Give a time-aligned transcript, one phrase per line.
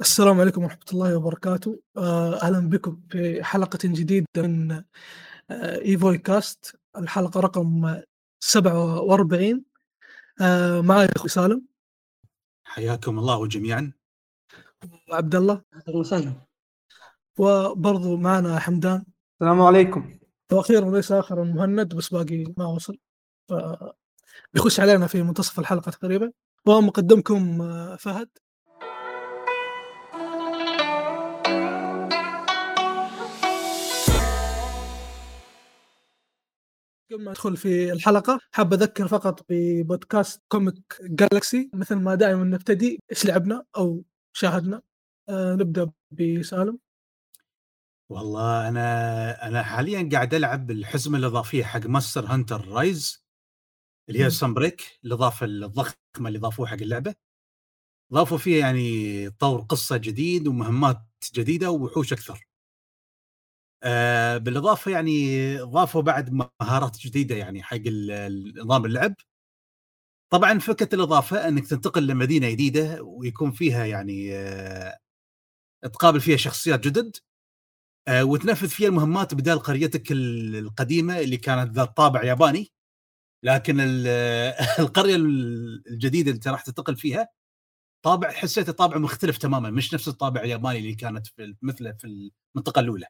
[0.00, 1.80] السلام عليكم ورحمة الله وبركاته.
[1.96, 4.82] آه، أهلا بكم في حلقة جديدة من
[5.50, 8.00] إيفوي كاست الحلقة رقم
[8.40, 9.64] 47
[10.40, 11.66] آه، معي أخوي سالم.
[12.64, 13.92] حياكم الله جميعا.
[15.10, 15.62] وعبد الله.
[15.74, 16.32] أهلا وسهلا
[17.38, 19.04] وبرضو معنا حمدان.
[19.34, 20.18] السلام عليكم.
[20.52, 22.98] وأخيرا وليس آخرا مهند بس باقي ما وصل.
[23.48, 23.54] ف
[24.54, 26.32] بيخش علينا في منتصف الحلقة تقريبا.
[26.66, 28.28] ومقدمكم آه، فهد.
[37.10, 42.98] قبل ما ندخل في الحلقة حاب أذكر فقط ببودكاست Comic Galaxy مثل ما دائما نبتدي
[43.10, 44.82] إيش لعبنا أو شاهدنا؟
[45.28, 46.78] آه نبدأ بسالم.
[48.10, 53.24] والله أنا أنا حاليا قاعد ألعب الحزمة الإضافية حق Monster Hunter Rise
[54.08, 54.30] اللي هي مم.
[54.30, 57.14] سان بريك الإضافة الضخمة اللي ضافوها حق اللعبة.
[58.12, 61.02] ضافوا فيها يعني طور قصة جديد ومهمات
[61.34, 62.49] جديدة ووحوش أكثر.
[63.82, 67.78] آه بالإضافة يعني ضافوا بعد مهارات جديدة يعني حق
[68.64, 69.14] نظام اللعب
[70.32, 74.98] طبعا فكرة الإضافة إنك تنتقل لمدينة جديدة ويكون فيها يعني آه
[75.94, 77.16] تقابل فيها شخصيات جدد
[78.08, 82.72] آه، وتنفذ فيها المهمات بدال قريتك ال- القديمة اللي كانت ذات طابع ياباني
[83.44, 84.08] لكن ال-
[84.86, 87.28] القرية ال- الجديدة اللي راح تنتقل فيها
[88.06, 92.80] طابع حسيته طابع مختلف تماما مش نفس الطابع الياباني اللي كانت في مثله في المنطقة
[92.80, 93.06] الأولى.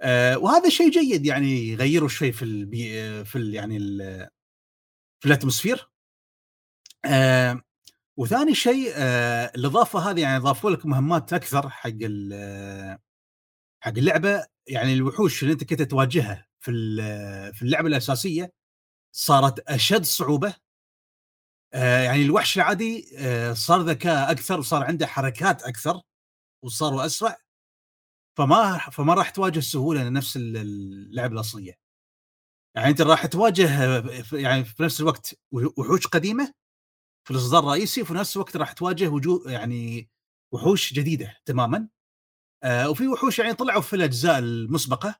[0.00, 4.28] آه، وهذا شيء جيد يعني يغيروا شوي في البي في ال يعني ال
[5.20, 5.90] في ال atmosphere.
[7.04, 7.62] آه،
[8.16, 11.90] وثاني شيء آه، الإضافة هذه يعني ضافوا لك مهمات أكثر حق
[13.80, 14.46] حق اللعبة.
[14.66, 16.70] يعني الوحوش اللي أنت كنت تواجهها في
[17.54, 18.52] في اللعبة الأساسية
[19.12, 20.54] صارت أشد صعوبة.
[21.74, 26.00] آه، يعني الوحش العادي آه، صار ذكاء أكثر وصار عنده حركات أكثر
[26.64, 27.36] وصاروا أسرع.
[28.38, 31.78] فما فما راح تواجه سهولة نفس ال- اللعبه الأصلية.
[32.76, 33.68] يعني أنت راح تواجه
[34.36, 36.54] يعني في نفس الوقت وحوش قديمة
[37.24, 40.10] في الإصدار الرئيسي وفي نفس الوقت راح تواجه وجوه يعني
[40.54, 41.88] وحوش جديدة تماما.
[42.64, 45.14] آه، وفي وحوش يعني طلعوا في الأجزاء المسبقة.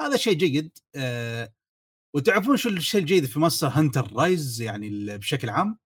[0.00, 0.78] هذا شيء جيد.
[0.96, 1.54] آه،
[2.16, 5.78] وتعرفون شو الشيء الجيد في Monster Hunter Rise يعني بشكل عام؟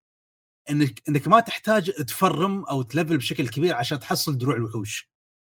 [0.70, 5.07] انك إنك ما تحتاج تفرم أو تلفل بشكل كبير عشان تحصل دروع الوحوش.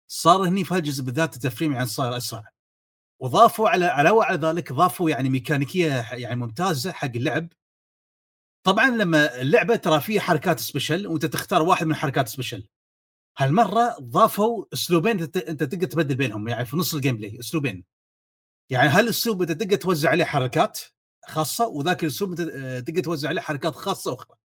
[0.08, 2.44] صار هني في هالجزء بالذات التفريم يعني صار أسرع.
[3.20, 7.48] وضافوا على علاوه على ذلك ضافوا يعني ميكانيكية يعني ممتازة حق اللعب.
[8.66, 12.68] طبعا لما اللعبة ترى فيها حركات special وأنت تختار واحد من حركات special.
[13.38, 17.84] هالمرة ضافوا أسلوبين أنت تقدر تبدل بينهم يعني في نص ال gameplay أسلوبين.
[18.70, 20.80] يعني هالاسلوب أنت تقدر توزع عليه حركات
[21.26, 24.36] خاصة وذاك الأسلوب أنت آه، تقدر توزع عليه حركات خاصة أخرى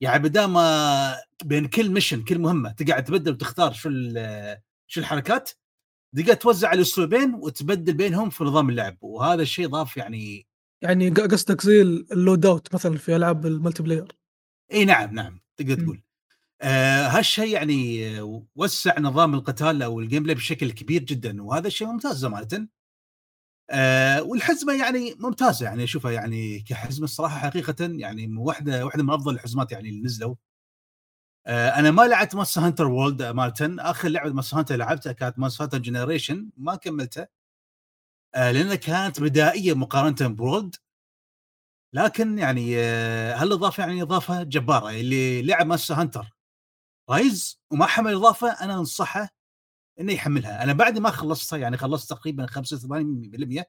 [0.00, 3.88] يعني بدال ما بين كل mission كل مهمة تقعد تبدل وتختار شو
[4.92, 5.50] شو الحركات؟
[6.16, 10.46] تقدر توزع الاسلوبين وتبدل بينهم في نظام اللعب وهذا الشيء ضاف يعني
[10.82, 14.16] يعني قصدك زي ال loadout مثلا في ألعاب ال multiplayer؟
[14.72, 15.74] إي نعم نعم تقدر.
[15.74, 16.02] تقول.
[16.62, 18.00] آه هالشيء يعني
[18.56, 22.68] وسع نظام القتال أو ال gameplay بشكل كبير جدا وهذا الشيء ممتاز أمانة
[23.70, 29.34] آه والحزمة يعني ممتازة يعني اشوفها يعني كحزمة الصراحه حقيقة يعني واحدة واحدة من أفضل
[29.34, 30.30] الحزمات يعني اللي نزلوا.
[30.30, 30.51] آه
[31.46, 33.54] أنا ما لعبت Monster Hunter World امانه
[33.90, 37.28] آخر لعبة Monster Hunter لعبتها كانت Monster Hunter Generations ما كملتها.
[38.34, 40.76] آه لأنها كانت بدائية مقارنة ب World
[41.94, 44.90] لكن يعني آه هالإضافة يعني إضافة جبارة.
[44.90, 46.30] اللي لعب Monster Hunter
[47.10, 49.28] Rise وما حمل إضافة أنا أنصحه
[50.00, 50.62] إنه يحملها.
[50.64, 53.64] أنا بعد ما خلصتها يعني خلصت تقريبا 85%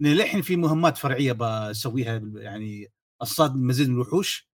[0.00, 2.88] لأن للحين في مهمات فرعية بسويها يعني
[3.22, 4.50] أصطاد مزيد من الوحوش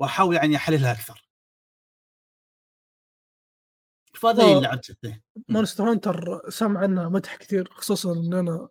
[0.00, 1.24] وأحاول يعني أحللها أكثر.
[4.22, 4.60] فهذا اللي آه.
[4.60, 5.20] لعبته.
[5.48, 8.68] Monster Hunter سامع عنه مدح كثير خصوصا إن أنا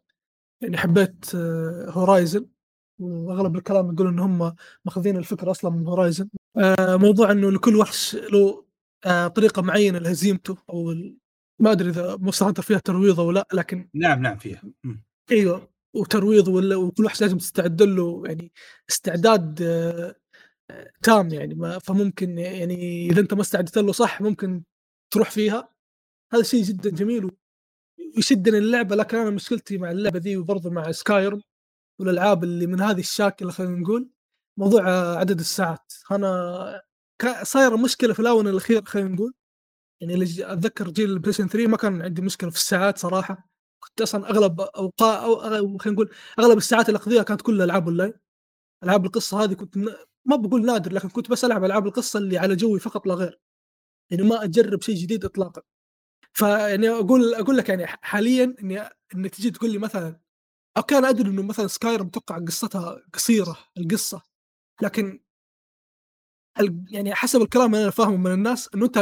[0.62, 1.36] يعني حبيت
[1.90, 2.46] Horizon
[3.00, 6.30] وأغلب الكلام يقول إن هم ماخذين الفكرة أصلا من Horizon
[6.78, 8.66] موضوع إنه لكل وحش له
[9.06, 10.94] آه، طريقة معينة لهزيمته أو
[11.60, 15.04] ما أدري إذا Monster Hunter فيها ترويض أو لا لكن نعم نعم فيها مم.
[15.32, 18.52] أيوه وترويض ولا وكل وحش لازم تستعد له يعني
[18.90, 20.16] استعداد آه،
[20.72, 24.64] آه، تام يعني ما فممكن يعني إذا أنت ما استعدت له صح ممكن
[25.12, 25.70] تروح فيها
[26.34, 27.32] هذا شيء جدا جميل
[28.16, 31.42] ويشدني اللعبه لكن أنا مشكلتي مع اللعبة ذي وبرضه مع Skyrim
[32.00, 34.10] والألعاب اللي من هذه الشاكلة خلينا نقول
[34.60, 35.94] موضوع عدد الساعات.
[36.12, 36.82] أنا
[37.44, 39.34] صايرة مشكلة في الأونة الاخير خلينا نقول.
[40.02, 43.50] يعني اللي أتذكر جيل ال PlayStation 3 ما كان عندي مشكلة في الساعات صراحة.
[43.84, 47.88] كنت أصلا أغلب أوقات أو أغلب- خلينا نقول أغلب الساعات اللي اقضيها كانت كلها ألعاب
[47.88, 48.14] أونلاين.
[48.84, 49.78] ألعاب القصة هذه كنت
[50.26, 53.40] ما بقول نادر لكن كنت بس ألعب ألعاب القصة اللي على جوي فقط لا غير.
[54.12, 55.62] يعني ما أجرب شيء جديد اطلاقا.
[56.34, 58.80] فيعني أقول أقول لك يعني حاليا إني
[59.16, 60.20] إنك تجي تقول لي مثلا
[60.78, 64.22] okay أنا أدري إنه مثلا Skyrim أتوقع قصتها قصيرة القصة.
[64.82, 65.20] لكن
[66.92, 69.00] يعني حسب الكلام اللي أنا فاهمه من الناس إنه أنت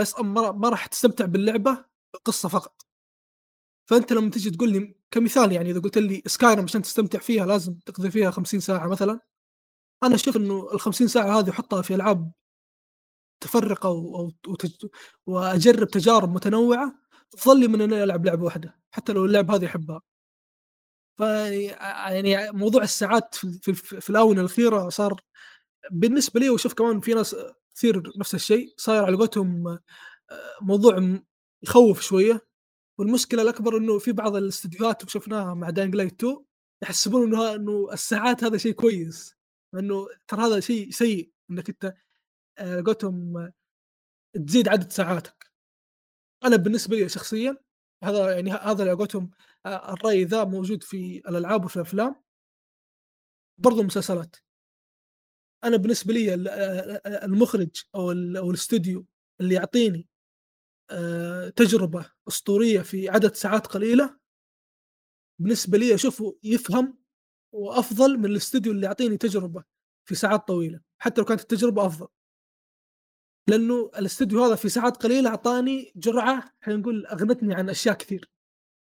[0.56, 1.86] ما راح تستمتع باللعبة
[2.16, 2.86] القصة فقط.
[3.90, 7.74] فأنت لما تجي تقول لي كمثال يعني إذا قلت لي Skyrim عشان تستمتع فيها لازم
[7.86, 9.20] تقضي فيها 50 ساعة مثلا
[10.04, 12.32] أنا أشوف إنه ال 50 ساعة هذه احطها في ألعاب
[13.44, 13.90] متفرقه.
[15.26, 16.96] وأجرب تجارب متنوعة
[17.32, 20.02] أفضل لي من اني العب لعبة واحدة حتى لو اللعبه هذه أحبها
[21.18, 25.22] ف يعني موضوع الساعات في, في, الآونة الأخيرة صار
[25.92, 27.36] بالنسبة لي وشوف كمان في ناس
[27.76, 29.80] كثير نفس الشيء صاير على قولتهم آه،
[30.62, 31.20] موضوع
[31.64, 32.48] يخوف شوية
[33.00, 36.46] والمشكلة الأكبر إنه في بعض الاستديوهات وشفناها مع Dying Light 2
[36.84, 39.36] يحسبون إنه إنه الساعات هذا شيء كويس
[39.76, 41.96] إنه ترى هذا شيء سيء إنك أنت
[42.60, 43.52] آه، قولتهم
[44.48, 45.52] تزيد عدد ساعاتك.
[46.44, 47.58] أنا بالنسبة لي شخصيا
[48.04, 49.32] هذا يعني هذا اللي قولتهم
[49.66, 52.24] آه، الرأي ذا موجود في الألعاب وفي الأفلام.
[53.58, 54.36] برضو المسلسلات.
[55.64, 59.06] أنا بالنسبة لي آه، المخرج أو أو الاستوديو
[59.42, 60.08] اللي يعطيني
[61.56, 64.20] تجربة أسطورية في عدد ساعات قليلة
[65.40, 66.98] بالنسبة لي أشوفه يفهم
[67.54, 69.64] وأفضل من الاستوديو اللي يعطيني تجربة
[70.06, 70.82] في ساعات طويلة.
[71.02, 72.08] حتى لو كانت التجربة أفضل.
[73.50, 78.30] لأنه الاستوديو هذا في ساعات قليلة أعطاني جرعة خلينا نقول أغنتني عن أشياء كثير.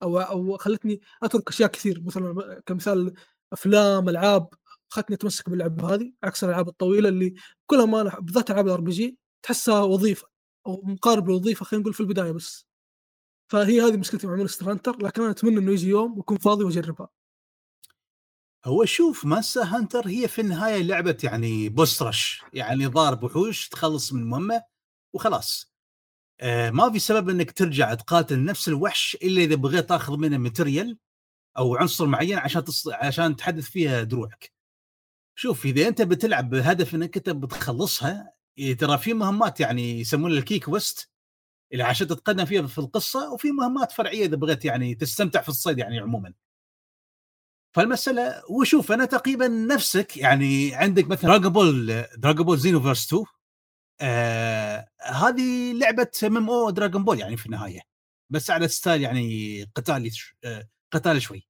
[0.02, 3.14] أو أو خلتني أترك أشياء كثير مثلا كمثال
[3.52, 4.48] أفلام ألعاب
[4.88, 7.34] خلتني أتمسك باللعبه هذه عكس الألعاب الطويلة اللي
[7.66, 10.28] كلها ما بالذات ألعاب ال RPG تحسها وظيفة
[10.66, 12.66] أو مقارب للوظيفه خلينا نقول في البداية بس.
[13.52, 17.08] فهي هذه مشكلتي مع Monster لكن أنا أتمنى إنه يجي يوم وأكون فاضي وأجربها.
[18.66, 24.12] هو شوف Monster Hunter هي في النهاية لعبة يعني boss rush يعني ضارب وحوش تخلص
[24.12, 24.62] من المهمه
[25.14, 25.72] وخلاص
[26.40, 30.98] آه ما في سبب إنك ترجع تقاتل نفس الوحش إلا إذا بغيت تأخذ منه material
[31.58, 32.88] أو عنصر معين عشان تص...
[32.88, 34.52] عشان تحدث فيها دروعك.
[35.38, 40.46] شوف إذا أنت بتلعب بهدف إنك أنت بتخلصها إيه، ترى في مهمات يعني يسمونها ال
[40.46, 41.10] key quest
[41.72, 45.78] اللي عشان تتقدم فيها في القصة وفي مهمات فرعية إذا بغيت يعني تستمتع في الصيد
[45.78, 46.34] يعني عموما.
[47.76, 53.24] فالمسألة وشوف أنا تقريبا نفسك يعني عندك مثلا Dragon Ball Dragon Ball Xenoverse 2
[54.00, 57.80] آه هذه لعبة MMO Dragon Ball يعني في النهاية
[58.30, 60.10] بس على style يعني قتالي
[60.44, 61.48] آه قتال شوي.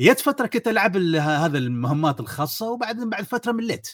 [0.00, 3.88] جت فترة كنت ألعب هذا المهمات الخاصة وبعدين بعد فترة مليت.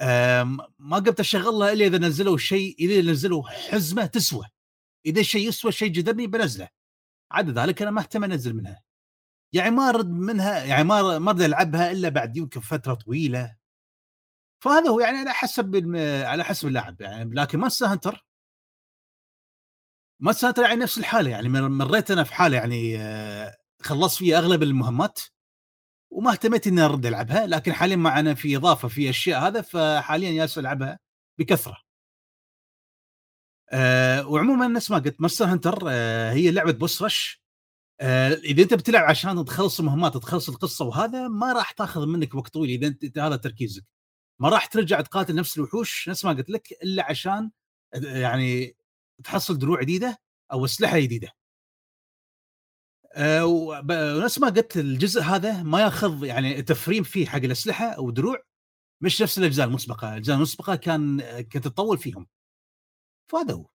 [0.00, 0.42] آه
[0.78, 4.46] ما قمت أشغلها إلا إذا نزلوا شيء إذا نزلوا حزمة تسوى.
[5.06, 6.68] إذا الشيء يسوى شيء جذبني بنزله.
[7.32, 8.89] عدا ذلك أنا ما اهتم أنزل منها.
[9.52, 13.56] يعني ما ارد منها يعني ما ما ارد العبها إلا بعد يمكن فترة طويلة.
[14.64, 15.76] فهذا هو يعني على حسب
[16.24, 18.26] على حسب اللاعب يعني لكن Monster Hunter.
[20.20, 24.62] Monster Hunter يعني نفس الحالة يعني مريت أنا في حالة يعني آه، خلصت فيها أغلب
[24.62, 25.20] المهمات
[26.12, 30.58] وما اهتميت إني أرد ألعبها لكن حاليا معنا في إضافة في أشياء هذا فحاليا جالس
[30.58, 30.98] ألعبها
[31.38, 31.78] بكثرة.
[33.72, 37.42] أه وعموما نفس ما قلت Monster Hunter أه هي لعبة boss rush.
[38.00, 42.54] آه، إذا أنت بتلعب عشان تخلص المهمات تخلص القصة وهذا ما راح تاخذ منك وقت
[42.54, 43.84] طويل إذا انت هذا تركيزك
[44.40, 47.50] ما راح ترجع تقاتل نفس الوحوش نفس ما قلت لك إلا عشان
[47.94, 48.76] يعني
[49.24, 50.18] تحصل دروع جديدة
[50.52, 51.28] أو أسلحة جديدة
[53.14, 58.42] أه ونفس ما قلت الجزء هذا ما ياخذ يعني تفريم فيه حق الأسلحة أو دروع
[59.00, 62.26] مش نفس الأجزاء المسبقة، الأجزاء المسبقة كان كنت تطول فيهم.
[63.28, 63.66] فهذا هو.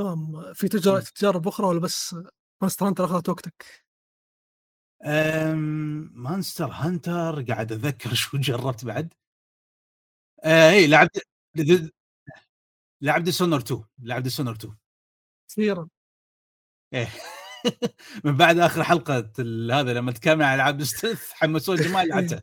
[0.00, 2.16] تمام في تجارب تجارب أخرى ولا بس
[2.62, 3.84] Monster Hunter أخذت وقتك؟
[6.14, 9.14] Monster Hunter قاعد اتذكر شو جربت بعد.
[10.44, 11.26] آه إي لعبت
[13.00, 14.76] لعبت Dishonored 2 لعبت Dishonored 2
[15.50, 15.88] كثيرا
[16.94, 17.08] إيه.
[18.24, 19.32] من بعد آخر حلقة
[19.72, 22.42] هذا لما تكلم عن ألعاب stealth حمسوني جمال لعبتها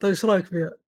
[0.00, 0.85] طيب إيش رأيك فيها؟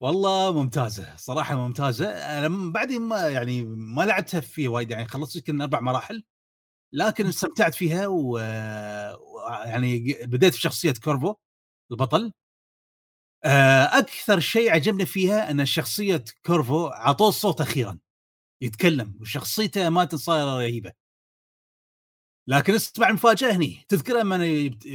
[0.00, 2.08] والله ممتازة صراحة ممتازة.
[2.10, 6.24] أنا بعدين ما يعني ما لعبتها في وايد يعني خلصت يمكن أربع مراحل
[6.94, 11.34] لكن استمتعت فيها ويعني بديت في شخصية Corvo
[11.92, 12.32] البطل.
[13.44, 17.98] آه، أكثر شيء عجبني فيها إن شخصية Corvo عطوه الصوت أخيرا
[18.62, 20.92] يتكلم وشخصيته ما صايره رهيبة.
[22.48, 24.38] لكن اسمع المفاجاه هني تذكر لما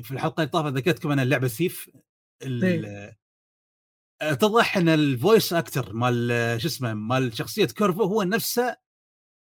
[0.04, 1.90] في الحلقة اللي طافت ذكرتكم أنا اللعبة Thief
[4.22, 8.76] اتضح إن ال voice actor مال شو اسمه مال شخصية Corvo هو نفسه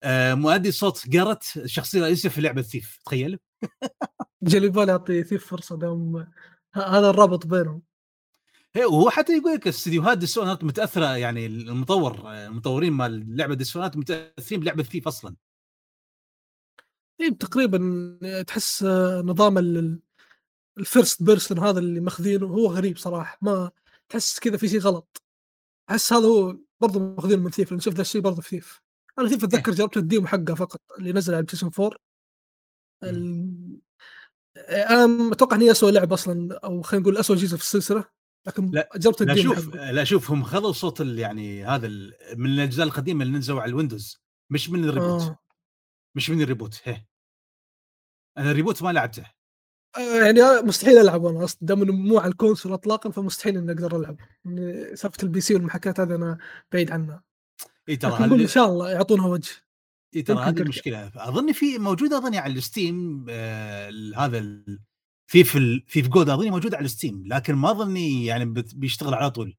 [0.04, 2.98] آه، مؤدي صوت Garrett الشخصيه الرئيسيه في لعبة Thief.
[3.04, 3.38] تخيل.
[4.42, 6.26] جالي بالي اعطي Thief فرصة دوم
[6.74, 7.82] هذا الرابط بينهم.
[8.76, 14.82] وهو حتى يقول لك استديوهات Dishonored متأثرة يعني المطور المطورين مال لعبة Dishonored متأثرين بلعبة
[14.82, 15.36] Thief أصلا.
[17.20, 18.82] إيه تقريبا تحس
[19.24, 19.58] نظام
[20.78, 23.70] ال first person هذا اللي ماخذينه هو غريب صراحة ما
[24.14, 25.22] تحس كذا في شيء غلط.
[25.90, 28.82] أحس هذا هو برضه ماخذينه من Thief لأن شفت ذا الشيء برضه في Thief.
[29.18, 29.78] أنا Thief أتذكر إيه.
[29.78, 31.98] جربت ال demo حقه فقط اللي نزل على PlayStation 4
[33.04, 33.80] ال...
[34.68, 38.04] أنا أتوقع ان هي اسوء لعبة أصلا أو خلينا نقول اسوء جزء في السلسلة.
[38.46, 39.74] لكن لا جربت لا شوف.
[39.74, 41.88] لا شوف هم خذوا صوت يعني هذا
[42.36, 45.22] من الأجزاء القديمة اللي نزلوا على ال Windows مش من ال reboot.
[45.22, 45.38] آه.
[46.16, 47.06] مش من ال reboot هي.
[48.38, 49.30] أنا ال reboot ما لعبته.
[49.98, 53.72] يعني أنا مستحيل ألعب أنا أصلا دام إنه مو على ال console اطلاقا فمستحيل إني
[53.72, 54.16] أقدر ألعب.
[54.44, 56.38] يعني سالفة ال PC والمحاكاة هذه أنا
[56.72, 57.22] بعيد عنها.
[57.88, 59.50] إي ترى إن شاء الله يعطونها وجه.
[60.16, 60.60] إي ترى هذه.
[60.62, 64.80] المشكلة أظن في موجوده أظني على ال Steam آه هذا ال-
[65.30, 68.44] في في ال- في في GOG أظني موجود على ال Steam لكن ما أظني يعني
[68.74, 69.56] بيشتغل على طول.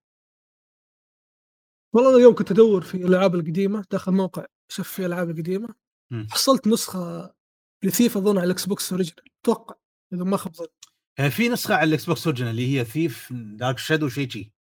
[1.94, 5.76] والله أنا اليوم كنت أدور في الألعاب القديمة داخل موقع شوف في ألعاب قديمة
[6.12, 6.28] مم.
[6.32, 7.34] حصلت نسخة
[7.84, 9.76] ل Thief أظن على ال Xbox original أتوقع
[10.14, 10.54] إذا ما خاب
[11.20, 14.52] آه، في نسخة على ال Xbox original اللي هي Thief Dark Shadow شيء شي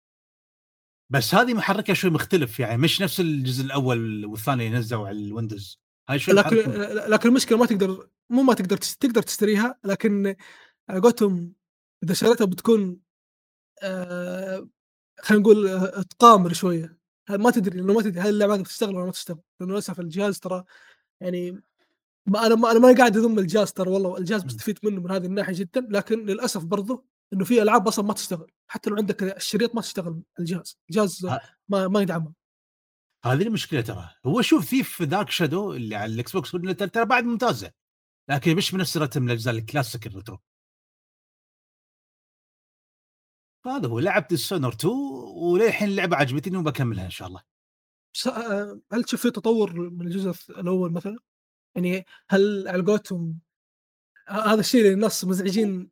[1.13, 5.81] بس هذه محركها شوي مختلف يعني مش نفس الجزء الأول والثاني اللي نزلوا على الويندوز.
[6.09, 10.37] هاي شوي لكن محرك- لكن المشكلة ما تقدر مو ما تقدر تقدر تشتريها لكن
[10.89, 11.55] على قولتهم
[12.05, 13.01] إذا شريتها بتكون
[13.83, 14.69] آه
[15.21, 16.99] خلينا نقول آه، تقامر شوية.
[17.31, 20.41] ما تدري لأنه ما تدري هل اللعبة هذه بتشتغل ولا ما تشتغل؟ لأنه للأسف الجهاز
[20.41, 20.65] ترى
[21.21, 21.63] يعني
[22.27, 25.27] ما أنا ما أنا ما قاعد أذم الجهاز ترى والله الجهاز مستفيد منه من هذه
[25.27, 29.75] الناحية جدا لكن للأسف برضه إنه في ألعاب أصلا ما تشتغل حتى لو عندك الشريط
[29.75, 32.33] ما تشتغل الجهاز الجهاز ها- ما ما يدعمها
[33.25, 34.11] هذه المشكلة ترى.
[34.27, 36.51] هو شوف Thief Dark Shadow اللي على ال Xbox
[36.93, 37.73] ترى بعد ممتازه
[38.31, 40.39] لكن مش بنفس رتم الأجزاء ال classic ال retro
[43.67, 44.95] هذا هو لعبت Dishonored 2
[45.37, 47.43] وللحين اللعبه عجبتني وبكملها إن شاء الله.
[48.27, 51.19] آه، هل في تطور من الجزء الأول مثلا؟
[51.75, 53.39] يعني هل على قولتهم
[54.29, 55.91] ه- هذا الشيء اللي الناس مزعجين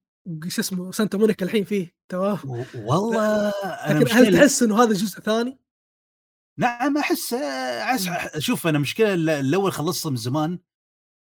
[0.49, 2.39] شو اسمه سانتا مونيكا الحين فيه تمام؟
[2.75, 5.59] والله أنا لكن هل تحس إنه هذا جزء ثاني؟
[6.59, 8.09] نعم أحس أحس
[8.39, 10.59] شوف أنا مشكلة ال- الأول خلصته من زمان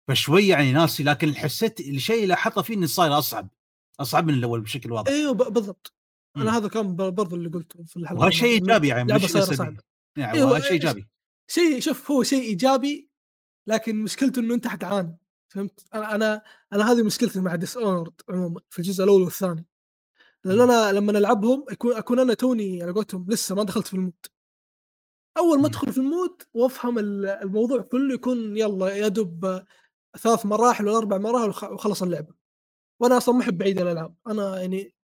[0.08, 3.48] فشوي يعني ناسي لكن حسيت الشيء اللي لاحظته فيه إنه صاير أصعب
[4.00, 5.12] أصعب من الأول بشكل واضح.
[5.12, 5.94] إيوه بالضبط.
[6.36, 9.76] أنا هذا كان برضو اللي قلته في الحلقة وهذا شيء إيجابي يعني مش صعبة.
[10.16, 11.08] يعني أيوة، وهذا شيء إيجابي.
[11.50, 13.08] شيء شوف هو شيء إيجابي
[13.66, 15.16] لكن مشكلته إنه أنت حتعاني
[15.49, 16.42] فهمت؟ أنا أنا
[16.73, 19.66] أنا هذه مشكلتي مع Dishonored عموما في الجزء الأول والثاني
[20.44, 20.61] لأن.
[20.61, 24.26] أنا لما العبهم اكون أكون أنا توني على قولتهم لسه ما دخلت في ال mood
[25.38, 25.66] أول ما.
[25.66, 29.62] أدخل في المود وأفهم ال- الموضوع كله يكون يلا يا دوب
[30.18, 32.35] ثلاث مراحل ولا أربع مراحل وخ- وخلص اللعبة
[33.00, 34.94] وأنا أصلا ما احب اعيد الألعاب أنا يعني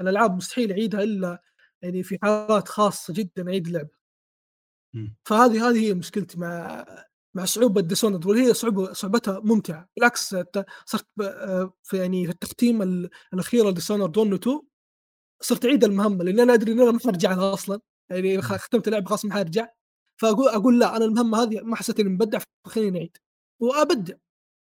[0.00, 1.42] الألعاب مستحيل أعيدها إلا
[1.82, 3.96] يعني في حالات خاصة جدا أعيد اللعبة.
[5.24, 6.84] فهذه هذه هي مشكلتي مع
[7.36, 9.88] مع صعوبة Dishonored وهي صعوبة صعوبتها ممتعة.
[9.96, 10.66] بالعكس صرت
[11.20, 14.60] آه، في يعني في التختيم ال- الأخيرة ل Dishonored 1 و 2
[15.42, 17.80] صرت أعيد المهمة لأن أنا أدري إن أنا ما حرجع لها أصلا.
[18.10, 19.68] يعني ختمت اللعبة خلاص ما حرجع.
[20.20, 23.16] فأقول أقول لا أنا المهمة هذه ما حسيت إني مبدع فخليني نعيد
[23.62, 24.14] وأبدع.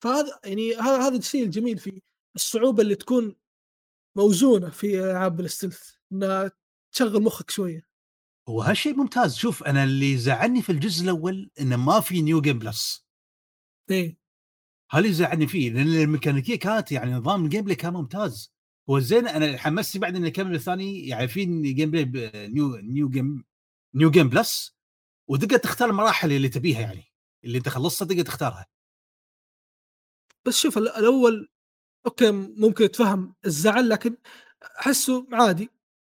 [0.05, 2.03] فهذا يعني هذا هذا الشيء الجميل في
[2.37, 3.37] الصعوبة اللي تكون
[4.17, 6.53] موزونة في ألعاب ال stealth إنها
[6.95, 7.92] تشغل مخك شوية.
[8.49, 9.37] هو هالشيء ممتاز.
[9.37, 13.07] شوف أنا اللي زعلني في الجزء الأول إنه ما في new game plus
[13.91, 14.19] إيه.
[14.91, 18.53] هذا اللي زعلني فيه لأن الميكانيكية كانت يعني نظام ال gameplay كان ممتاز.
[18.91, 21.09] هو زين أنا حمستني بعد اني اكمل الثاني.
[21.09, 23.45] يعني في gameplay new new game
[23.95, 24.77] new game plus
[25.29, 27.05] وتقدر تختار المراحل اللي تبيها يعني.
[27.45, 28.67] اللي أنت خلصتها تقدر تختارها.
[30.47, 31.49] بس شوف ال- الأول
[32.07, 34.17] okay ممكن يتفهم الزعل لكن
[34.81, 35.71] أحسه عادي.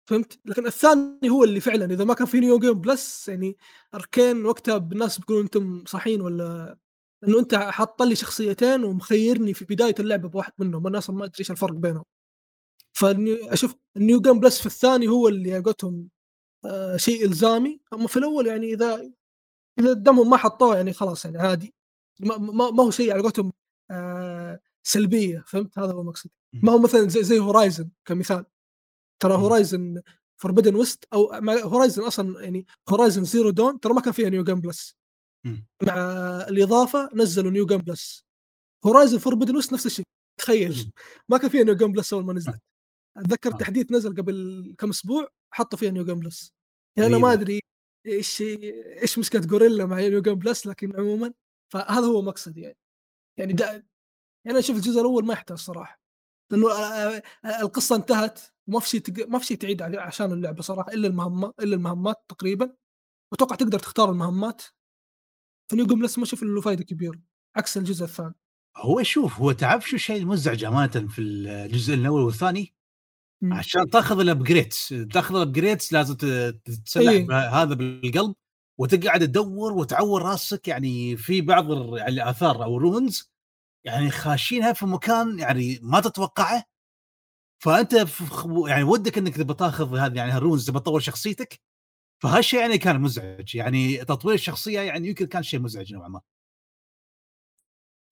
[0.09, 3.57] فهمت؟ لكن الثاني هو اللي فعلا إذا ما كان في New Game Plus يعني
[3.95, 6.79] أركين وقتها الناس بيقولوا أنتم صحيين ولا
[7.25, 11.41] انه أنت حاط لي شخصيتين ومخيرني في بداية اللعبة بواحد منهم أنا أصلا ما أدري
[11.41, 12.05] إيش الفرق بينهم.
[12.93, 16.09] فاشوف ال New Game Plus في الثاني هو اللي قولتهم
[16.65, 17.81] آه شيء إلزامي.
[17.93, 19.11] أما في الأول يعني إذا
[19.79, 21.75] إذا هم ما حطوه يعني خلاص يعني عادي.
[22.21, 23.53] ما, ما, ما هو شيء على قولتهم
[23.91, 26.33] آه سلبية فهمت؟ هذا هو مقصدي.
[26.53, 28.45] ما هو مثلا زي, زي هورايزن كمثال.
[29.21, 29.35] ترى.
[29.35, 30.03] هورايزن
[30.37, 34.61] فوربدن ويست أو هورايزن أصلا يعني هورايزن زيرو دون ترى ما كان فيها New Game
[34.61, 34.97] Plus.
[35.83, 35.95] مع
[36.49, 38.25] الإضافة نزلوا New Game Plus
[38.87, 40.05] هورايزن فوربدن ويست نفس الشيء
[40.41, 40.93] تخيل.
[41.29, 42.61] ما كان فيها New Game Plus أول ما نزلت
[43.17, 43.57] أتذكر آه.
[43.57, 46.53] تحديث نزل قبل كم أسبوع حطوا فيها نيو جيم بلس
[46.97, 47.33] يعني أنا ما.
[47.33, 47.61] أدري
[48.07, 48.43] إيش
[49.03, 51.33] إيش مشكله جوريلا مع New Game Plus لكن عموما
[51.73, 52.77] فهذا هو مقصدي يعني
[53.39, 53.85] يعني دا يعني
[54.47, 56.01] أنا أشوف الجزء الأول ما يحتاج صراحة
[56.51, 58.41] لأنه آه، آه، القصة انتهت.
[58.69, 59.29] وما في شيء تق...
[59.29, 62.75] ما في شيء تعيد عشان اللعبة صراحة إلا المهمات إلا المهمات تقريبا.
[63.33, 64.63] وأتوقع تقدر تختار المهمات.
[65.71, 67.21] ف New Game Plus ما أشوف له فائده كبيرة
[67.57, 68.35] عكس الجزء الثاني.
[68.77, 72.75] هو شوف هو تعرف شو الشيء المزعج أمانة في الجزء الأول والثاني.
[73.45, 77.49] عشان تأخذ ال upgrades تأخذ ال upgrades لازم تتسلح إيه.
[77.63, 78.35] هذا بالقلب
[78.81, 80.69] وتقعد تدور وتعور راسك.
[80.69, 83.31] يعني في بعض ال- الاثار أو ال runes
[83.85, 86.65] يعني خاشينها في مكان يعني ما تتوقعه.
[87.63, 87.93] فأنت
[88.69, 91.61] يعني ودك إنك تبى تاخذ هذه يعني ال runes تبى تطور شخصيتك.
[92.23, 93.55] فهالشيء يعني كان مزعج.
[93.55, 96.21] يعني تطوير الشخصية يعني يمكن كان شيء مزعج نوعا ما.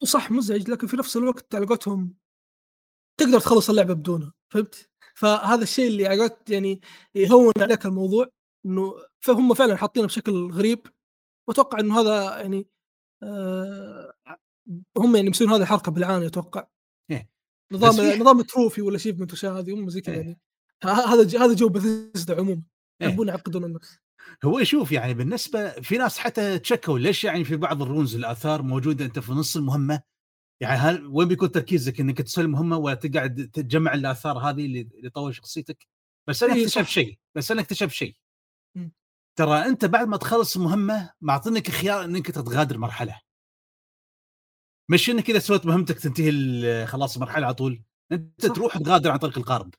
[0.05, 2.15] صح مزعج لكن في نفس الوقت على قولتهم
[3.21, 6.81] تقدر تخلص اللعبة بدونه فهمت؟ فهذا الشيء اللي على يعني
[7.15, 8.27] يهون عليك الموضوع
[8.67, 10.87] إنه فهم فعلا حاطينه بشكل غريب.
[11.49, 12.69] وأتوقع إنه هذا يعني
[13.23, 14.15] آه
[14.99, 16.67] هم يعني مسوين هذه الحركة بالعاني أتوقع
[17.11, 17.29] إيه.
[17.73, 20.21] نظام بس في- نظام trophy ولا شيء من الاشياء هذه هم زي كذا إيه.
[20.23, 20.39] يعني
[20.85, 22.63] هذا ج- هذا جو بثيسدا عموما
[23.03, 23.09] إيه.
[23.09, 23.99] يحبون يعقدون الناس
[24.45, 28.63] هو شوف يعني بالنسبة في ناس حتى تشكوا ليش يعني في بعض ال runes الآثار
[28.63, 30.03] موجودة أنت في نص المهمة
[30.61, 35.33] يعني هل وين بيكون تركيزك إنك تسوي المهمة ولا تقعد تجمع الآثار هذه اللي تطور
[35.33, 35.87] شخصيتك
[36.29, 36.89] بس أنا إيه، اكتشف.
[36.89, 38.17] شيء بس أنا اكتشف شيء
[38.77, 38.93] مم.
[39.39, 43.21] ترى أنت بعد ما تخلص المهمة معطينك خيار إنك تتغادر مرحلة
[44.91, 48.55] مش انك اذا سويت مهمتك تنتهي ال- خلاص المرحله على طول أنت صح.
[48.55, 49.75] تروح تغادر عن طريق القارب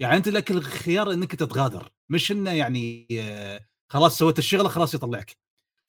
[0.00, 5.36] يعني أنت لك الخيار إنك تتغادر مش إنه يعني آه، خلاص سويت الشغلة خلاص يطلعك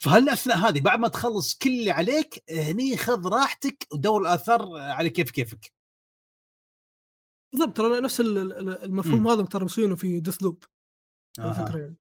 [0.04, 5.32] فهالأثناء هذه بعد ما تخلص كل اللي عليك هني خذ راحتك ودور الآثار على كيف
[5.32, 5.74] كيفك
[7.54, 9.28] بالضبط ترى نفس ال- ال- المفهوم.
[9.28, 10.64] هذا ترى مسوينه في ديث لوب
[11.40, 11.66] على آها.
[11.66, 11.96] فكرة يعني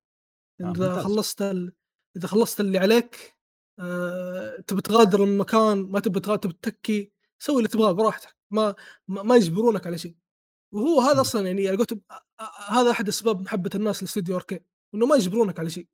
[0.61, 1.05] آه، إذا ممتاز.
[1.05, 1.73] خلصت ال...
[2.17, 3.37] إذا خلصت اللي عليك
[3.79, 4.61] آه...
[4.67, 8.75] تبي تغادر المكان ما تبي تغادر تبي تتكي سوي اللي تبغاه براحتك ما
[9.09, 10.17] ما, يجبرونك على شيء.
[10.73, 11.21] وهو هذا.
[11.21, 11.77] أصلا يعني آه،
[12.69, 14.61] هذا أحد أسباب محبة الناس لاستوديو اركين
[14.95, 15.87] إنه ما يجبرونك على شيء.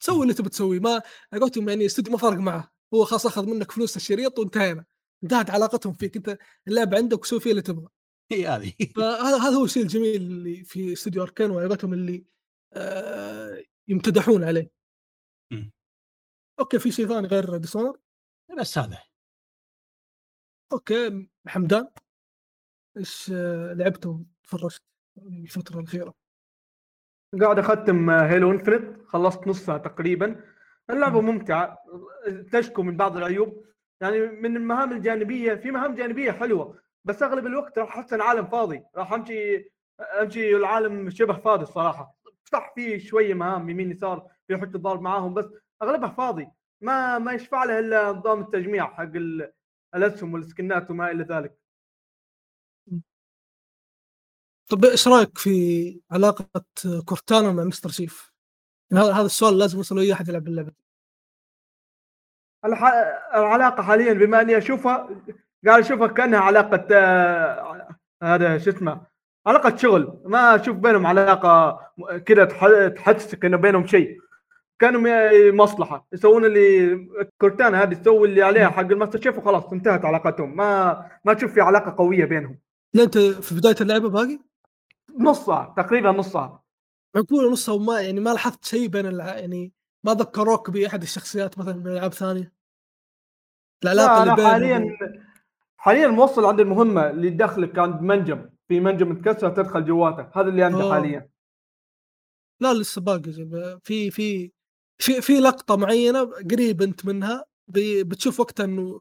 [0.00, 3.72] سوي اللي تبي تسويه ما قولتهم يعني استوديو ما فرق معه هو خلاص أخذ منك
[3.72, 4.84] فلوس الشريط وانتهينا
[5.24, 7.88] انتهت علاقتهم فيك أنت اللعبه عندك وسوي فيها اللي تبغى.
[8.32, 8.72] هي هذه.
[8.96, 12.24] فهذا هذا هو الشيء الجميل اللي في استوديو اركان وعلاقتهم اللي
[12.72, 14.70] آه يمتدحون عليه.
[16.60, 17.98] okay في شيء ثاني غير ديسأونرد؟
[18.58, 18.98] بس هذا
[20.72, 21.88] okay حمدان.
[22.96, 23.30] إيش
[23.74, 24.82] لعبته وتفرجت
[25.18, 26.14] الفترة الأخيرة؟
[27.40, 30.44] قاعد أختم هيلو انفنت خلصت نصها تقريبا.
[30.90, 31.26] اللعبة مم.
[31.26, 31.78] ممتعة
[32.52, 33.66] تشكو من بعض العيوب.
[34.00, 38.82] يعني من المهام الجانبية في مهام جانبية حلوة بس أغلب الوقت راح أحس العالم فاضي.
[38.96, 42.16] راح أمشي أمشي العالم شبه فاضي الصراحة.
[42.44, 45.44] صح في شوية مهام يمين يسار في حتة ضارب معاهم بس
[45.82, 46.48] أغلبها فاضي.
[46.80, 49.52] ما ما يشفع له إلا نظام التجميع حق ال-
[49.94, 51.58] الأسهم والسكنات وما إلى ذلك.
[54.70, 56.64] طب إيش رأيك في علاقة
[57.04, 58.32] كورتانا مع مستر شيف؟
[58.90, 60.72] يعني هذا هذا السؤال لازم يوصل اي أحد يلعب اللعبة.
[62.64, 62.84] الح...
[63.34, 65.08] العلاقة حاليا بما أني أشوفها
[65.66, 67.88] قاعد أشوفها كأنها علاقة آه،
[68.22, 69.06] هذا شو اسمه
[69.46, 70.22] علاقة شغل.
[70.24, 71.78] ما أشوف بينهم علاقة
[72.26, 74.18] كذا تح- تحسسك إنه بينهم شيء.
[74.78, 76.08] كانوا مصلحة.
[76.12, 76.98] يسوون اللي
[77.40, 80.56] كورتانا هذه تسوي اللي عليها حق الماستر شيف وخلاص انتهت علاقتهم.
[80.56, 82.58] ما ما تشوف في علاقة قوية بينهم.
[82.94, 84.38] لا انت في بداية اللعبة باقي؟
[85.18, 86.62] نصها تقريبا نصها
[87.16, 89.38] معقولة نصها وما يعني ما لاحظت شيء بين الع...
[89.38, 89.72] يعني
[90.04, 92.52] ما ذكروك بأحد الشخصيات مثلا من ألعاب ثانية؟
[93.84, 94.96] العلاقة لا اللي بينهم حاليا
[95.76, 98.50] حاليا موصل عند المهمة اللي تدخلك عند منجم.
[98.68, 100.40] في منجم متكسر تدخل جواته.
[100.40, 100.92] هذا اللي عندي آه.
[100.92, 101.28] حاليا.
[102.60, 103.32] لا لسه باقي
[103.84, 104.52] في في
[104.98, 109.00] في في لقطة معينة قريب أنت منها بتشوف وقتها إنه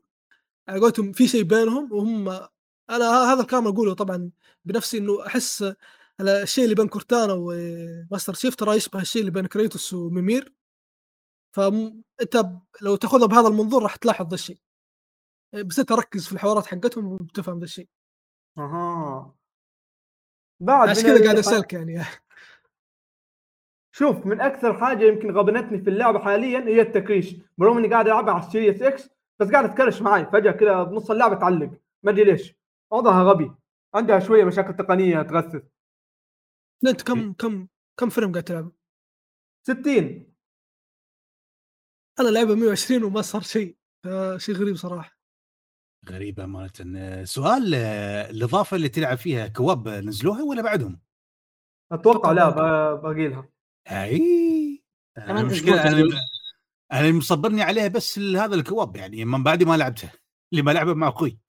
[0.70, 2.30] على قولتهم في شيء بينهم وهم
[2.90, 4.32] أنا هذا الكلام أقوله طبعا
[4.66, 5.66] بنفسي إنه أحس
[6.22, 10.54] الشيء اللي بين كورتانا وماستر شيف ترى يشبه الشيء اللي بين كريتوس وميمير.
[11.56, 12.46] فانت
[12.82, 14.60] لو تأخذها بهذا المنظور راح تلاحظ ذا الشيء
[15.54, 17.88] بس أنت ركز في الحوارات حقتهم وبتفهم ذا الشيء
[18.58, 19.36] أها.
[20.60, 22.04] بعد عشان كذا قاعد ال- أسألك يعني.
[23.98, 27.36] شوف من أكثر حاجة يمكن غبنتني في اللعبة حاليا هي التكريش.
[27.58, 31.36] برغم إني قاعد ألعبها على السيريس إكس بس قاعد تكرش معي فجأة كذا بنص اللعبة
[31.36, 31.72] تعلق.
[32.04, 32.54] ما أدري ليش.
[32.92, 33.52] وضعها غبي.
[33.94, 35.64] عندها شوية مشاكل تقنية تغثث
[36.88, 37.68] انت كم كم
[38.00, 38.72] كم frame قاعد تلعب؟
[39.68, 40.34] 60
[42.20, 43.78] أنا لاعبه 120 وما صار شيء.
[44.06, 45.18] آه، شيء غريب صراحة.
[46.10, 51.00] غريبة امانه سؤال آه، الإضافة اللي تلعب فيها كواب نزلوها ولا بعدهم؟
[51.92, 52.50] أتوقع لا
[52.96, 53.55] باقي لها
[53.92, 54.84] أي.
[55.18, 55.90] أنا المشكلة
[56.92, 60.14] أنا مصبرني عليها بس هذا الكواب يعني من بعد ما لعبتها
[60.54, 61.40] اللي ما لعبه مع أخوي.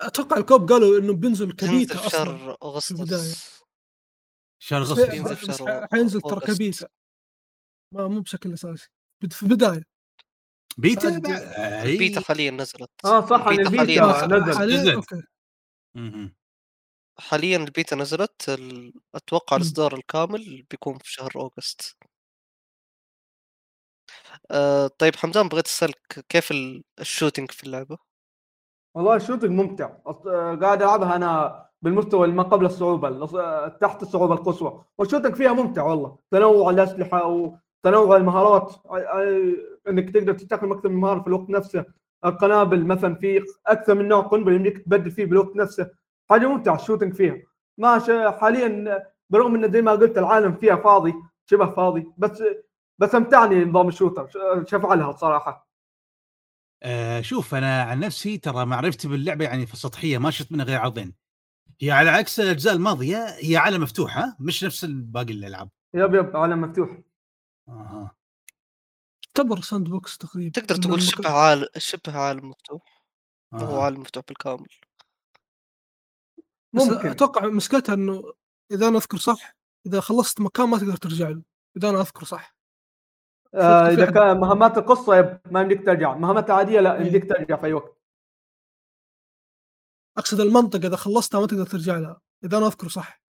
[0.00, 2.30] أتوقع الكوب قالوا إنه بينزل كبيتا في أصلا شهر
[2.90, 3.20] البداية.
[3.20, 3.62] أغسطس.
[4.62, 5.62] شهر اغسطس
[5.92, 6.40] حينزل ترى.
[6.40, 6.88] كبيتا
[7.94, 8.88] ما مو بشكل أساسي.
[9.30, 9.82] في البداية.
[10.78, 12.90] بيتا آه، هي- حاليا نزلت.
[13.04, 14.94] آه صح البيتا حاليا نزل حاليا نزل.
[14.94, 15.22] okay.
[15.96, 16.36] مهم.
[17.20, 19.62] حاليا البيتا نزلت ال- أتوقع مم.
[19.62, 21.96] الإصدار الكامل بيكون في شهر أوغست.
[24.50, 27.98] أه طيب حمدان بغيت أسألك كيف ال- ال shooting في اللعبة؟
[28.94, 29.90] والله ال shooting ممتع.
[30.06, 33.08] آه، قاعد ألعبها أنا بالمستوى اللي ما قبل الصعوبة
[33.40, 34.84] آه، تحت الصعوبة القصوى.
[34.98, 36.18] وال shooting فيها ممتع والله.
[36.30, 38.72] تنوع الأسلحة وتنوع المهارات.
[38.86, 39.54] آه، آه،
[39.90, 41.84] إنك تقدر تستخدم أكثر من مهارة في الوقت نفسه.
[42.24, 45.90] القنابل مثلا في أكثر من نوع قنبلة يمديك تبدل فيه بالوقت نفسه.
[46.30, 47.42] حاجة ممتعه ال shooting فيها.
[47.78, 47.98] ما
[48.30, 51.14] حاليا برغم انه زي ما قلت العالم فيها فاضي
[51.46, 52.42] شبه فاضي بس
[52.98, 54.28] بس أمتعني نظام ال shooter
[54.66, 55.68] شفع لها الصراحه
[56.82, 60.78] آه شوف أنا عن نفسي ترى معرفتي باللعبة يعني في سطحيه ما شفت منها غير
[60.78, 61.14] عرضين.
[61.80, 65.68] هي على عكس الأجزاء الماضية هي عالم مفتوح ها؟ مش نفس باقي الألعاب.
[65.94, 66.98] yep yep عالم مفتوح.
[67.68, 68.16] أها.
[69.34, 70.60] تعتبر ساند بوكس تقريبا.
[70.60, 73.02] تقدر تقول شبه عالم شبه عالم مفتوح.
[73.54, 73.80] هو.
[73.80, 74.68] عالم مفتوح بالكامل.
[76.72, 77.08] ممكن.
[77.08, 78.32] أتوقع مشكلتها إنه
[78.72, 81.42] إذا أنا أذكر صح إذا خلصت مكان ما تقدر ترجع له
[81.76, 82.56] إذا أنا أذكر صح.
[83.54, 87.00] آه إذا كان مهمات القصة yep ما يمديك ترجع مهمات عادية لا إيه.
[87.06, 87.98] يمديك ترجع في أي وقت.
[90.18, 93.22] أقصد المنطقة إذا خلصتها ما تقدر ترجع لها إذا أنا أذكر صح.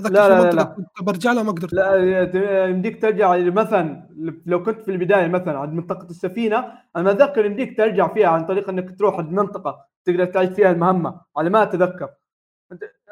[0.00, 0.62] لا، لا، لا، لا.
[0.64, 1.72] كنت برجع لها ما قدرت.
[1.72, 4.08] لا يمديك ترجع مثلا
[4.46, 8.68] لو كنت في البداية مثلا عند منطقة السفينة أنا اتذكر يمديك ترجع فيها عن طريق
[8.68, 12.14] إنك تروح عند منطقة تقدر تعيد فيها المهمة على ما أتذكر.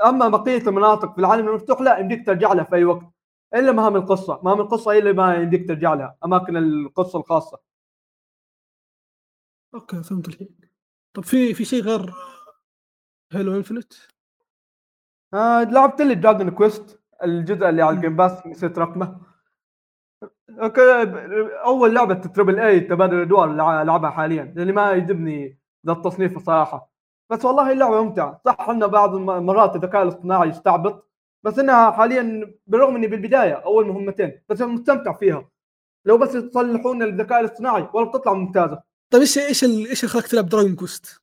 [0.04, 3.02] أما بقية المناطق في العالم المفتوح لا يمديك ترجع لها في أي وقت
[3.54, 7.60] إلا مهام القصة مهام القصة هي اللي ما يمديك ترجع لها أماكن القصة الخاصة.
[9.74, 10.48] أوكي فهمت الحين.
[11.14, 12.14] طب في في شيء غير
[13.32, 13.92] هيلو انفنت
[15.34, 17.96] آه لعبت لي دراجون كويست الجزء اللي على.
[17.96, 19.20] الجيم باس نسيت رقمه.
[20.50, 20.80] أوكي
[21.64, 26.93] أول لعبة تربل اي تبادل الادوار اللي العبها حاليا لاني ما يجبني ذا التصنيف الصراحة.
[27.34, 28.40] بس والله اللعبة ممتعة.
[28.44, 31.10] صح إن بعض الم- المرات الذكاء الاصطناعي يستعبط
[31.44, 35.50] بس إنها حاليا بالرغم إني بالبداية أول مهمتين بس أنا مستمتع فيها.
[36.06, 38.82] لو بس يصلحون الذكاء الاصطناعي والله بتطلع ممتازة.
[39.12, 41.22] طيب إيش إيش إيش اللي خلاك تلعب Dragon Quest؟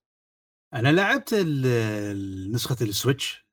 [0.73, 1.33] أنا لعبت
[2.53, 3.47] نسخة ال Switch.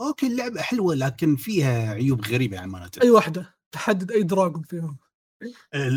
[0.00, 4.96] Okay اللعبة حلوة لكن فيها عيوب غريبة يعني معناته أي واحدة؟ تحدد أي Dragon فيهم.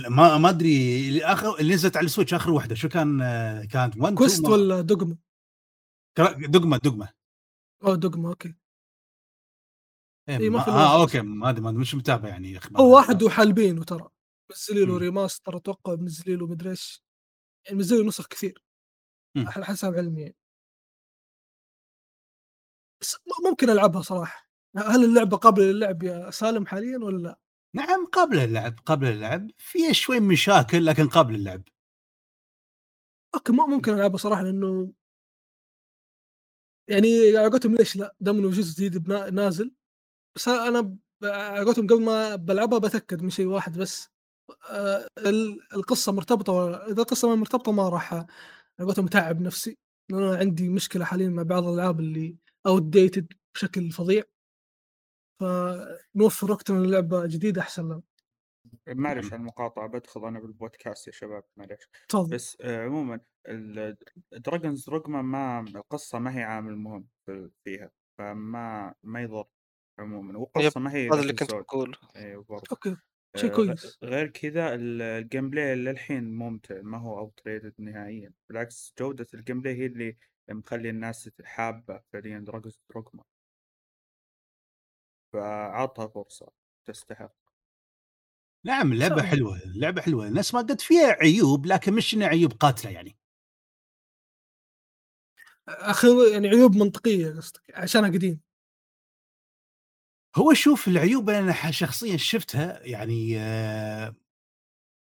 [0.10, 3.20] ما ما أدري اللي اخر اللي نزلت على ال Switch آخر واحدة شو كان
[3.72, 5.16] كانت؟ 1 Quest ولا Dogma؟
[6.50, 7.14] Dogma Dogma
[7.84, 8.56] أو Dogma okay
[10.30, 11.02] إيه إيه، ما ما في آه.
[11.02, 14.10] Okay ما أدري ما مش متابع يعني أخبار هو واحد وحالبينه ترى
[14.50, 14.98] منزلين له.
[14.98, 17.04] Remaster أتوقع منزلين له مدري إيش
[17.66, 18.64] يعني منزلين له نسخ كثير.
[19.38, 20.36] على حسب علمي يعني.
[23.02, 27.40] بس ممكن ألعبها صراحة هل اللعبة قابلة للعب يا سالم حاليا ولا لا؟
[27.76, 31.64] نعم قبل اللعب قبل اللعب فيها شوي مشاكل لكن قبل اللعب
[33.36, 34.94] Okay مو ممكن ألعبها صراحة لأنه
[36.88, 39.72] يعني على قولتهم ليش لا؟ دام إنه جزء جديد نازل.
[40.36, 40.98] بس أنا
[41.66, 44.10] قولتهم قبل ما بلعبها بتأكد من شيء واحد بس.
[44.70, 48.26] آه، ال- القصة مرتبطة إذا القصة ما مرتبطة ما راح على
[48.80, 49.78] قولتهم اتعب نفسي.
[50.10, 54.24] لأن أنا عندي مشكلة حاليا مع بعض الألعاب اللي outdated بشكل فظيع.
[55.40, 58.02] فنوفر وقتنا للعبة جديدة أحسن لنا
[58.88, 59.34] معلش نعم.
[59.34, 61.88] على المقاطعة بدخل أنا بالبودكاست يا شباب معلش
[62.32, 63.20] بس آه، عموما
[64.32, 69.48] Dragon's Dogma ما القصة ما هي عامل مهم في- فيها فما ما يضر
[70.00, 72.98] عموما والقصة ما هي هذا اللي كنت زود بقوله أيوه برضه okay
[73.38, 73.98] شيء آه، كويس.
[74.04, 78.34] غير كذا ال- ال gameplay للحين ممتع ما هو اوت ريتد نهائيا.
[78.50, 80.18] بالعكس جودة ال gameplay هي اللي
[80.50, 83.24] مخلي الناس حابة فعليا Dragon's Dogma
[85.34, 86.52] فعطها فرصة
[86.88, 87.34] تستحق.
[88.66, 89.28] نعم سهل.
[89.28, 90.28] حلوة اللعبه حلوة.
[90.28, 93.16] الناس ما قد فيها عيوب لكن مش انها عيوب قاتلة يعني.
[95.68, 98.42] أخي يعني عيوب منطقية قصدك عشانها قديم.
[100.36, 104.16] هو شوف العيوب أنا شخصيا شفتها يعني آه،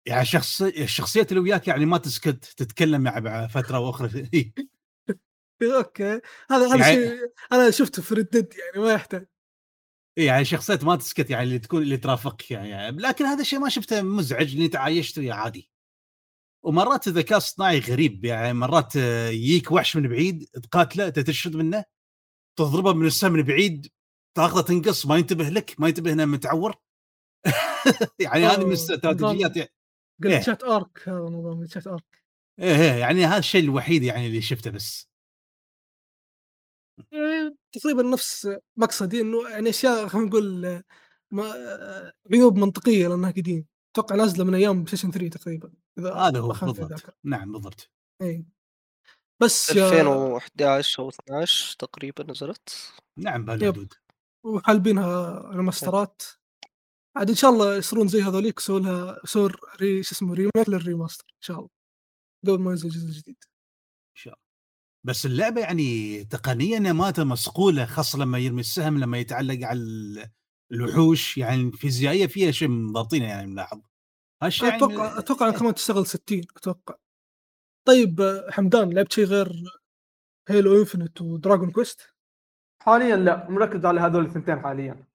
[0.05, 4.29] يعني شخص الشخصيات اللي وياك يعني ما تسكت تتكلم مع مع فترة وأخرى.
[5.77, 6.21] أوكي.
[6.51, 9.27] هذا هذا يعني- شيء أنا شفته في ردد يعني ما يحتاج.
[10.17, 14.01] يعني شخصيات ما تسكت يعني اللي تكون اللي ترافقك يعني لكن هذا الشيء ما شفته
[14.01, 15.69] مزعج إني تعايشت وياه عادي.
[16.63, 21.85] ومرات الذكاء الصناعي غريب يعني مرات آه، يجيك وحش من بعيد تقاتله أنت تشرد منه
[22.59, 23.91] تضربه من السهم من بعيد
[24.37, 26.75] تاخذه تنقص ما ينتبه لك ما ينتبه إنه متعور.
[28.19, 29.69] يعني هذه من الاستراتيجيات يعني
[30.23, 30.75] قلت إيه.
[30.75, 32.23] ارك هذا نظام شات ارك
[32.59, 35.09] إيه إيه، يعني هذا الشيء الوحيد يعني اللي شفته بس.
[37.11, 40.83] يعني تقريبا نفس مقصدي إنه يعني أشياء خلينا نقول آه،
[41.31, 46.47] ما آه، عيوب منطقية لأنها قديم أتوقع نازله من أيام PlayStation 3 تقريبا هذا هو
[46.47, 47.15] بالضبط.
[47.23, 47.91] نعم بالضبط.
[48.21, 48.45] إي.
[49.39, 52.93] بس آه، 2011 أو 12 تقريبا نزلت.
[53.17, 53.45] نعم.
[53.45, 53.93] بهالحدود
[54.45, 56.21] وحالبينها ريماسترات
[57.15, 59.51] عاد إن شاء الله يصيرون زي هذوليك يسوون لها يسوون
[59.81, 61.69] re شو اسمه remake لل remaster إن شاء الله
[62.47, 63.43] قبل ما ينزل الجزء الجديد
[65.05, 70.29] بس اللعبة يعني تقنيا نماذج مصقوله خاصة لما يرمي السهم لما يتعلق على ال-
[70.71, 73.81] الوحوش يعني الفيزيائيه فيها شيء مضبطينه يعني ملاحظ.
[74.43, 76.95] هالشيء يعني أتوقع أتوقع انها كمان تشتغل 60 أتوقع.
[77.87, 79.63] طيب حمدان لعبت شيء غير
[80.49, 82.01] Halo Infinite و Dragon Quest
[82.81, 85.07] حاليا لا مركز على هذول الثنتين حاليا.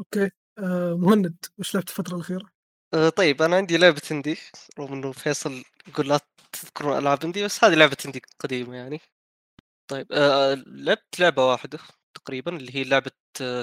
[0.00, 0.30] Okay.
[0.58, 2.50] آه مهند وش لعبت الفترة الأخيرة؟
[2.94, 4.36] آه، طيب أنا عندي لعبة indie
[4.78, 6.20] رغم إنه فيصل يقول لا
[6.54, 9.00] تذكرون ألعاب indie بس هذه لعبة indie قديمة يعني.
[9.88, 11.78] طيب آه، لعبت لعبة واحدة
[12.14, 13.12] تقريبا اللي هي لعبة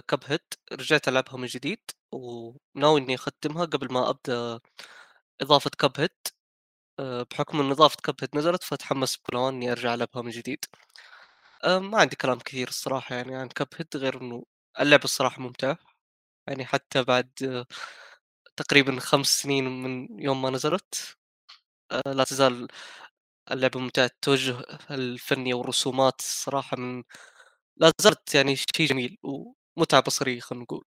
[0.08, 0.42] كب هيد
[0.74, 1.80] رجعت ألعبها من جديد
[2.14, 4.60] وناوي إني أختمها قبل ما أبدأ
[5.42, 6.12] إضافة كب هيد
[7.32, 10.66] بحكم إن إضافة كب هيد نزلت فتحمست بكل إني أرجع ألعبها من جديد.
[11.64, 14.44] آه، ما عندي كلام كثير الصراحة يعني عن كب هيد غير إنه
[14.80, 15.78] اللعبة الصراحة ممتعة.
[16.48, 17.66] يعني حتى بعد آه،
[18.58, 21.21] تقريبا خمس سنين من يوم ما نزلت آه،
[21.92, 22.68] لا تزال
[23.52, 24.06] اللعبة ممتعة.
[24.06, 24.60] التوجه
[24.92, 27.04] الفني والرسومات الصراحة من
[27.78, 29.18] لا زالت يعني شيء جميل
[29.78, 30.86] ومتعة بصرية خلينا نقول.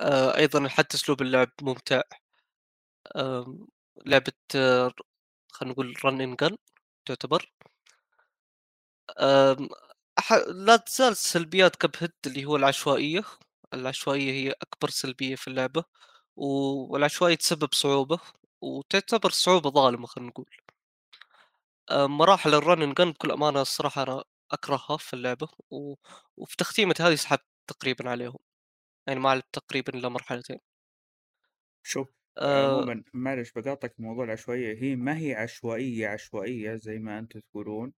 [0.00, 2.00] آه، أيضا حتى أسلوب اللعب ممتع.
[3.16, 3.46] آه،
[5.52, 6.56] خلينا نقول رن ان جن
[7.06, 7.52] تعتبر.
[10.48, 13.24] لا تزال سلبيات كب هيد اللي هو العشوائية.
[13.74, 15.84] العشوائية هي أكبر سلبية في اللعبة
[16.36, 18.20] و- والعشوائية تسبب صعوبة.
[18.62, 20.46] وتعتبر صعوبة ظالمة خلينا نقول.
[21.90, 25.94] آه، مراحل الرن ان جن بكل أمانة الصراحة أنا أكرهها في اللعبة و...
[26.36, 28.38] وفي تختيمتي هذه سحبت تقريبا عليهم.
[29.08, 30.58] يعني ما لعبت تقريبا إلا مرحلتين.
[31.82, 34.82] شوف آه عموما معلش بقاطعك في موضوع العشوائية.
[34.82, 37.92] هي ما هي عشوائية عشوائية زي ما أنتم تقولون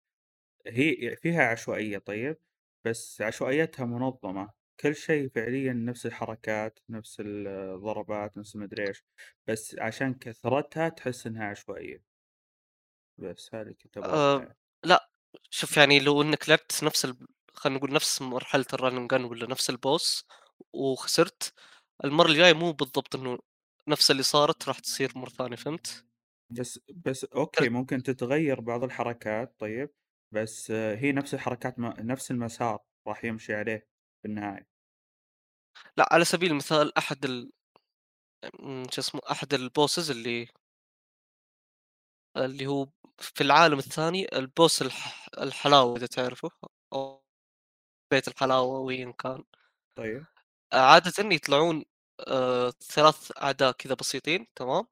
[0.68, 2.38] هي فيها عشوائية طيب
[2.86, 4.52] بس عشوائيتها منظمة.
[4.80, 9.04] كل شيء فعليا نفس الحركات نفس الضربات نفس المدري إيش
[9.46, 12.02] بس عشان كثرتها تحس إنها عشوائية
[13.18, 14.56] بس هذه كنت أبغى آه.
[14.84, 15.10] لا
[15.50, 17.16] شوف يعني لو إنك لعبت نفس ال...
[17.54, 20.26] خلينا نقول نفس مرحلة ال run and gun ولا نفس ال boss
[20.72, 21.54] وخسرت
[22.04, 23.38] المرة الجاية مو بالضبط إنه
[23.88, 26.04] نفس اللي صارت راح تصير مرة ثانية فهمت؟
[26.50, 29.90] بس بس okay ممكن تتغير بعض الحركات طيب
[30.32, 33.91] بس هي نفس الحركات ما نفس المسار راح يمشي عليه
[34.22, 34.66] في النهاية.
[35.96, 37.52] لأ على سبيل المثال أحد ال...
[38.90, 40.48] شو اسمه أحد البوسز اللي
[42.36, 45.28] اللي هو في العالم الثاني البوس الح...
[45.38, 46.50] الحلاوة إذا تعرفه
[46.92, 47.24] أو
[48.12, 49.44] بيت الحلاوة وين كان.
[49.98, 50.24] طيب.
[50.72, 51.84] عادة يطلعون
[52.28, 54.86] آه ثلاث أعداء كذا بسيطين تمام؟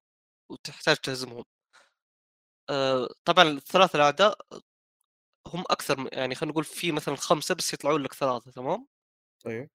[0.52, 1.44] وتحتاج تهزمهم.
[2.70, 4.38] آه طبعا الثلاث الأعداء
[5.46, 8.86] هم أكثر من- يعني خلينا نقول في مثلا خمسة بس يطلعون لك ثلاثة تمام؟
[9.44, 9.70] طيب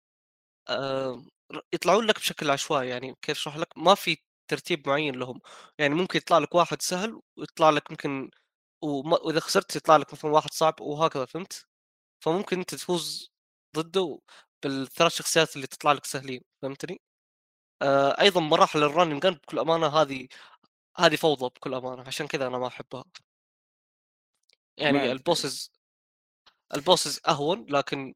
[0.70, 1.26] آه
[1.74, 5.42] يطلعون لك بشكل عشوائي يعني كيف أشرح لك ما في ترتيب معين لهم
[5.80, 8.32] يعني ممكن يطلع لك واحد سهل ويطلع لك ممكن
[8.84, 11.68] وما وإذا خسرت يطلع لك مثلا واحد صعب وهكذا فهمت؟
[12.22, 13.32] فممكن أنت تفوز
[13.78, 14.20] ضده
[14.64, 17.02] بالثلاث شخصيات اللي تطلع لك سهلين فهمتني؟
[17.82, 20.28] آه أيضا مراحل ال run gun بكل أمانة هذه
[20.98, 23.04] هذه فوضى بكل أمانة عشان كذا أنا ما أحبها
[24.78, 25.12] يعني.
[25.12, 25.72] ال bosses
[26.76, 28.14] ال bosses أهون لكن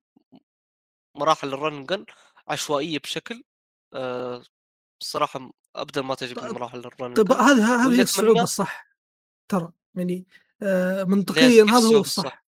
[1.19, 2.05] مراحل ال run gun
[2.47, 3.43] عشوائية بشكل
[3.93, 4.43] آه
[5.01, 8.87] الصراحة ابدا ما تعجبني مراحل ال run طيب هذه هذه الصعوبة الصح
[9.51, 10.27] ترى يعني
[10.61, 12.45] آه؟ منطقيا هذا هو الصح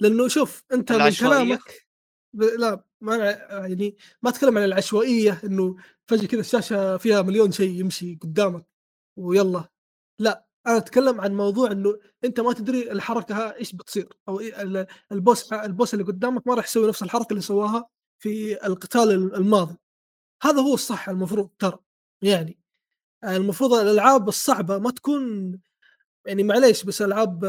[0.00, 1.86] لأنه شوف أنت من؟ كلامك
[2.32, 3.16] ب- لا ما
[3.50, 8.66] يعني ما أتكلم عن العشوائية إنه فجأة كذا الشاشة فيها مليون شيء يمشي قدامك
[9.16, 9.68] ويلا
[10.18, 14.86] لا أنا أتكلم عن موضوع إنه أنت ما تدري الحركة إيش بتصير أو إيه ال-
[15.12, 19.76] البوس البوس اللي قدامك ما راح يسوي نفس الحركة اللي سواها في القتال الماضي.
[20.42, 21.78] هذا هو الصح المفروض ترى
[22.22, 22.58] يعني
[23.24, 25.52] المفروض الألعاب الصعبة ما تكون
[26.26, 27.44] يعني معليش بس ألعاب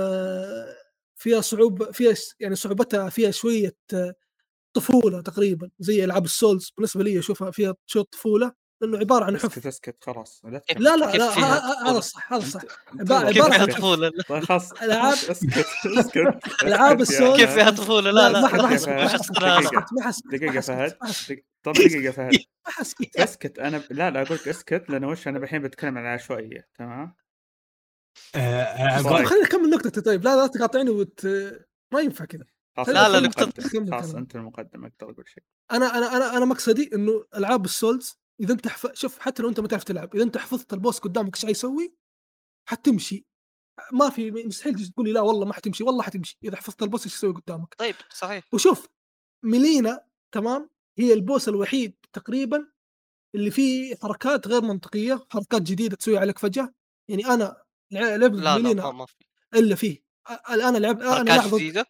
[1.15, 3.75] فيها صعوبه فيها يعني صعوبتها فيها شوية
[4.73, 8.53] طفولة تقريبا زي ألعاب السولز بالنسبة لي أشوفها فيها شوية طفولة.
[8.81, 12.65] لأنه عبارة عن حفظ اسكت اسكت خلاص لا كيف- لا لا هذا؟ صح هذا صح
[13.31, 13.65] فيها عن.
[13.65, 16.15] طفولة؟ طيب خلاص ألعاب- اسكت اسكت
[16.63, 17.77] يا السولز- كيف فيها فهد.
[17.77, 18.89] طفولة؟ لا لا لا ما حسكت.
[18.89, 19.61] ما حسكت ما
[20.61, 20.95] فهد
[21.63, 22.33] طب دقيقة فهد
[22.65, 23.83] ما حسكت اسكت أنا.
[23.89, 27.15] لا لا أقول لك اسكت لأنه وش أنا الحين بتكلم عن العشوائية تمام
[28.35, 29.25] آه، آه، طيب.
[29.25, 31.25] خليني اكمل نقطتي طيب لا لا تقاطعني وت...
[31.93, 32.43] ما ينفع كذا
[32.77, 34.15] خلاص لا، أنت لا، نقطة- خلاص.
[34.15, 38.67] أنت المقدم أقدر أقول شيء أنا أنا أنا أنا مقصدي إنه ألعاب السولز إذا أنت
[38.67, 38.93] حف...
[38.93, 41.95] شوف حتى لو أنت ما تعرف تلعب إذا أنت حفظت البوس قدامك إيش حيسوي؟
[42.69, 43.25] حتمشي.
[43.93, 46.37] ما في مستحيل تقول لي لا والله ما حتمشي والله حتمشي.
[46.43, 48.43] إذا حفظت البوس إيش يسوي قدامك؟ طيب صحيح.
[48.53, 48.87] وشوف
[49.43, 52.71] ميلينا تمام هي البوس الوحيد تقريبا
[53.35, 56.73] اللي فيه حركات غير منطقية حركات جديدة تسوي عليك فجأة.
[57.09, 59.15] يعني أنا لع- لعبت لا لا Malenia ما, ما في.
[59.53, 60.03] إلا فيه.
[60.49, 61.85] الآن ألعب أنا لاعب ضد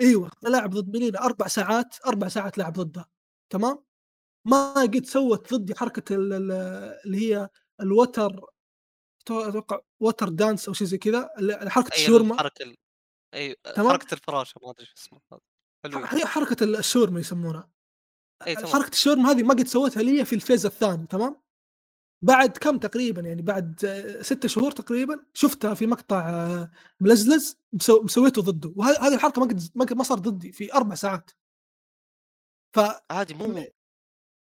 [0.00, 3.08] أيوه لاعب ضد Malenia أربع ساعات أربع ساعات لاعب ضدها
[3.52, 3.84] تمام؟
[4.44, 6.52] ما قد سوت ضدي حركة ال- ال-
[7.06, 7.48] اللي هي
[7.80, 8.40] ال water
[9.26, 11.30] تو- أتوقع water dance أو شيء زي كذا
[11.68, 12.34] حركة أي الشاورما.
[12.34, 12.76] الحركه ال...
[13.34, 13.56] أي.
[13.76, 15.20] حركة الفراشه ما أدري شو اسمها
[16.14, 17.70] هي حركة الشاورما يسمونها.
[18.46, 18.66] تمام.
[18.66, 21.36] حركة الشاورما هذه ما قد سوتها لي في ال phase الثاني تمام؟
[22.24, 23.86] بعد كم تقريبا يعني بعد
[24.22, 28.72] ستة شهور تقريبا شفتها في مقطع آه، ملزلز مسو- مسويته ضده.
[28.76, 29.40] وهذه الحركة
[29.74, 31.30] ما قد ما صار ضدي في أربع ساعات.
[32.76, 32.80] ف
[33.10, 33.64] عادي مو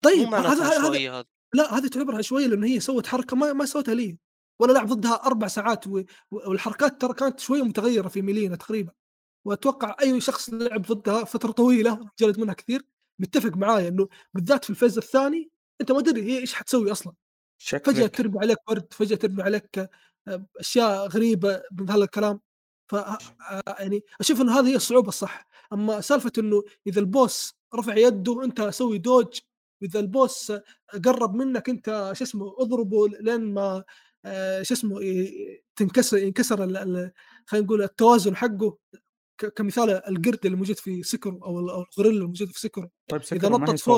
[0.02, 4.18] طيب هذا هذا لا هذه تعتبرها شوية لأن هي سوت حركة ما ما سوتها لي
[4.60, 8.92] ولا لعب ضدها أربع ساعات و- والحركات ترى كانت شوية متغيرة في ميلينا تقريبا
[9.44, 12.82] وأتوقع أي شخص لعب ضدها فترة طويلة جلد منها كثير
[13.18, 17.12] بيتفق معايا إنه بالذات في ال phase الثاني أنت ما تدري هي إيش حتسوي أصلا.
[17.58, 18.16] فجأة شكلك.
[18.16, 19.78] ترمي عليك برد فجأة ترمي عليك
[20.28, 22.40] آه، أشياء غريبة من هذا الكلام
[22.90, 23.18] ف آه،
[23.78, 28.44] يعني أشوف إنه هذه هي الصعوبة الصح أما سالفة إنه إذا ال boss رفع يده
[28.44, 29.38] أنت سوي dodge
[29.82, 30.52] واذا ال boss
[31.04, 33.84] قرب منك أنت شو اسمه اضربه لين ما
[34.24, 35.00] آه، شو اسمه
[35.76, 36.56] تنكسر ينكسر
[37.46, 38.78] خلينا نقول التوازن حقه.
[39.40, 43.50] ك- كمثال القرد اللي موجود في Sekiro أو الغوريلا الموجود في Sekiro طيب Sekiro هي
[43.50, 43.96] نطت فوق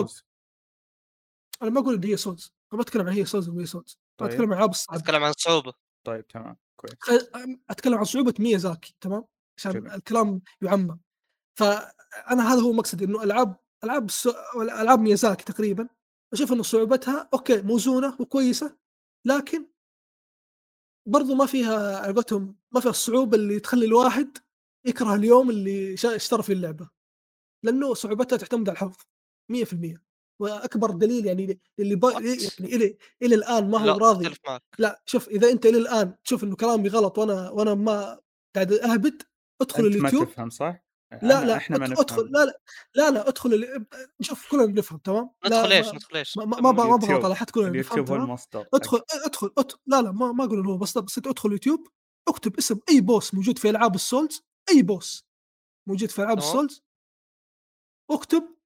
[1.62, 4.30] أنا ما أقول إن هي Souls أنا ما أتكلم عن هي Souls وهي Souls طيب.
[4.30, 5.72] أتكلم عن العاب أتكلم عن صعوبة.
[6.04, 6.94] طيب تمام كويس.
[7.70, 9.24] أتكلم عن صعوبة ميازاكي تمام؟
[9.58, 9.90] عشان.
[9.90, 11.00] الكلام يعمم.
[11.58, 14.10] فأنا هذا هو مقصدي إنه ألعاب ألعاب
[14.56, 15.88] ألعاب ميازاكي تقريبا.
[16.32, 18.76] أشوف انه صعوبتها okay موزونه وكويسه
[19.26, 19.66] لكن
[21.08, 24.38] برضو ما فيها على قولتهم ما فيها الصعوبة اللي تخلي الواحد
[24.86, 26.90] يكره اليوم اللي اشترى فيه اللعبة.
[27.64, 29.02] لأنه صعوبتها تعتمد على الحفظ
[29.52, 29.98] 100%
[30.40, 32.12] وأكبر دليل يعني اللي با...
[32.12, 34.34] يعني إلى إلى الآن ما هو لا راضي.
[34.46, 34.62] معك.
[34.78, 38.20] لا شوف إذا أنت إلى الآن تشوف إنه كلامي غلط وأنا وأنا ما
[38.54, 39.22] قاعد أهبد
[39.60, 40.28] ادخل أنت ما اليوتيوب.
[40.28, 40.84] تفهم صح؟
[41.22, 42.54] لا لا إحنا ما أدخل لا لا
[42.94, 43.86] لا لا أدخل ال-
[44.20, 47.00] شوف كلنا بنفهم تمام؟ لا ندخل إيش ما- ندخل إيش ما ما اليوتيوب.
[47.00, 48.66] بغلط على حد كلنا بنفهم اليوتيوب هو تمام؟ المصدر.
[48.74, 49.50] ادخل ادخل
[49.86, 51.88] لا لا ما ما أقول انه هو بس بس انت ادخل يوتيوب
[52.28, 55.24] اكتب اسم أي boss موجود في ألعاب ال souls أي boss
[55.88, 56.38] موجود في ألعاب.
[56.38, 56.82] ال souls
[58.10, 58.56] اكتب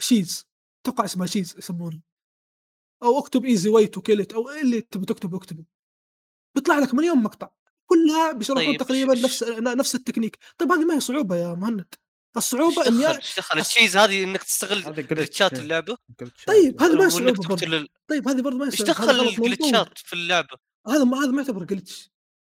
[0.00, 0.46] cheese.
[0.82, 2.00] أتوقع اسمها cheese يسمونه
[3.02, 5.64] أو اكتب easy way to kill أو اللي تبي تكتبه اكتبه.
[6.56, 7.50] بيطلع لك مليون مقطع.
[7.88, 11.94] كلها بيشرحون طيب، تقريبا ش- نفس نفس التكنيك طيب هذه ما هي صعوبة يا مهند
[12.36, 15.52] الصعوبة إني دخل إيش دخل ال cheese هذه إنك تستغل هذا glitch ات.
[15.58, 15.96] اللعبة.
[16.46, 19.10] طيب هذا ما هي صعوبة ال- طيب هذه برضه ما هي إيش دخل.
[19.20, 20.56] ال glitch ات في اللعبة
[20.88, 22.10] هذا ما هذا ما يعتبر glitch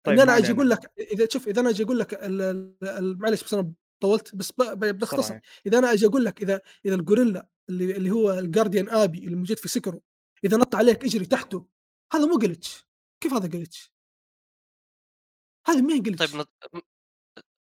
[0.07, 0.53] طيب أنا أجي.
[0.53, 3.73] أقول لك إذا شوف إذا أنا أجي أقول لك ال- ال- ال- معلش بس أنا
[4.01, 5.43] طولت بس ب- ب- باختصر صراحة.
[5.67, 9.37] إذا أنا أجي أقول لك إذا إذا الغوريلا اللي اللي هو ال Guardian Ape اللي
[9.37, 10.03] موجود في سكيرو
[10.45, 11.67] إذا نط عليك اجري تحته
[12.12, 12.87] هذا مو glitch
[13.21, 13.92] كيف هذا glitch؟
[15.68, 16.50] هذه ما هي glitch طيب نط...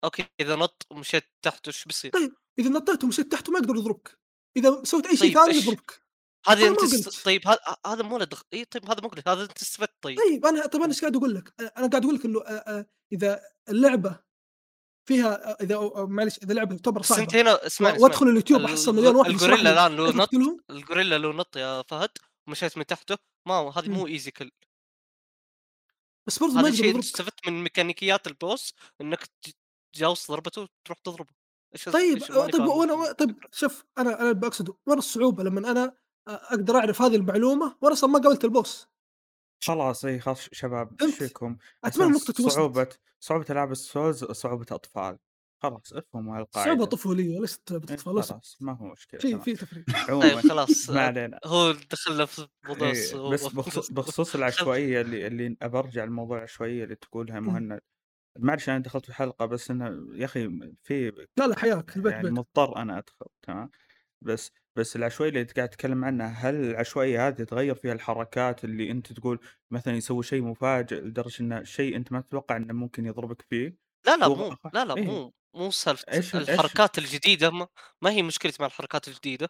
[0.05, 4.19] أوكي إذا نط ومشيت تحت وش بيصير؟ طيب إذا نطيت ومشيت تحته ما يقدر يضربك.
[4.57, 6.05] إذا سويت أي شيء طيب، ثاني؟ يضربك.
[6.47, 7.25] هذا أنا أنت است...
[7.25, 10.19] طيب هذا هذا مو له دخل إي طيب هذا مو هذا أنت استفدت طيب.
[10.19, 12.41] طيب أنا طيب أنا إيش قاعد أقول لك؟ أنا قاعد أقول لك إنه
[13.13, 14.21] إذا اللعبة
[15.09, 18.29] فيها إذا معلش إذا لعبة تعتبر صعبه أنت هنا اسمعني وأدخل.
[18.29, 20.31] اليوتيوب ال- احصل مليون واحد الغوريلا الآن لو نط
[20.71, 22.11] الغوريلا لو نط يا فهد
[22.49, 23.17] ومشيت من تحته
[23.49, 24.51] ما هذه مو easy kill.
[26.27, 29.21] بس برضه ما الشيء استفدت من ميكانيكيات ال boss إنك
[29.95, 31.35] تجاوز ضربته وتروح تضربه.
[31.93, 35.97] طيب إيش- ماني طيب وأنا طيب شوف أنا أنا بقصده وين الصعوبة لما أنا
[36.29, 38.87] أقدر أعرف هذه المعلومة وأنا أصلا ما قابلت ال boss.
[39.65, 42.89] خلاص إي خلاص شباب؟ إيش فيكم؟ أتمنى وصلت صعوبة
[43.21, 45.19] صعوبة العاب ال souls صعوبة أطفال.
[45.71, 49.41] خلاص افهموا هالقاعدة صعوبه طفولية ليست إيه، باطفال ليست خلاص ما هو مشكلة في.
[49.41, 49.85] في تفريق.
[50.11, 51.41] عموما طيب خلاص ما علينا.
[51.45, 53.31] هو دخلنا في موضوع إيه،.
[53.31, 57.41] بس بخصوص, بخصوص العشوائية اللي اللي ابى ارجع لموضوع العشوائية اللي تقولها.
[57.41, 57.81] مهند.
[58.39, 62.31] معلش أنا دخلت في الحلقة بس إنه يا أخي في لا لا حياك البيت يعني
[62.31, 63.71] مضطر أنا أدخل تمام؟
[64.23, 68.91] بس بس العشوائية اللي انت قاعد تتكلم عنها هل العشوائية هذه تتغير فيها الحركات اللي
[68.91, 69.39] أنت تقول
[69.71, 74.17] مثلا يسوي شيء مفاجئ لدرجة انه شيء أنت ما تتوقع إنه ممكن يضربك فيه؟ لا
[74.17, 75.05] لا مو لا لا إيه.
[75.05, 75.33] مو.
[75.55, 77.69] مو سالفة إيش ال- إيش- الحركات الجديدة ما,
[78.03, 79.49] ما هي مشكلتي مع الحركات الجديدة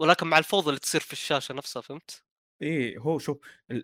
[0.00, 2.24] ولكن مع الفوضى اللي تصير في الشاشة نفسها فهمت؟
[2.62, 3.38] إيه هو شوف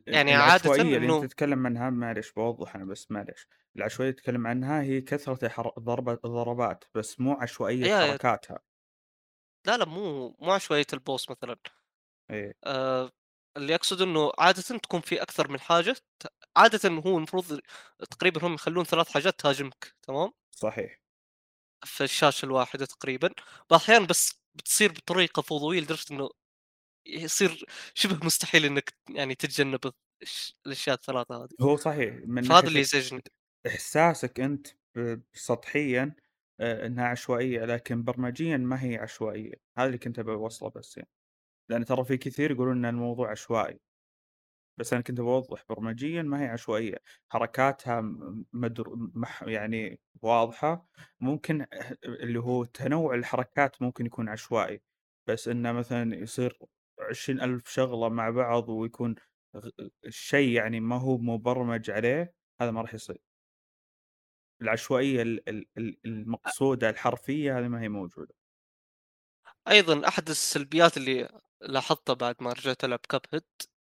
[0.07, 4.47] يعني عادة اللي إنه- انت تتكلم عنها معلش بوضح أنا بس معلش العشوائية اللي تتكلم
[4.47, 5.72] عنها هي كثرة حر...
[5.78, 7.89] ضربة ضربات بس مو عشوائية يا-.
[7.89, 8.59] حركاتها
[9.66, 11.57] لا لا مو مو عشوائية البوس مثلا
[12.30, 13.11] إيه آه
[13.57, 15.97] اللي أقصد إنه عاده تكون في أكثر من حاجة
[16.57, 17.61] عاده هو المفروض
[18.11, 21.01] تقريبا هم يخلون ثلاث حاجات تهاجمك تمام صحيح
[21.85, 23.30] في الشاشة الواحدة تقريبا.
[23.70, 26.28] الاحيان بس بتصير بطريقة فوضويه لدرجة إنه
[27.07, 27.64] يصير
[27.95, 29.80] شبه مستحيل إنك يعني تتجنب
[30.66, 31.49] الأشياء الثلاثة هذه.
[31.61, 33.22] هو صحيح من فهذا اللي يزعجني.
[33.66, 34.66] إحساسك أنت
[35.32, 36.16] سطحيا
[36.61, 39.55] آه، إنها عشوائية لكن برمجيا ما هي عشوائية.
[39.78, 41.11] هذا اللي كنت بوصله بس يعني.
[41.70, 43.80] لأن ترى في كثير يقولون إن الموضوع عشوائي.
[44.79, 46.97] بس أنا كنت بوضح برمجيا ما هي عشوائية
[47.29, 48.85] حركاتها م- مدر...
[49.14, 49.43] مح...
[49.43, 50.89] يعني واضحة.
[51.20, 51.66] ممكن
[52.05, 54.83] اللي هو تنوع الحركات ممكن يكون عشوائي
[55.29, 56.59] بس إنه مثلا يصير
[57.11, 59.14] عشرين ألف شغلة مع بعض ويكون
[59.57, 59.70] غ-
[60.07, 63.18] الشيء يعني ما هو مبرمج عليه هذا ما راح يصير.
[64.62, 68.35] العشوائية ال- ال- ال- المقصودة الحرفية هذه ما هي موجودة.
[69.68, 73.74] أيضا أحد السلبيات اللي لاحظتها بعد ما رجعت هيد آه،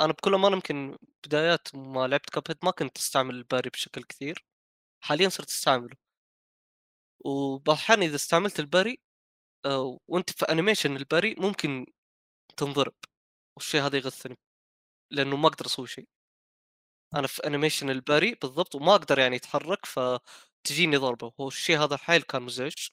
[0.00, 0.96] أنا بكل أمانة يمكن
[1.26, 4.44] بدايات ما لعبت كاب ما كنت أستعمل الباري بشكل كثير
[5.04, 5.96] حاليا صرت أستعمله.
[7.24, 8.98] وبعض الاحيان إذا استعملت ال parry
[9.66, 11.86] آه، وأنت في animation ال parry ممكن
[12.58, 12.94] تنضرب
[13.56, 14.38] والشيء هذا يغثني
[15.12, 16.08] لأنه ما أقدر أسوي شيء.
[17.14, 21.96] أنا في animation ال parry بالضبط وما أقدر يعني أتحرك فتجيني ضربة وهو الشيء هذا
[21.96, 22.88] حيل كان مزعج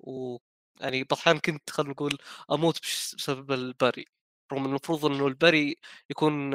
[0.00, 0.36] و
[0.80, 2.18] يعني بعض الاحيان كنت خلينا نقول
[2.52, 2.80] أموت
[3.18, 4.06] بسبب ال parry.
[4.52, 5.76] رغم إنه المفروض إنه ال parry
[6.10, 6.54] يكون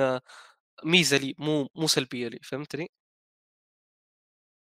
[0.86, 2.92] ميزة لي مو مو سلبية لي فهمتني؟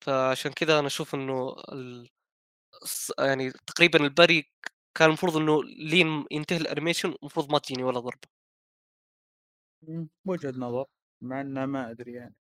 [0.06, 2.10] فعشان كذا أنا أشوف إنه ال...
[3.20, 4.48] يعني تقريبا ال parry ك-
[4.98, 8.28] كان المفروض إنه لين ينتهي ال animation المفروض ما تجيني ولا ضربة.
[10.26, 10.86] وجهة نظر
[11.22, 12.36] مع انه ما أدري يعني.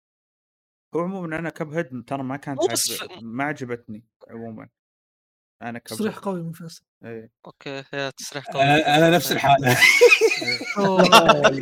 [0.95, 3.23] هو عموما أنا Cuphead ترى ما كانت عجب...
[3.23, 4.69] ما عجبتني عموما.
[5.63, 5.87] أنا كب...
[5.87, 6.85] تصريح قوي من فيصل.
[7.05, 7.33] إيه.
[7.47, 9.69] أوكي يا تصريح قوي أنا أنا نفس الحالة.
[10.43, 11.61] إيه.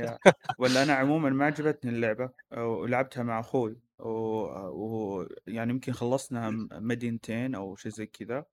[0.00, 0.18] يا.
[0.58, 5.28] ولا أنا عموما ما عجبتني اللعبة ولعبتها مع أخوي ويعني و...
[5.46, 8.44] يعني يمكن خلصنا م- مدينتين أو شيء زي كذا.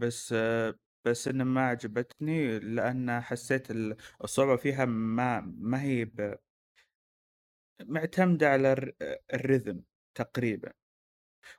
[0.00, 0.34] بس
[1.04, 6.38] بس إنه ما عجبتني لأن حسيت ال- الصعوبة فيها ما ما هي ب...
[7.84, 8.92] معتمدة على الر...
[9.34, 9.82] الرذم
[10.14, 10.72] تقريبا.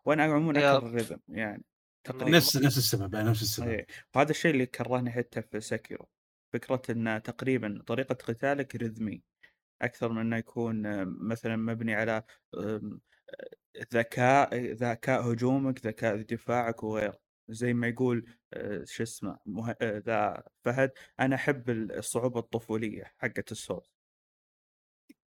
[0.06, 1.64] وأنا عموما أكره الرذم يعني.
[2.04, 2.38] تقريبا.
[2.38, 3.68] نفس نفس السبب نفس السبب.
[3.68, 3.88] إيه.
[4.16, 6.10] وهذا الشيء اللي كرهني حتى في سكيرو
[6.54, 9.24] فكرة إن تقريبا طريقة قتالك rhythm ي.
[9.82, 12.24] أكثر من إنه يكون آه، مثلا مبني على
[12.58, 12.99] آه،
[13.93, 17.32] ذكاء ذكاء هجومك ذكاء دفاعك وغيره.
[17.52, 19.76] زي ما يقول آه، شو اسمه مه...
[19.82, 23.89] آه، ذا فهد أنا أحب الصعوبة الطفولية حقت السولز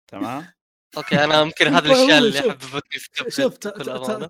[0.07, 0.45] تمام؟
[0.97, 3.57] أوكي أنا يمكن هذه الاشياء اللي حببتني في Cuphead شوف.
[3.57, 4.29] ترى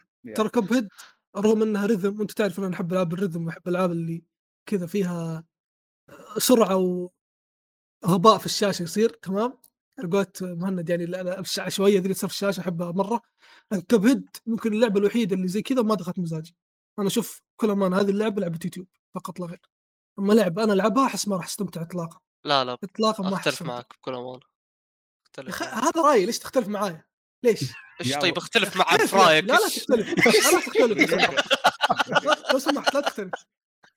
[0.71, 0.89] هيد
[1.37, 4.23] رغم إنها رذم وأنت تعرف إن أنا أحب ألعاب الرذم وأحب الألعاب اللي
[4.65, 5.43] كذا فيها
[6.37, 7.09] سرعة
[8.03, 9.57] وغباء في الشاشة يصير تمام؟
[10.11, 13.21] قولت مهند يعني العشوائيه ذي اللي تصير في الشاشة أحبها مرة.
[13.89, 16.55] كب هيد ممكن اللعبة الوحيدة اللي زي كذا ما دخلت مزاجي.
[16.99, 19.69] أنا أشوف كل أمان هذه اللعبة لعبة يوتيوب فقط لا غير.
[20.19, 22.19] أما لعبة أنا ألعبها أحس ما راح أستمتع اطلاقا.
[22.45, 24.39] لا لا اطلاقا ما أختلف معك بكل امانه
[25.25, 25.63] أختلف.
[25.63, 27.05] هذا رأيي ليش تختلف معايا؟
[27.43, 27.59] ليش؟
[28.05, 29.45] إيش طيب اختلف معك في لا رأيك.
[29.45, 30.09] لا لا تختلف.
[30.09, 31.45] لا لا تختلف.
[32.53, 33.31] لو سمحت لا تختلف.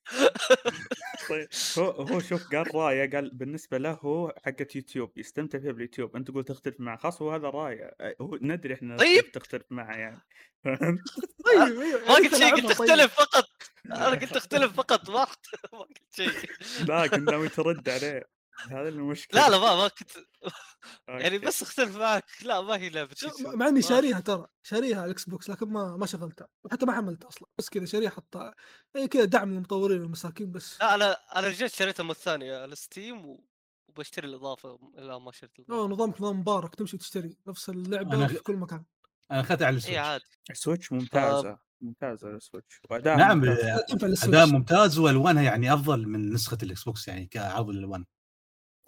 [1.28, 1.48] طيب
[1.78, 6.16] هو هو شوف قال رأيه قال بالنسبة له هو حقت يوتيوب يستمتع فيها باليوتيوب.
[6.16, 7.96] أنت تقول تختلف معه خلاص هو هذا رأيه.
[8.20, 9.32] هو ندري إحنا طيب.
[9.32, 10.20] تختلف معه يعني.
[10.64, 11.00] فهمت؟
[11.44, 11.80] طيب.
[11.80, 12.70] أيوه ما قلت شيء قلت طيب.
[12.70, 13.48] اختلف فقط.
[13.86, 15.26] أنا قلت اختلف فقط ما
[15.72, 16.50] ما قلت شيء.
[16.88, 18.33] لا كنت ناوي ترد عليه.
[18.70, 19.40] هذا المشكلة.
[19.40, 20.10] لا لا ما ما كنت
[21.08, 21.38] يعني.
[21.38, 22.24] بس اختلف معك.
[22.42, 23.16] لا ما هي لعبة.
[23.40, 26.48] مع إني شاريها ترى شاريها على الإكس بوكس لكن ما ما شغلتها.
[26.64, 27.48] وحتى ما حملتها أصلا.
[27.58, 28.54] بس كذا شاريها حطها.
[28.96, 30.80] إيه كذا دعم للمطورين والمساكين بس.
[30.80, 33.44] لا أنا أنا رجعت شريتها مرة ثانية على ستيم و...
[33.88, 34.78] وبشتري الإضافة.
[34.94, 35.88] لا ما شريت الإضافة.
[35.88, 38.84] نظامك نظام مبارك تمشي تشتري نفس اللعبة أنا في كل مكان.
[39.30, 39.98] أنا اخذتها على إي السويتش.
[39.98, 40.24] عادي.
[40.50, 41.58] السويتش ممتازة.
[41.80, 42.80] ممتازة السويتش.
[42.90, 48.04] وأداء نعم أداء ممتاز والوانها يعني أفضل من نسخة الإكس بوكس يعني كعرض الالوان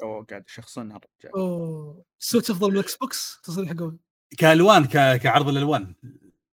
[0.03, 2.05] اوه قاعد يشخصنها الرجال أوه.
[2.21, 3.99] السويتش أفضل من الاكس بوكس تصريح قوي
[4.39, 5.21] كألوان ك...
[5.23, 5.95] كعرض الألوان.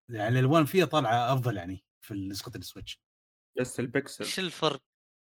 [0.10, 3.02] يعني الألوان فيها طالعة أفضل يعني في نسخه السويتش.
[3.60, 4.24] بس البكسل.
[4.24, 4.82] إيش الفرق؟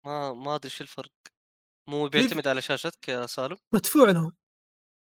[0.05, 1.11] ما ما أدري إيش الفرق.
[1.89, 4.31] مو بيعتمد على شاشتك يا سالم؟ مدفوع لهم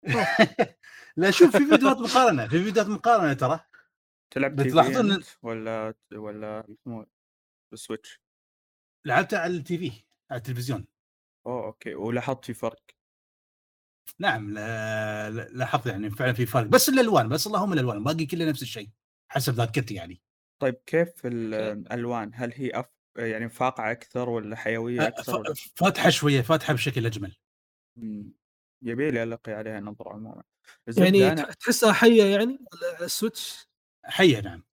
[1.17, 3.61] لا شوف في فيديوهات مقارنة في فيديوهات مقارنة ترى.
[4.31, 7.07] تلعب بتلاحظون ولا ولا مو؟
[7.71, 8.21] بالسويتش
[9.05, 9.93] لعبتها على ال TV
[10.31, 10.87] على التلفزيون.
[11.47, 11.95] أوه أوكي.
[11.95, 12.83] ولاحظت في فرق؟
[14.19, 16.67] نعم لا- لا- لاحظت يعني فعلا في فرق.
[16.67, 18.89] بس الألوان بس اللهم الألوان باقي كله نفس الشيء
[19.33, 20.23] حسب ذاكرتي يعني.
[20.63, 22.87] طيب كيف الألوان؟ هل هي أف...
[23.17, 25.55] يعني فاقعة أكثر ولا حيوية أكثر ولا...
[25.55, 27.37] ف- فاتحة شوية فاتحة بشكل أجمل.
[28.83, 30.43] يبي لي ألقي عليها نظرة عموما
[30.99, 32.59] يعني تح- تحسها حية يعني؟
[32.97, 33.69] على السويتش؟
[34.05, 34.65] حية نعم.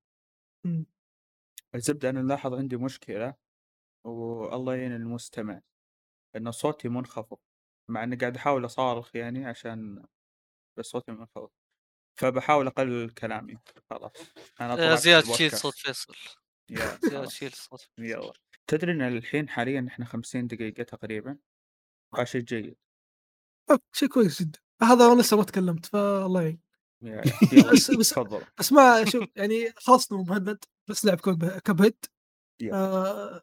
[1.75, 3.35] الزبدة أنا ملاحظ عندي مشكلة
[4.05, 5.61] والله يعين المستمع.
[6.37, 7.37] إن صوتي منخفض
[7.89, 10.05] مع إني قاعد أحاول أصارخ يعني عشان
[10.77, 11.49] بس صوتي منخفض
[12.19, 13.57] فبحاول أقلل كلامي
[13.89, 14.11] خلاص.
[14.61, 15.55] أنا آه، طلعت زياد شيل البودكاست.
[15.63, 16.13] صوت فيصل
[16.69, 16.77] يا
[17.11, 17.27] زياد.
[17.27, 17.89] شيل صوت.
[17.97, 18.33] يلا.
[18.67, 21.37] تدري إن الحين حاليا إحنا 50 دقيقة تقريبا
[22.23, 22.75] شيء جيد.
[23.93, 24.59] شيء كويس جدا.
[24.81, 26.61] هذا أنا لسه ما تكلمت فالله يعين.
[27.73, 28.45] بس بس تفضل.
[28.59, 32.05] بس ما شوف يعني خلصنا مهند بس لعب كوب- Cuphead.
[32.73, 33.41] آه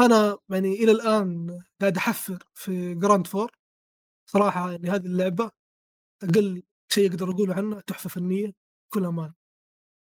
[0.00, 3.50] أنا يعني إلى الآن قاعد أحفر في جراند فور
[4.30, 5.50] صراحة يعني هذه اللعبة
[6.22, 8.52] أقل شيء أقدر أقوله عنها تحفة فنية
[8.90, 9.32] بكل أمان.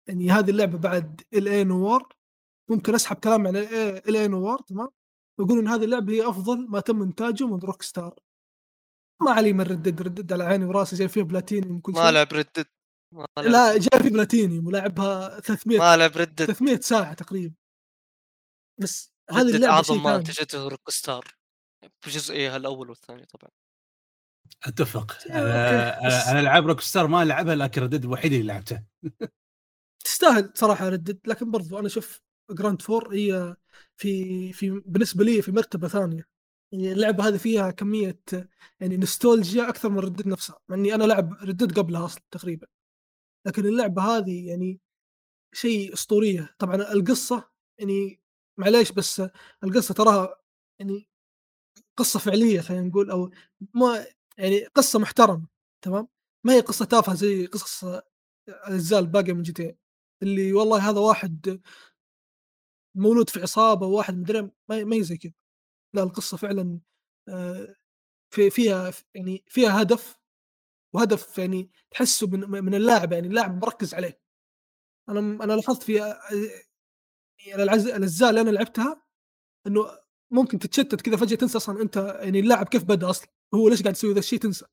[0.08, 1.48] يعني هذه اللعبة بعد L.A.
[1.48, 2.08] Noire
[2.70, 4.16] ممكن أسحب كلام عن L.A.
[4.16, 4.88] Noire تمام؟
[5.38, 8.20] وأقول إن هذه اللعبة هي أفضل ما تم إنتاجه من روك ستار
[9.22, 12.10] ما علي من Red Dead Red Dead على عيني وراسي جاي فيها بلاتينيوم ما شيء.
[12.10, 12.66] لعب Red Dead
[13.14, 17.54] ما لعب لا جاي في بلاتينيوم ولعبها 300 ما لعب Red Dead 300 ساعة تقريبا.
[18.80, 21.24] بس هذه اللعبة أعظم ما انتجته روك ستار
[22.06, 23.50] بجزئيها الأول والثاني طبعا.
[24.64, 25.18] أتفق.
[25.30, 28.82] أنا العاب روك ستار ما لعبها لكن Red Dead الوحيد اللي لعبته.
[30.04, 32.20] تستاهل صراحة Red Dead لكن برضو أنا أشوف
[32.50, 33.56] جراند فور هي
[33.96, 36.28] في في بالنسبة لي في مرتبة ثانية.
[36.72, 38.20] يعني اللعبة هذه فيها كمية
[38.80, 42.22] يعني نوستالجيا أكثر من Red Dead نفسها مع إني أنا لاعب Red Dead قبلها أصلا
[42.30, 42.66] تقريبا.
[43.46, 44.80] لكن اللعبة هذه يعني
[45.54, 46.54] شيء أسطورية.
[46.58, 48.21] طبعا القصة يعني
[48.58, 49.22] معليش بس
[49.64, 50.40] القصة تراها
[50.80, 51.08] يعني
[51.96, 53.30] قصة فعلية خلينا نقول أو
[53.74, 54.06] ما
[54.38, 55.46] يعني قصة محترمة
[55.84, 56.08] تمام؟
[56.46, 57.84] ما هي قصة تافهة زي قصص
[58.48, 59.76] الاجزاء الباقيه من GTA
[60.22, 61.60] اللي والله هذا واحد
[62.96, 65.32] مولود في عصابة وواحد مدري ما هي زي كذا.
[65.94, 66.80] لا القصة فعلا
[67.28, 67.76] آه،
[68.34, 70.18] في فيها يعني فيها هدف
[70.94, 74.20] وهدف يعني تحسه من من اللاعب يعني اللاعب مركز عليه.
[75.08, 76.00] أنا أنا لاحظت في
[77.48, 79.02] آه، الأجزاء اللي أنا لعبتها
[79.66, 79.98] إنه
[80.32, 83.94] ممكن تتشتت كذا فجأة تنسى أصلا أنت يعني اللاعب كيف بدأ أصلا؟ هو ليش قاعد
[83.94, 84.66] يسوي ذا الشيء تنسى؟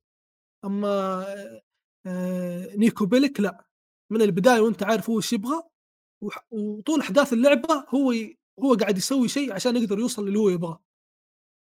[0.66, 1.62] أما آه،
[2.08, 3.68] آه، نيكو بيلك لا
[4.12, 5.64] من البداية وأنت عارف هو إيش يبغى
[6.52, 8.14] وطول أحداث اللعبة هو.
[8.64, 10.84] هو قاعد يسوي شيء عشان يقدر يوصل اللي هو يبغاه.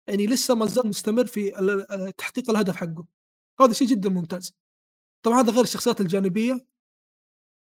[0.08, 3.06] يعني لسه ما زال مستمر في ال- تحقيق الهدف حقه.
[3.60, 4.54] هذا شيء جدا ممتاز.
[5.24, 6.66] طبعا هذا غير الشخصيات الجانبية.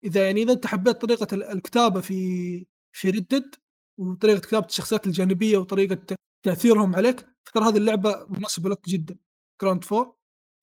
[0.05, 3.55] إذا يعني إذا أنت حبيت طريقة ال- الكتابة في في Red Dead
[3.99, 7.27] وطريقة كتابة الشخصيات الجانبية وطريقة تأثيرهم عليك.
[7.45, 9.17] فترى هذه اللعبة مناسبة لك جدا.
[9.63, 10.15] Grand Four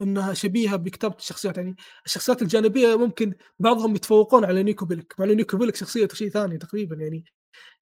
[0.02, 1.58] إنها شبيهة بكتابة الشخصيات.
[1.58, 1.76] يعني
[2.06, 6.96] الشخصيات الجانبية ممكن بعضهم يتفوقون على نيكو بيلك مع نيكو بيلك شخصيته شيء ثاني تقريبا.
[6.96, 7.26] يعني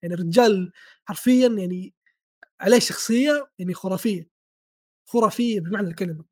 [0.02, 0.72] يعني الرجال
[1.04, 1.94] حرفيا يعني
[2.60, 4.28] عليه شخصية يعني خرافية.
[5.08, 6.24] خرافية بمعنى الكلمة.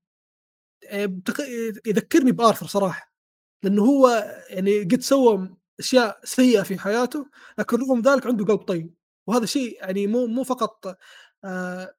[1.87, 3.15] يذكرني بآرثر صراحة
[3.63, 4.09] لأنه هو
[4.51, 7.27] يعني قد سوى أشياء سيئة في حياته
[7.59, 8.95] لكن رغم ذلك عنده قلب طيب
[9.27, 10.99] وهذا شيء يعني مو مو فقط
[11.45, 11.95] آه،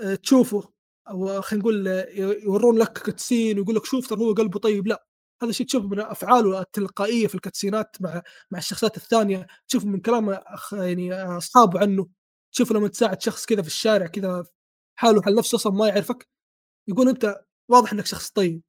[0.00, 0.72] آه، تشوفه
[1.10, 2.06] أو خلينا نقول آه،
[2.44, 5.06] يورون لك cutscene ويقول لك شوف ترى هو قلبه طيب لا
[5.42, 9.86] هذا شيء تشوفه من أفعاله التلقائية في ال cutscene ات مع مع الشخصيات الثانية تشوفه
[9.88, 10.38] من كلام
[10.72, 12.08] يعني أصحابه عنه
[12.52, 14.44] تشوفه لما تساعد شخص كذا في الشارع كذا
[14.96, 16.28] حاله حال نفسه أصلا ما يعرفك
[16.88, 18.62] يقول أنت واضح إنك شخص طيب.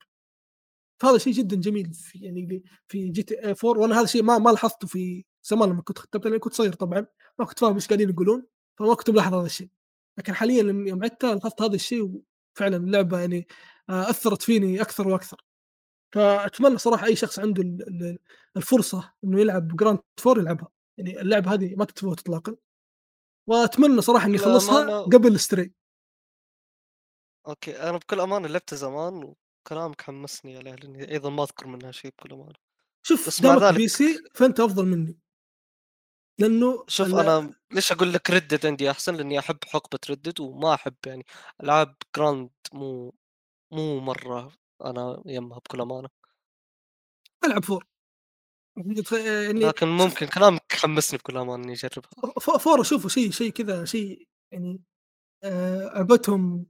[0.99, 4.87] فهذا شيء جدا جميل في يعني في GTA 4 وأنا هذا الشيء ما ما لاحظته
[4.87, 7.05] في زمان لما كنت ختمت لاني كنت صغير طبعا.
[7.39, 8.45] ما كنت فاهم إيش قاعدين يقولون
[8.79, 9.69] فما كنت ملاحظ هذا الشيء.
[10.17, 12.21] لكن حاليا يوم عدتها لاحظت هذا الشيء
[12.55, 13.47] وفعلا اللعبة يعني
[13.89, 15.41] آه، أثرت فيني أكثر وأكثر.
[16.15, 18.17] فأتمنى صراحة أي شخص عنده ال- ال-
[18.57, 20.67] الفرصة إنه يلعب Grand Four يلعبها.
[20.97, 22.55] يعني اللعبة هذه ما تتفوت اطلاقا.
[23.47, 25.73] وأتمنى صراحة إني أخلصها قبل Stray
[27.47, 29.33] أوكي أنا بكل أمانة لعبته زمان
[29.65, 32.53] وكلامك حمسني عليه لأني أيضا ما أذكر منها شيء بكل أمانة.
[33.07, 35.19] شوف بس مع ذلك- PC فأنت أفضل مني.
[36.39, 40.22] لأنه شوف ال- أنا ليش أقول لك Red Dead عندي أحسن؟ لأني أحب حقبة Red
[40.22, 41.25] Dead وما أحب يعني
[41.63, 43.13] ألعاب Grand مو
[43.73, 44.51] مو مرة
[44.85, 46.09] أنا يمها بكل أمانة.
[47.45, 47.85] ألعب Four.
[49.11, 52.33] يعني لكن ممكن كلامك حمسني بكل أمانة إني أجربها.
[52.59, 54.81] Four اشوفه شيء شيء كذا شيء يعني
[55.43, 56.65] آه، عبتهم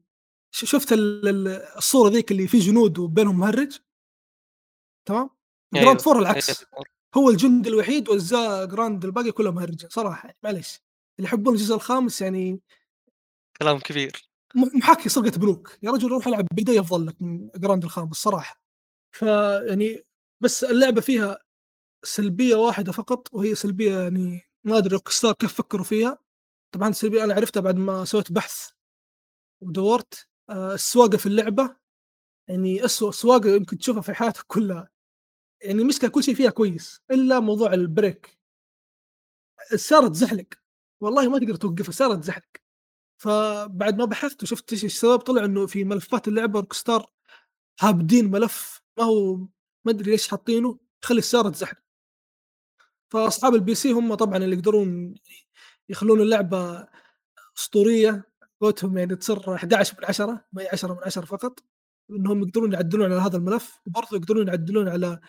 [0.55, 1.47] شفت ال- ال-
[1.77, 3.79] الصورة ذيك اللي في جنود وبينهم مهرج؟
[5.07, 5.29] تمام؟
[5.73, 6.65] Grand أيوه، Four العكس.
[7.15, 10.79] هو الجندي الوحيد واجزاء Grand الباقي كلها مهرجه صراحة معليش.
[11.19, 12.59] اللي يحبون الجزء الخامس يعني
[13.57, 14.29] كلام كبير.
[14.55, 18.61] محاكي سرقه بنوك يا رجل روح العب Payday افضل لك من Grand الخامس صراحة.
[19.15, 20.05] فيعني
[20.43, 21.39] بس اللعبة فيها
[22.03, 26.17] سلبية واحدة فقط وهي سلبية يعني ما أدري Rockstar كيف فكروا فيها.
[26.71, 28.69] طبعا السلبيه أنا عرفتها بعد ما سويت بحث
[29.63, 30.27] ودورت.
[30.49, 31.75] السواقة في اللعبة
[32.47, 34.89] يعني اسوء سواقة يمكن تشوفها في حياتك كلها.
[35.61, 38.38] يعني مشكله كل شيء فيها كويس إلا موضوع ال brake.
[39.73, 40.47] السيارة تزحلق.
[41.01, 42.45] والله ما تقدر توقفها السيارة تزحلق.
[43.17, 47.11] فبعد ما بحثت وشفت إيش السبب طلع إنه في ملفات اللعبة Rockstar
[47.79, 49.35] هابدين ملف ما هو
[49.85, 51.79] ما أدري ليش حاطينه يخلي السيارة تزحلق.
[53.11, 55.15] فأصحاب ال PC هم طبعا اللي يقدرون
[55.89, 56.87] يخلون اللعبة
[57.57, 58.34] أسطورية.
[58.66, 61.59] قولتهم يعني تصير 11 من 10 ما هي 10 من 10 فقط
[62.11, 65.20] إنهم يقدرون يعدلون على هذا الملف وبرضه يقدرون يعدلون على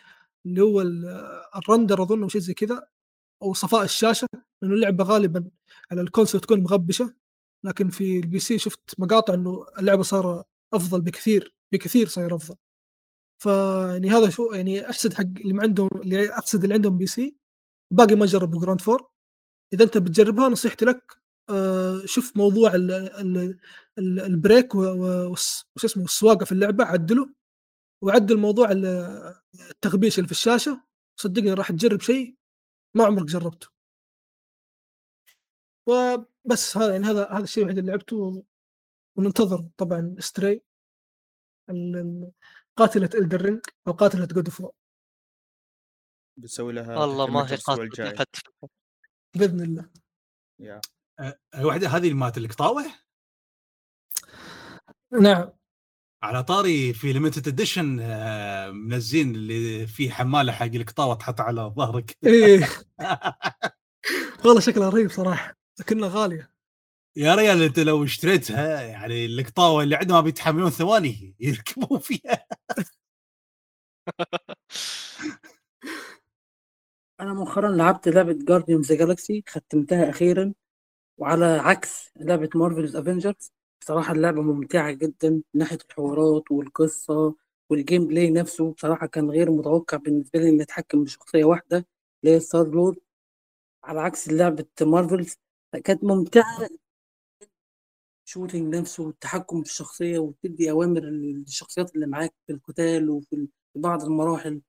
[0.47, 1.07] اللي هو ال-
[1.57, 2.87] ال render أظن أو شيء زي كذا
[3.43, 4.29] أو صفاء الشاشة
[4.63, 5.51] لأنه اللعبة غالبا
[5.91, 7.15] على ال console تكون مغبشة
[7.65, 12.57] لكن في ال PC شفت مقاطع إنه اللعبة صار أفضل بكثير بكثير صاير أفضل.
[13.43, 17.37] فيعني هذا شو يعني احسد حق اللي ما عندهم اللي احسد اللي عندهم PC
[17.93, 19.09] باقي ما جربوا Grand Four.
[19.73, 21.26] إذا أنت بتجربها نصيحتي لك
[22.05, 23.59] شوف موضوع ال ال
[23.99, 27.35] ال ال brake وش اسمه السواقه في اللعبة عدله
[28.03, 29.35] وعدل موضوع ال-
[29.71, 30.85] التغبيش اللي في الشاشة.
[31.21, 32.37] صدقني راح تجرب شيء
[32.97, 33.69] ما عمرك جربته.
[35.89, 38.45] وبس هذا يعني هذا هذا الشيء الوحيد اللي لعبته
[39.19, 40.63] وننتظر طبعا Stray
[42.77, 44.73] قاتلة Elden Ring أو قاتلة God of
[46.39, 48.27] بتسوي لها والله ما هي حد
[49.37, 49.91] بإذن الله.
[50.61, 50.81] يا آه،
[51.55, 52.85] الوحده هذه اللي مالت القطاوة؟
[55.21, 55.51] نعم.
[56.23, 57.87] على طاري في limited edition
[58.75, 62.17] منزلين اللي فيه حمالة حق القطاوة تحط على ظهرك.
[62.27, 62.69] إيه.
[64.45, 66.57] والله شكلها رهيب صراحة لكنها غالية.
[67.17, 72.47] يا ريال أنت لو اشتريتها يعني القطاوة اللي عندهم بيتحملون ثواني يركبون فيها.
[77.21, 80.53] أنا مؤخرا لعبت لعبة Guardians Galaxy ختمتها أخيرا.
[81.19, 87.35] وعلى عكس لعبة Marvel's Avengers بصراحة اللعبة ممتعة جدا من ناحية الحوارات والقصة
[87.71, 91.87] وال gameplay نفسه بصراحة كان غير متوقع بالنسبة لي إني أتحكم بشخصية واحدة
[92.25, 92.97] اللي هي Star-Lord
[93.85, 95.37] على عكس لعبة Marvel's
[95.85, 96.69] كانت ممتعة
[98.25, 104.61] shooting نفسه والتحكم في الشخصية وتدي أوامر للشخصيات اللي معاك في القتال وفي بعض المراحل.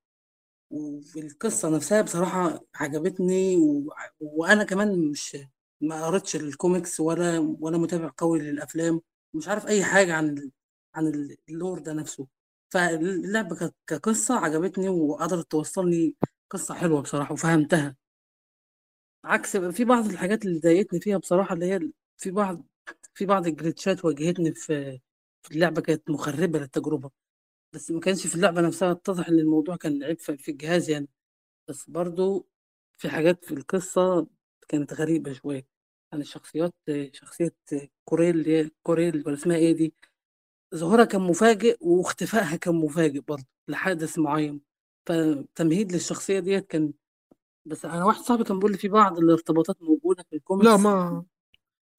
[0.72, 3.90] وفي القصة نفسها بصراحة عجبتني و...
[4.22, 5.38] وأنا كمان مش
[5.82, 9.02] ما قريتش الكوميكس ولا ولا متابع قوي للأفلام
[9.34, 10.52] مش عارف أي حاجة عن.
[10.96, 12.28] عن ال- ال lore ده نفسه.
[12.70, 16.16] فاللعبة ك- كقصة عجبتني وقدرت توصلني
[16.50, 17.96] قصة حلوة بصراحة وفهمتها.
[19.26, 21.80] عكس في بعض الحاجات اللي ضايقتني فيها بصراحة اللي هي
[22.18, 22.66] في بعض
[23.14, 25.00] في بعض الجليتشات واجهتني في
[25.44, 27.12] في اللعبة كانت مخربة للتجربة.
[27.74, 31.08] بس ما كانش في اللعبة نفسها اتضح إن الموضوع كان عيب في الجهاز يعني.
[31.70, 32.48] بس برضو
[32.98, 34.28] في حاجات في القصة
[34.68, 35.68] كانت غريبة شوية.
[36.12, 36.74] يعني الشخصيات
[37.14, 37.56] شخصية
[38.06, 39.94] كوريل اللي هي كوريل ولا اسمها إيه دي
[40.76, 44.62] ظهورها كان مفاجئ واختفائها كان مفاجئ برضه لحدث معين.
[45.06, 46.94] فتمهيد للشخصية ديت كان
[47.66, 51.26] بس أنا واحد صاحبي كان بيقول لي في بعض الارتباطات موجودة في الكوميكس لا ما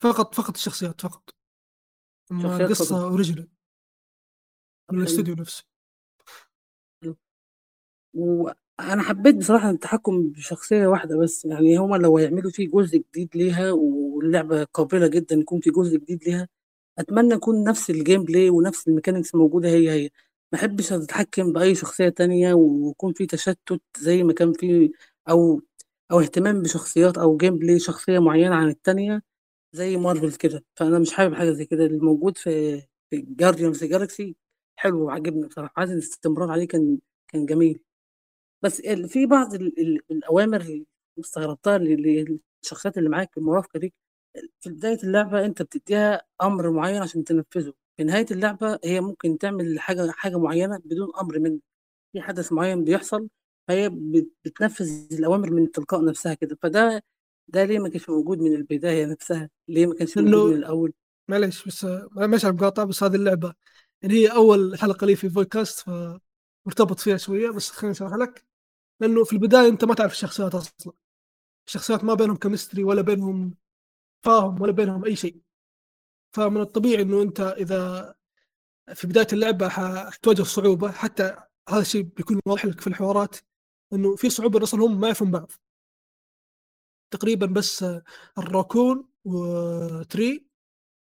[0.03, 1.35] فقط فقط الشخصيات فقط.
[2.31, 3.11] القصة فقط.
[3.11, 3.49] original
[4.91, 4.99] من.
[5.01, 5.65] الاستوديو نفسه.
[8.79, 13.73] وأنا حبيت بصراحة التحكم بشخصية واحدة بس يعني هما لو هيعملوا فيه جزء جديد ليها
[13.73, 16.49] واللعبة قابلة جدا يكون في جزء جديد ليها
[16.99, 20.11] أتمنى يكون نفس ال gameplay ونفس ال mechanics موجودة هي هي.
[20.53, 24.93] ما أحبش أتحكم بأي شخصية تانية ويكون في تشتت زي ما كان في
[25.31, 25.63] أو
[26.13, 29.23] أو اهتمام بشخصيات أو gameplay شخصية معينة عن التانية
[29.73, 30.65] زي مارفل كده.
[30.77, 31.87] فأنا مش حابب حاجة زي كده.
[31.87, 34.37] اللي موجود في في Guardians Galaxy
[34.77, 35.75] حلو وعجبني بصراحة.
[35.77, 36.99] عايز الاستمرار عليه كان
[37.29, 37.81] كان جميل.
[38.63, 40.87] بس في بعض ال- ال- الأوامر اللي
[41.21, 43.95] استغربتها اللي الشخصيات اللي معاك في المرافقة دي
[44.61, 47.73] في بداية اللعبة أنت بتديها أمر معين عشان تنفذه.
[47.97, 51.61] في نهاية اللعبة هي ممكن تعمل حاجة حاجة معينة بدون أمر منك.
[52.13, 53.29] في حدث معين بيحصل
[53.69, 56.59] فهي بت- بتنفذ الأوامر من تلقاء نفسها كده.
[56.63, 57.03] فده
[57.49, 60.93] ده ليه ما كانش موجود من البداية نفسها؟ ليه ما كانش موجود من الأول؟
[61.29, 63.55] معليش بس معليش على المقاطعه بس هذه اللعبة
[64.03, 68.48] يعني هي أول حلقة لي في فويكاست فمرتبط فيها شوية بس خليني اشرح لك.
[69.01, 70.93] لأنه في البداية أنت ما تعرف الشخصيات أصلا.
[71.67, 73.55] الشخصيات ما بينهم كمستري ولا بينهم
[74.25, 75.43] فاهم ولا بينهم أي شيء.
[76.33, 78.15] فمن الطبيعي إنه أنت إذا
[78.95, 80.93] في بداية اللعبة حتواجه صعوبة.
[80.93, 81.37] حتى
[81.69, 83.37] هذا الشيء بيكون واضح لك في الحوارات
[83.93, 85.53] إنه في صعوبة أصلا هم ما يعرفون بعض.
[87.11, 87.85] تقريبا بس
[88.39, 90.49] الراكون و tree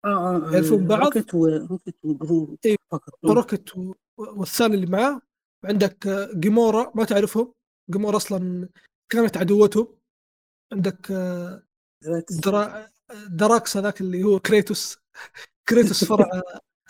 [0.04, 3.12] آه آه يعرفون آه، بعض؟ روكيت وروكيت وجروت إيه، فقط.
[3.24, 3.72] روكت
[4.16, 5.20] والثاني اللي معاه.
[5.64, 7.54] عندك آه، جيمورا ما تعرفهم.
[7.92, 8.68] جيمورا أصلا
[9.12, 9.88] كانت عدوتهم
[10.72, 11.12] عندك.
[12.44, 12.88] درا...
[13.28, 14.98] دراكس هذاك اللي هو كريتوس.
[15.68, 16.42] كريتوس فرع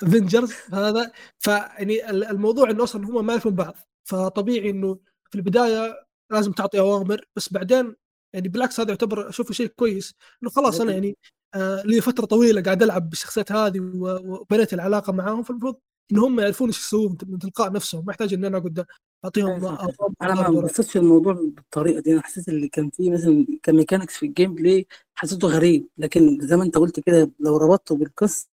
[0.03, 3.75] Avengers هذا فيعني ال- الموضوع إنه أصلا هم ما يعرفون بعض.
[4.05, 4.99] فطبيعي إنه
[5.31, 7.95] في البداية لازم تعطي أوامر بس بعدين
[8.35, 10.15] يعني بالعكس هذا يعتبر أشوفه شيء كويس.
[10.43, 11.17] إنه خلاص أنا يعني
[11.55, 13.81] آه لي فترة طويلة قاعد ألعب بالشخصيات هذه
[14.25, 15.43] وبنيت العلاقة معاهم.
[15.43, 15.77] فالمفروض
[16.13, 18.05] ان هم يعرفون إيش يسوون من تلقاء نفسهم.
[18.07, 18.87] ما يحتاج ان أنا أقعد
[19.25, 19.89] اعطيهم أيوة،
[20.23, 22.13] أنا ما حسيتش الموضوع بالطريقة دي.
[22.13, 25.89] أنا حسيت اللي كان فيه مثلا ك mechanics في ال gameplay حسيته غريب.
[25.99, 28.49] لكن زي ما أنت قلت كده لو ربطته بالقصة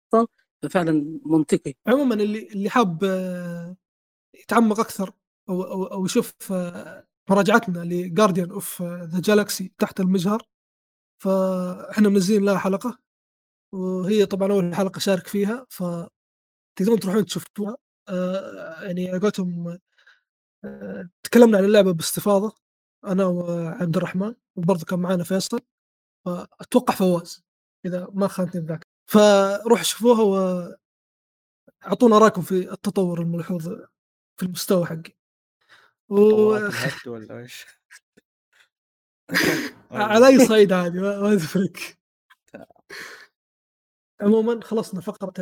[0.63, 1.73] ففعلا منطقي.
[1.87, 3.03] عموما اللي اللي حاب
[4.35, 5.11] يتعمق أكثر
[5.49, 6.33] أو أو, أو يشوف
[7.29, 10.43] مراجعتنا ل Guardian of the Galaxy تحت المجهر
[11.23, 12.99] فإحنا منزلين لها حلقة.
[13.73, 16.29] وهي طبعا أول حلقة شارك فيها فتقدرون
[17.01, 17.77] تروحون تشوفوها.
[18.09, 19.79] آه، يعني على قولتهم
[21.23, 22.55] تكلمنا عن اللعبة باستفاضة
[23.05, 25.59] أنا وعبد الرحمن وبرضه كان معنا فيصل
[26.25, 27.43] فأتوقع فواز
[27.85, 28.89] إذا ما خانتني الذاكرة.
[29.05, 30.21] فروح شوفوها
[31.83, 33.69] وأعطونا رأيكم في التطور الملحوظ
[34.37, 35.17] في المستوى حقي.
[36.09, 36.15] و...
[37.07, 37.65] ولا إيش؟
[39.91, 41.73] على أي صعيد عادي ما تفرق
[44.21, 45.33] عموما خلصنا فقرة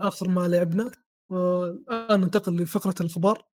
[0.00, 0.90] آخر ما لعبنا
[1.30, 3.51] والآن ننتقل لفقرة الأخبار.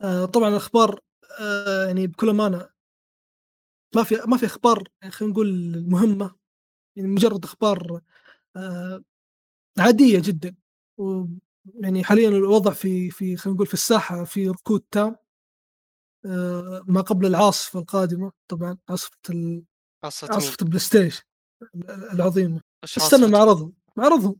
[0.00, 1.00] آه، طبعا الأخبار
[1.40, 2.68] آه، يعني بكل أمانة
[3.94, 6.36] ما في ما في أخبار خلينا نقول مهمة
[6.96, 8.00] يعني مجرد أخبار
[8.56, 9.04] آه،
[9.78, 10.56] عادية جدا.
[10.98, 11.24] و
[11.74, 15.16] يعني حاليا الوضع في في خلينا نقول في الساحة في ركود تام
[16.88, 19.64] ما قبل العاصفة القادمة طبعا عاصفة ال...
[20.04, 21.22] عاصفة ال PlayStation
[21.74, 22.60] ال- العظيمة.
[22.84, 24.36] استنى؟ معرضهم معرضهم.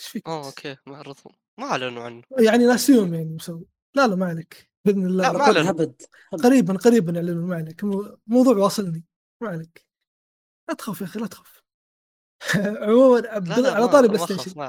[0.00, 1.32] إيش فيك؟ okay معرضهم.
[1.58, 2.22] ما أعلنوا عنه.
[2.38, 4.70] يعني ناسيهم يعني مسوي لا لا ما عليك.
[4.86, 6.02] بإذن الله لا، ما هبد
[6.42, 9.04] قريبا قريبا يعلنون ما عليك مو- موضوع واصلني.
[9.42, 9.86] ما عليك.
[10.68, 11.62] لا تخاف يا أخي لا تخاف.
[12.56, 13.22] عموما
[13.74, 14.60] على طاري PlayStation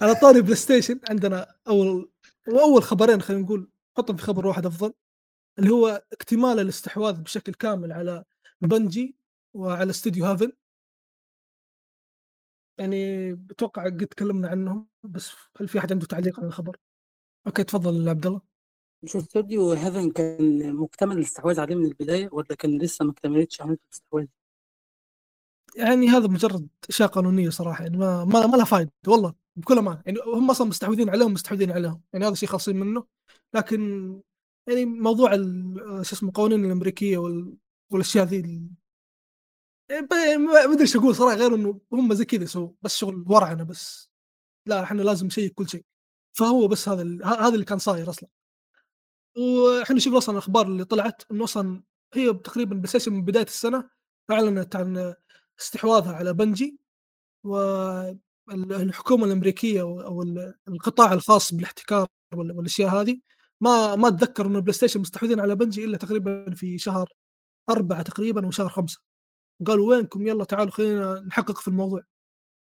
[0.00, 2.10] على طاري PlayStation عندنا أول
[2.48, 4.92] وأول خبرين خلينا نقول حطهم في خبر واحد أفضل
[5.58, 8.24] اللي هو اكتمال الاستحواذ بشكل كامل على
[8.60, 9.16] بنجي
[9.54, 10.52] وعلى استوديو هافن.
[12.78, 16.76] يعني بتوقع قد تكلمنا عنهم بس هل في أحد عنده تعليق على الخبر؟
[17.46, 18.40] okay تفضل عبد الله.
[19.02, 23.78] مش استوديو هيفن كان مكتمل الاستحواذ عليه من البداية ولا كان لسه ما اكتملتش عمليه
[23.84, 24.26] الاستحواذ؟
[25.76, 30.02] يعني هذا مجرد أشياء قانونية صراحة يعني ما ما, ما لها فائده والله بكل أمان.
[30.06, 33.04] يعني هم أصلا مستحوذين عليهم مستحوذين عليهم يعني هذا شيء خاصين منه.
[33.54, 34.12] لكن
[34.68, 35.36] يعني موضوع
[36.02, 37.56] شو اسمه القوانين الأمريكية وال...
[37.90, 38.60] والأشياء ذي
[39.90, 44.10] ما أدري إيش أقول صراحة غير إنه هم زي كذا يسووا بس شغل ورعنا بس.
[44.66, 45.84] لا إحنا لازم نشيك كل شيء.
[46.38, 48.28] فهو بس هذا هذا اللي كان صاير أصلا.
[49.38, 51.82] وإحنا شفنا أصلا الأخبار اللي طلعت إنه أصلا
[52.14, 53.90] هي تقريبا بلاي من بداية السنة
[54.30, 55.14] أعلنت عن
[55.60, 56.78] استحواذها على بنجي
[57.44, 60.22] والحكومة الأمريكية أو
[60.68, 63.20] القطاع الخاص بالاحتكار وال- والأشياء هذه.
[63.60, 67.12] ما ما أتذكر إنه ال PlayStation مستحوذين على بنجي إلا تقريبا في شهر
[67.70, 69.00] أربعة تقريبا وشهر خمسة.
[69.66, 72.02] قالوا وينكم يلا تعالوا خلينا نحقق في الموضوع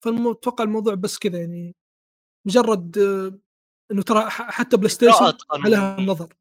[0.05, 1.75] فاتوقع الموضوع بس كذا يعني
[2.47, 3.39] مجرد آه،
[3.91, 5.33] إنه ترى حتى PlayStation.
[5.51, 6.33] عليها النظر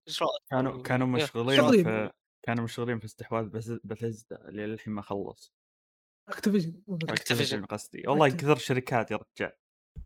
[0.50, 0.82] كانوا.
[0.82, 1.06] كانوا.
[1.06, 1.84] مشغولين.
[1.84, 2.10] في
[2.46, 3.48] كانوا مشغولين في استحواذ
[3.84, 5.52] بثزدا اللي للحين ما خلص
[6.28, 8.28] Activision Activision قصدي والله.
[8.28, 9.52] كثر شركات يا رجال.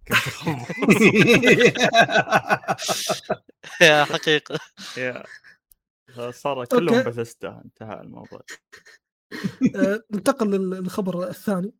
[3.80, 4.58] يا حقيقة
[4.96, 5.24] يا
[6.30, 7.02] صار كلهم.
[7.02, 8.40] بثزدا انتهى الموضوع
[10.12, 11.74] ننتقل لل- للخبر الثاني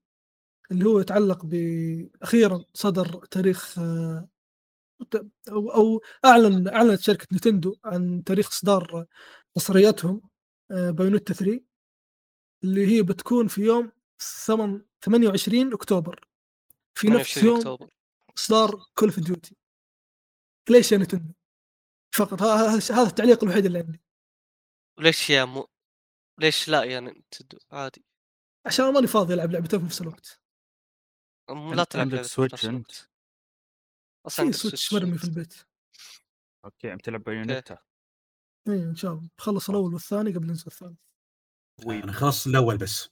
[0.71, 4.29] اللي هو يتعلق باخيرا صدر تاريخ آه،
[5.49, 9.07] أو اعلن أعلنت شركة نتندو عن تاريخ إصدار
[9.57, 10.23] حصرياتهم
[10.71, 11.61] آه، بايونيتا 3
[12.65, 13.93] اللي هي بتكون في يوم
[14.47, 16.29] 8 28 أكتوبر
[16.95, 17.91] في نفس 28 يوم أكتوبر.
[18.39, 19.57] إصدار Call of Duty
[20.71, 21.33] ليش يا نتندو؟
[22.15, 24.03] فقط هذا التعليق الوحيد اللي عندي.
[24.99, 25.67] ليش يا مو
[26.39, 28.05] ليش لا يعني نتندو عادي.
[28.67, 30.41] عشان ماني فاضي ألعب لعبتين في نفس الوقت.
[31.49, 33.11] لا تلعب عندك لعبة في Switch؟ الوقت.
[34.27, 35.55] أصلا Switch مرمي في البيت.
[36.65, 37.79] أوكي عم تلعب بايونيتا؟
[38.69, 39.31] اي إن شاء الله.
[39.39, 40.99] بخلص الأول والثاني قبل ننزل الثالث.
[41.87, 43.09] أنا خلصت الأول بس.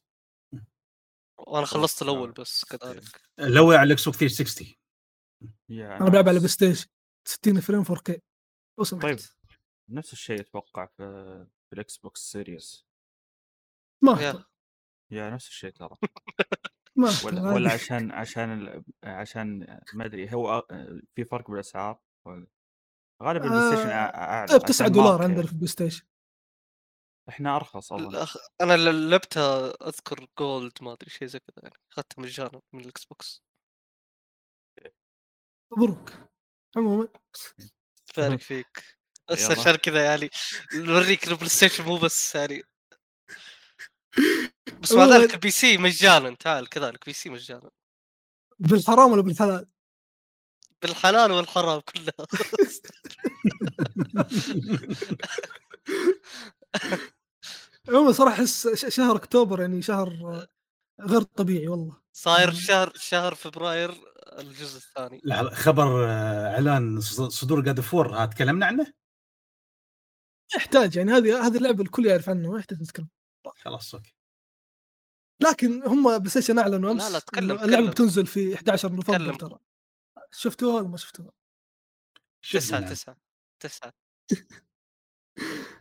[1.38, 3.20] وأنا خلصت الأول بس كذلك.
[3.38, 4.74] الأول على الإكس بوكس 360
[5.68, 6.48] يا أنا بلعب على Play.
[6.48, 6.88] Station
[7.28, 8.20] 60 frame 4K
[8.78, 9.18] لو سمحت طيب.
[9.90, 10.96] نفس الشيء أتوقع في
[11.68, 12.86] في ال Xbox Series.
[14.03, 14.45] ما يا.
[15.11, 15.97] يا نفس الشيء ترى
[16.97, 17.72] ما ولا ولا.
[17.72, 18.84] عشان عشان ال...
[19.05, 20.74] عشان ما أدري هو أ-
[21.14, 22.47] في فرق بالأسعار ولا
[23.22, 25.42] غالبا ال PlayStation آه، أعلى طيب عشان 9 دولار عندنا.
[25.47, 26.07] في ال PlayStation
[27.28, 28.26] إحنا أرخص أظن.
[28.61, 33.42] أنا لعبتها أذكر Gold ما أدري شيء زي كذا يعني أخذتها مجانا من ال Xbox
[35.72, 36.11] مبروك
[36.76, 37.09] عموما
[38.16, 38.84] بارك فيك
[39.30, 39.51] بس.
[39.51, 40.30] عشان كذا يعني
[40.74, 42.62] نوريك ال PlayStation مو بس يعني
[44.82, 47.70] بس مع ذلك ال PC مجانا تعال كذلك PC مجانا.
[48.58, 49.66] بالحرام ولا بالحلال؟
[50.82, 52.26] بالحلال والحرام كلها.
[57.88, 60.08] عموما صراحة أحس ش- شهر أكتوبر يعني شهر
[61.00, 61.96] غير طبيعي والله.
[62.12, 62.54] صاير مم.
[62.56, 63.94] شهر شهر فبراير
[64.38, 65.20] الجزء الثاني.
[65.24, 68.92] لحظة، خبر إعلان ص- صدور God of War تكلمنا عنه؟
[70.56, 73.08] يحتاج يعني هذه هذه اللعبة الكل يعرف عنها ما يحتاج نتكلم.
[73.51, 74.14] خلاص أوكي.
[75.40, 77.90] لكن هم بلاي ستيشن أعلنوا امس لا، لا، تكلم، اللعبة تكلم.
[77.90, 79.34] بتنزل في 11 نوفمبر.
[79.34, 79.59] ترى.
[80.32, 81.32] شفتوها ولا ما شفتوها؟
[82.53, 82.88] تسعة.
[82.90, 83.16] تسعة.
[83.61, 83.92] تسعة.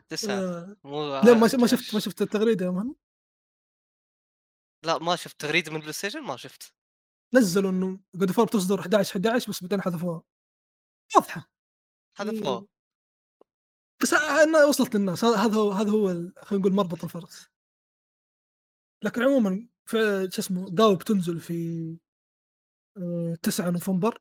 [0.10, 0.34] تسعة.
[0.40, 0.76] آه.
[0.84, 1.68] مو لا ما ش- ما.
[1.68, 2.96] شفت ما شفت التغريدة يا man
[4.86, 6.74] لا ما شفت تغريدة من بلاي ستيشن؟ ما شفت.
[7.34, 10.24] نزلوا إنه God of War بتصدر 11 11 بس بعدين حذفوها.
[11.16, 11.50] واضحة.
[12.18, 12.66] حذفوها.
[14.02, 15.24] بس انها وصلت للناس.
[15.24, 16.08] هذا هذا هو هذا هو
[16.42, 17.53] خلينا نقول مربط الفرس.
[19.04, 19.98] لكن عموما في
[20.32, 21.54] شو اسمه داو بتنزل في
[22.98, 24.18] آه، 9 نوفمبر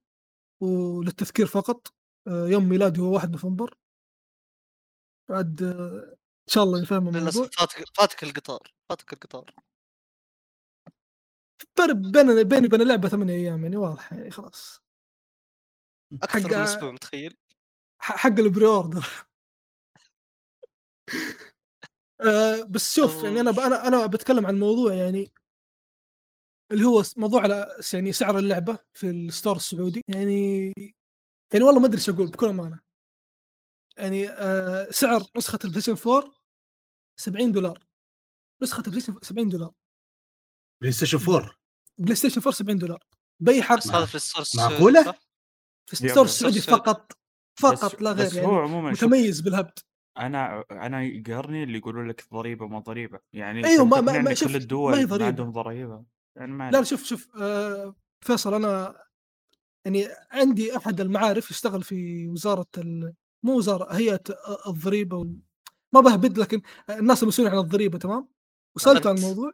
[0.63, 1.95] وللتذكير فقط
[2.29, 3.75] آه، يوم ميلادي هو 1 نوفمبر.
[5.31, 6.17] بعد آه،
[6.49, 7.49] إن شاء الله يفهم الموضوع.
[7.59, 8.61] فاتك فاتك القطار
[8.91, 9.55] فاتك القطار.
[11.79, 14.83] فرق بين بيني وبين اللعبة ثمانية أيام يعني واضح يعني خلاص.
[16.23, 17.37] أكثر حق- من أسبوع متخيل؟
[18.01, 19.07] حق ال pre-order
[22.27, 25.33] آه، بس شوف يعني أنا أنا أنا بتكلم عن موضوع يعني
[26.73, 30.03] اللي هو موضوع على يعني سعر اللعبة في ال store السعودي.
[30.09, 30.67] يعني
[31.53, 32.81] يعني والله ما أدري إيش أقول بكل أمانة.
[33.97, 36.33] يعني آه سعر نسخة البلايستيشن 4
[37.21, 37.87] 70 دولار.
[38.63, 39.73] نسخة البلايستيشن 70 دولار.
[40.81, 41.57] بلاي ستيشن 4
[41.99, 43.07] بلاي ستيشن 4 70 دولار.
[43.41, 45.19] بأي بس هذا في السورس معقولة؟ صح؟
[45.87, 47.13] في ال store السعودي فقط
[47.61, 49.79] فقط بس لا غير بس يعني هو عموما متميز بالهبد.
[50.19, 54.49] أنا أنا يقهرني اللي يقولوا لك ضريبة ما ضريبة يعني أنت ما- ما- ما- شوف،
[54.49, 55.27] كل ما الدول هي ما, ضريبة.
[55.27, 56.05] عندهم ضريبة
[56.37, 56.89] يعني ما لا عليك.
[56.89, 59.03] شوف شوف آه فيصل أنا
[59.87, 63.15] يعني عندي أحد المعارف يشتغل في وزارة ال...
[63.45, 64.21] مو وزارة هيئة
[64.67, 65.39] الضريبة وال...
[65.95, 66.61] ما بهبد لكن
[66.91, 68.29] الناس المسؤولين عن الضريبة تمام
[68.77, 69.17] وسالته عن.
[69.17, 69.53] الموضوع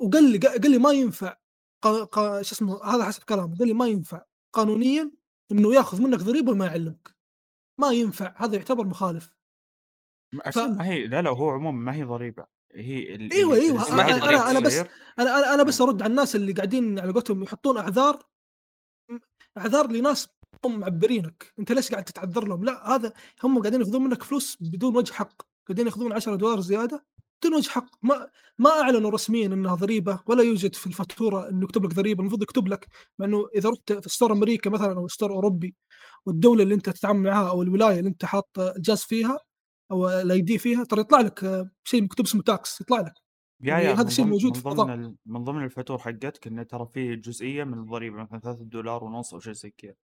[0.00, 1.36] وقال لي قال لي ما ينفع
[1.82, 2.04] قا...
[2.04, 2.42] قا...
[2.42, 4.22] شو اسمه هذا حسب كلامه قال لي ما ينفع
[4.52, 5.10] قانونيا
[5.52, 7.14] إنه ياخذ منك ضريبة وما يعلمك
[7.80, 9.34] ما ينفع هذا يعتبر مخالف.
[10.46, 12.46] عشان ما هي لا لا هو عموما ما هي ضريبة.
[12.74, 14.74] هي ال- أيوة، ال- أيوة، السماح أنا- بس-.
[15.18, 18.22] أنا أنا أنا بس أرد على الناس اللي قاعدين على قولتهم يحطون أعذار
[19.58, 20.28] أعذار لناس
[20.64, 21.52] هم معبرينك.
[21.58, 23.12] أنت ليش قاعد تتعذر لهم؟ لا هذا
[23.44, 25.42] هم قاعدين ياخذون منك فلوس بدون وجه حق.
[25.68, 27.04] قاعدين ياخذون 10 دولار زيادة
[27.42, 27.86] بدون وجه حق.
[28.02, 32.42] ما ما أعلنوا رسميا إنها ضريبة ولا يوجد في الفاتورة إنه يكتب لك ضريبة المفروض
[32.42, 32.88] يكتب لك.
[33.18, 35.74] مع إنه إذا رحت في store أمريكا مثلا أو store أوروبي
[36.26, 39.38] والدولة اللي أنت تتعامل معها أو الولاية اللي أنت حاط الجهاز فيها
[39.92, 43.12] أو ال ID فيها ترى يطلع لك شيء مكتوب اسمه tax يطلع لك
[43.62, 45.04] يا يعني يا هذا الشيء موجود من في ضمن.
[45.04, 49.34] ال- من ضمن الفاتور حقتك إنه ترى في جزئية من الضريبه مثلا 3 دولار ونص
[49.34, 49.94] أو شيء زي كذا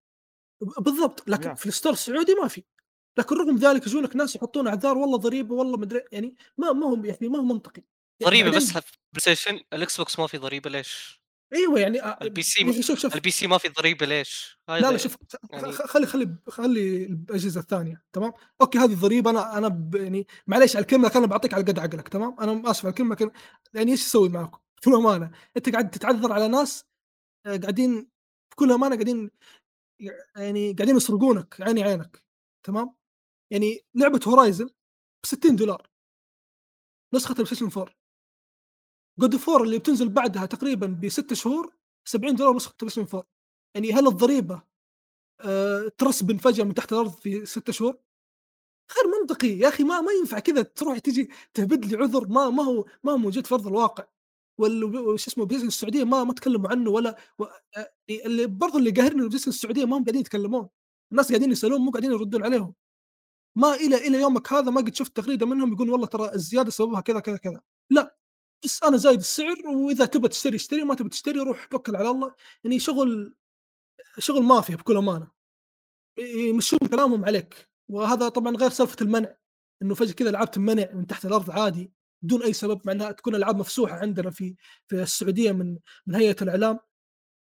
[0.81, 1.55] بالضبط لكن يا.
[1.55, 2.65] في ال store السعودي ما في
[3.19, 7.05] لكن رغم ذلك يجونك ناس يحطون أعذار والله ضريبة والله مدري يعني ما ما هو
[7.05, 7.83] يعني ما هو منطقي
[8.21, 8.73] يعني ضريبة بس في
[9.13, 11.23] بلاي ستيشن الاكس بوكس ما في ضريبة ليش؟
[11.53, 13.15] إيوه يعني آه، البي سي يعني شوف شوف.
[13.15, 15.17] ال PC ما في ضريبة ليش؟ لا لا شوف
[15.51, 20.77] يعني- خلي خلي خلي الأجهزة الثانية تمام؟ أوكي هذه ضريبه أنا أنا ب يعني معليش
[20.77, 23.31] على الكلمة لكن أنا بعطيك على قد عقلك تمام؟ أنا آسف على الكلمة لكن
[23.75, 26.85] يعني إيش أسوي معكم بكل أمانة أنت قاعد تتعذر على ناس
[27.47, 28.09] آه، قاعدين
[28.53, 29.31] بكل أمانة قاعدين
[30.37, 32.23] يعني قاعدين يسرقونك عيني عينك
[32.67, 32.95] تمام؟
[33.51, 34.67] يعني لعبة Horizon
[35.23, 35.91] ب 60 دولار
[37.15, 37.98] نسخة البلاي ستيشن 4
[39.21, 41.73] God of War اللي بتنزل بعدها تقريبا بست شهور
[42.05, 43.27] 70 دولار نسخه ستيشن 4
[43.75, 44.63] يعني هل الضريبة
[45.41, 47.99] آه ترسبن فجاه من تحت الأرض في ست شهور؟
[48.97, 49.49] غير منطقي.
[49.49, 52.29] يا أخي ما ما ينفع كذا تروح تجي تهبد لي عذر.
[52.29, 54.05] ما ما هو ما هو موجود في أرض الواقع.
[54.59, 57.45] وش اسمه بلايستيشن السعودية ما ما تكلموا عنه ولا و...
[57.77, 60.69] آه، اللي برضه اللي قاهرني البلايستيشن السعودية ما هم قاعدين يتكلمون.
[61.13, 62.75] الناس قاعدين يسألون مو قاعدين يردون عليهم.
[63.57, 67.01] ما إلى إلى يومك هذا ما قد شفت تغريدة منهم يقول والله ترى الزيادة سببها
[67.01, 67.61] كذا كذا كذا.
[68.65, 72.35] بس أنا زايد السعر وإذا تبى تشتري اشتري ما تبى تشتري روح توكل على الله.
[72.65, 73.35] يعني شغل
[74.19, 75.31] شغل مافيا بكل أمانة.
[76.19, 77.69] يمشون كلامهم عليك.
[77.89, 79.37] وهذا طبعا غير سالفة المنع.
[79.83, 81.93] إنه فجأة كذا العاب تمنع من تحت الأرض عادي
[82.23, 84.57] بدون أي سبب مع إنها تكون ألعاب مفسوحة عندنا في
[84.89, 86.79] في السعودية من من هيئة الإعلام.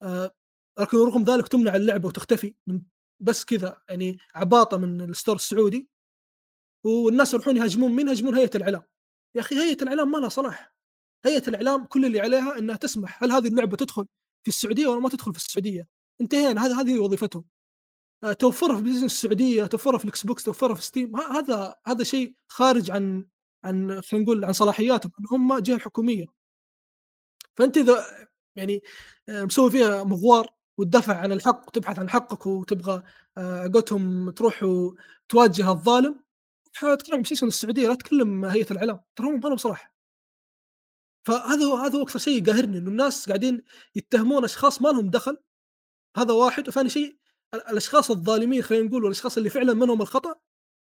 [0.04, 0.32] آه،
[0.80, 2.82] لكن رغم ذلك تمنع اللعبة وتختفي من
[3.20, 5.90] بس كذا يعني عباطة من الستور السعودي.
[6.86, 7.92] والناس يروحون يهاجمون.
[7.92, 8.84] مين يهاجمون؟ هيئة الإعلام.
[9.36, 10.75] يا أخي هيئة الإعلام ما لها صلاح.
[11.26, 13.24] هيئة الإعلام كل اللي عليها إنها تسمح.
[13.24, 14.06] هل هذه اللعبة تدخل
[14.44, 15.88] في السعودية ولا ما تدخل في السعودية؟
[16.22, 16.66] انتهينا.
[16.66, 17.46] هذا هذه وظيفتهم.
[18.24, 21.16] آه، توفرها في بلايستيشن السعودية توفرها في الإكس بوكس توفرها في Steam.
[21.16, 23.26] هذا هذا شيء خارج عن
[23.64, 26.26] عن خلينا نقول عن صلاحياتهم هم جهة حكومية.
[27.58, 28.06] فأنت إذا
[28.56, 28.82] يعني
[29.30, 33.04] آه، مسوي فيها مغوار وتدافع عن الحق وتبحث عن حقك وتبغى
[33.38, 36.20] آه، قولتهم تروح وتواجه الظالم
[36.82, 37.88] تتكلم بلايستيشن السعودية.
[37.88, 39.00] لا تكلم هيئة الإعلام.
[39.16, 39.95] ترى هم صلاح
[41.26, 43.62] فهذا هو هذا هو أكثر شيء يقهرني إنه الناس قاعدين
[43.96, 45.38] يتهمون أشخاص ما لهم دخل.
[46.18, 46.68] هذا واحد.
[46.68, 47.18] وثاني شيء
[47.54, 50.36] ال- الأشخاص الظالمين خلينا نقول والأشخاص اللي فعلا منهم الخطأ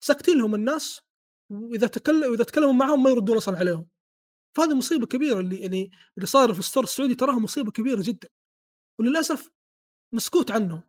[0.04, 1.02] ساكتين لهم الناس
[1.50, 3.88] وإذا تكلم وإذا تكلموا معهم ما يردون أصلا عليهم.
[4.58, 8.30] فهذه مصيبة كبيرة اللي يعني اللي صاير في ال store السعودي تراها مصيبة كبيرة جدا.
[9.00, 9.50] وللأسف
[10.14, 10.84] مسكوت عنه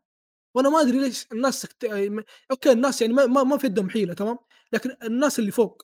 [0.55, 1.84] وأنا ما أدري ليش الناس سكت...
[1.86, 4.38] م- أوكي الناس يعني ما ما, ما في يدهم حيلة تمام؟
[4.72, 5.82] لكن الناس اللي فوق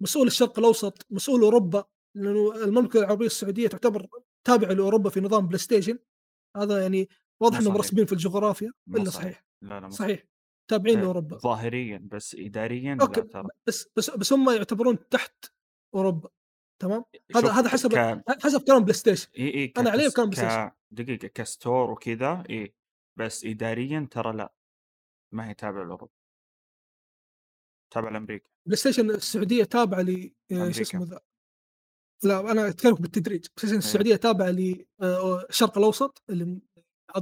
[0.00, 1.84] مسؤول الشرق الأوسط مسؤول أوروبا
[2.16, 4.06] لأنه المملكة العربية السعودية تعتبر
[4.46, 5.98] تابعة لأوروبا في نظام بلاي ستيشن
[6.56, 7.08] هذا يعني
[7.42, 7.76] واضح إنهم صحيح.
[7.76, 9.44] راسبين في الجغرافيا إلا صحيح.
[9.64, 10.24] لا لا مو صحيح.
[10.70, 11.38] تابعين آه، لأوروبا.
[11.38, 13.48] ظاهريا بس اداريا أوكي لا ترى.
[13.66, 15.44] بس بس بس هم يعتبرون تحت
[15.94, 16.28] أوروبا
[16.82, 17.04] تمام؟
[17.36, 18.24] هذا هذا حسب ك...
[18.42, 20.12] حسب كلام بلاي ستيشن إي اي أنا عليه ككس...
[20.12, 20.68] بكلام بلاي ستيشن.
[20.68, 20.76] ك...
[20.90, 22.74] دقيقة ك store وكذا إي
[23.18, 24.52] بس اداريا ترى لا
[25.34, 26.08] ما هي تابعة لأوروبا.
[27.92, 28.48] تابعة لأمريكا.
[28.66, 30.82] بلاي ستيشن السعودية تابعة ل آه، شو.
[30.82, 31.20] اسمه ذا
[32.24, 33.78] لا أنا أتكلم بالتدريج ستيشن إيه.
[33.78, 36.60] السعودية تابعة للشرق الأوسط اللي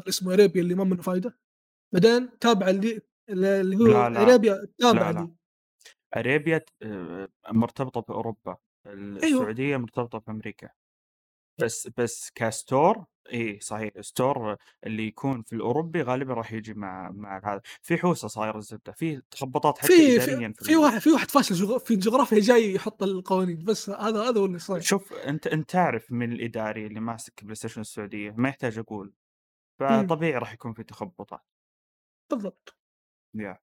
[0.09, 1.39] اسمه Arabia اللي ما منه فايدة
[1.95, 4.23] بعدين تابعة اللي اللي هو لا، لا.
[4.23, 5.21] Arabia تابعة لا.
[5.21, 5.35] لي
[6.17, 9.17] Arabia آه، مرتبطة بأوروبا أيوه.
[9.17, 10.69] السعودية مرتبطة بأمريكا
[11.61, 14.57] بس بس ك store إي صحيح store
[14.87, 17.61] اللي يكون في الأوروبي غالبا راح يجي مع مع هذا.
[17.83, 21.79] في حوسة صايرة الزبده في تخبطات حتى في في, في واحد في واحد فاشل جغ-
[21.79, 24.81] في الجغرافيا جاي يحط القوانين بس هذا هذا هو اللي صاير.
[24.81, 29.13] شوف أنت أنت تعرف من الإداري اللي ماسك بلاي ستيشن السعودية ما يحتاج أقول.
[29.81, 31.45] فطبيعي راح يكون في تخبطات.
[32.31, 32.77] بالضبط.
[33.35, 33.59] يا.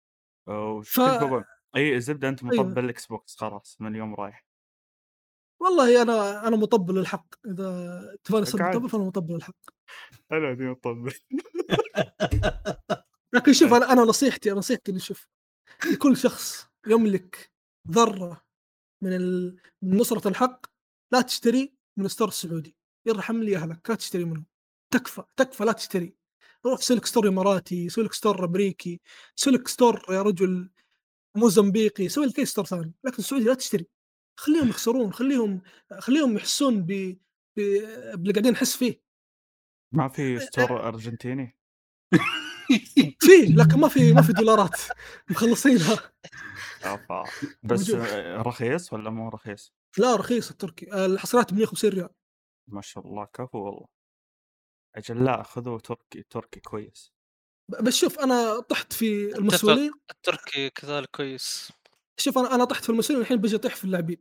[0.48, 1.44] وش ف-
[1.76, 2.64] إي الزبدة أنت أيوه.
[2.64, 4.46] مطبل الإكس بوكس خلاص من اليوم رايح.
[5.60, 8.76] والله أنا أنا مطبل الحق إذا قاعد.
[8.76, 9.56] مطبل فأنا مطبل الحق
[10.32, 11.14] أنا دي مطبل.
[13.34, 15.28] لكن شوف أنا أنا نصيحتي نصيحتي اللي شوف
[15.92, 17.52] لكل شخص يملك
[17.92, 18.46] ذرة
[19.02, 19.58] من ال...
[19.82, 20.66] من نصرة الحق
[21.12, 22.76] لا تشتري من ال store السعودي.
[23.06, 24.46] يرحم لي أهلك لا تشتري منهم
[24.94, 26.16] تكفى تكفى لا تشتري.
[26.66, 29.02] روح سوي لك store إماراتي سوي لك store أمريكي
[29.36, 30.70] سوي لك store يا رجل
[31.36, 33.88] موزمبيقي سوي لك store ثاني لكن السعودي لا تشتري.
[34.38, 35.62] خليهم يخسرون خليهم
[36.00, 37.18] خليهم يحسون ب
[37.58, 39.02] باللي قاعدين نحس فيه.
[39.92, 41.58] ما في ستور أرجنتيني.
[43.26, 44.82] فيه لكن ما في ما في دولارات
[45.30, 46.12] مخلصينها.
[47.64, 47.90] بس
[48.48, 51.06] رخيص ولا مو رخيص؟ لا رخيص التركي.
[51.06, 52.10] الحصريات ب 150 ريال.
[52.68, 53.88] ما شاء الله كفو والله.
[54.96, 57.14] أجل لا خذوا تركي تركي كويس.
[57.82, 61.72] بس شوف أنا طحت في المسؤولين التركي كذلك كويس.
[62.18, 64.18] شوف أنا أنا طحت في المسؤولين الحين بجي اطيح في اللاعبين.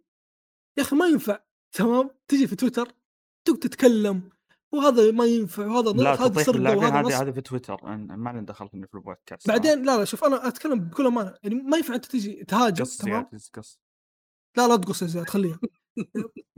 [0.79, 1.39] يا أخي ما ينفع.
[1.73, 2.95] تمام؟ تجي في تويتر
[3.47, 4.31] تقعد تتكلم
[4.73, 7.97] وهذا ما ينفع وهذا لا هذا اللاعبين وهذا هذه هذه في تويتر.
[7.97, 11.35] ما لنا دخل في البودكاست بعدين لا لا شوف أنا أتكلم بكل أمانة.
[11.43, 13.81] يعني ما ينفع أنت تجي تهاجم قص تمام؟ قص.
[14.57, 15.61] لا لا تقص يا زياد خليها.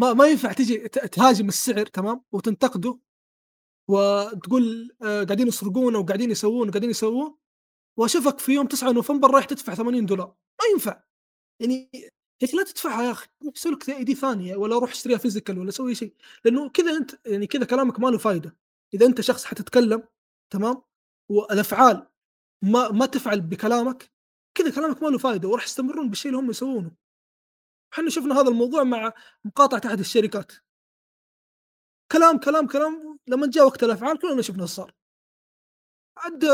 [0.01, 2.99] ما ما ينفع تجي تهاجم السعر تمام؟ وتنتقده
[3.91, 7.37] وتقول آه، قاعدين يسرقون وقاعدين يسوون وقاعدين يسوون
[7.99, 10.27] وأشوفك في يوم 9 نوفمبر رايح تدفع 80 دولار.
[10.61, 11.03] ما ينفع.
[11.61, 11.91] يعني
[12.41, 15.95] أخي لا تدفعها يا أخي سوي لك ID ثانية ولا روح اشتريها physical ولا سوي
[15.95, 16.15] شيء.
[16.45, 18.57] لأنه كذا أنت يعني كذا كلامك ما له فائده
[18.95, 20.09] إذا أنت شخص حتتكلم
[20.51, 20.83] تمام؟
[21.31, 22.07] والأفعال
[22.63, 24.11] ما ما تفعل بكلامك
[24.55, 26.93] كذا كلامك ما له فائده وراح يستمرون بالشيء اللي هم يسوونه.
[27.93, 29.13] إحنا شفنا هذا الموضوع مع
[29.45, 30.53] مقاطعة أحد الشركات.
[32.13, 34.95] كلام كلام كلام لما جاء وقت الأفعال كلنا شفنا إيش صار.
[36.17, 36.45] عاد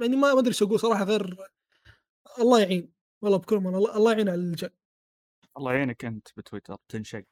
[0.00, 1.36] يعني ما أدري إيش أقول صراحة غير
[2.38, 2.92] الله يعين.
[3.22, 4.70] والله بكل أمانة، الله الله يعين على الرجال
[5.58, 7.24] الله يعينك أنت بتويتر تنشق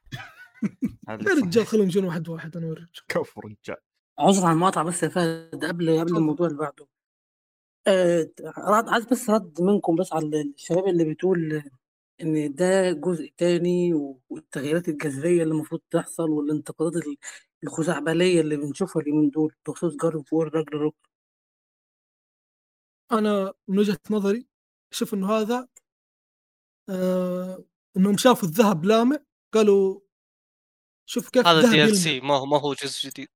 [1.09, 1.65] هذا يا رجال.
[1.65, 3.77] خليهم يجون واحد واحد أنا اوريك كفو رجال.
[4.19, 6.17] عذرا على المقاطعة بس يا فهد قبل قبل.
[6.17, 6.87] الموضوع اللي بعده.
[7.87, 11.63] آه رد- عايز بس رد منكم بس على الشباب اللي بتقول
[12.21, 13.93] إن ده جزء تاني
[14.29, 17.17] والتغييرات الجذرية اللي المفروض تحصل والانتقادات ال-
[17.63, 20.95] الخزعبلية اللي بنشوفها اليومين دول بخصوص God of War Ragnarök
[23.11, 24.47] أنا من وجهة نظري
[24.91, 25.67] أشوف إنه هذا
[26.89, 27.63] آه
[27.97, 29.17] انهم شافوا الذهب لامع
[29.53, 29.99] قالوا
[31.09, 31.95] شوف كيف هذا دي إل.
[31.97, 33.27] سي ما هو ما هو جزء جديد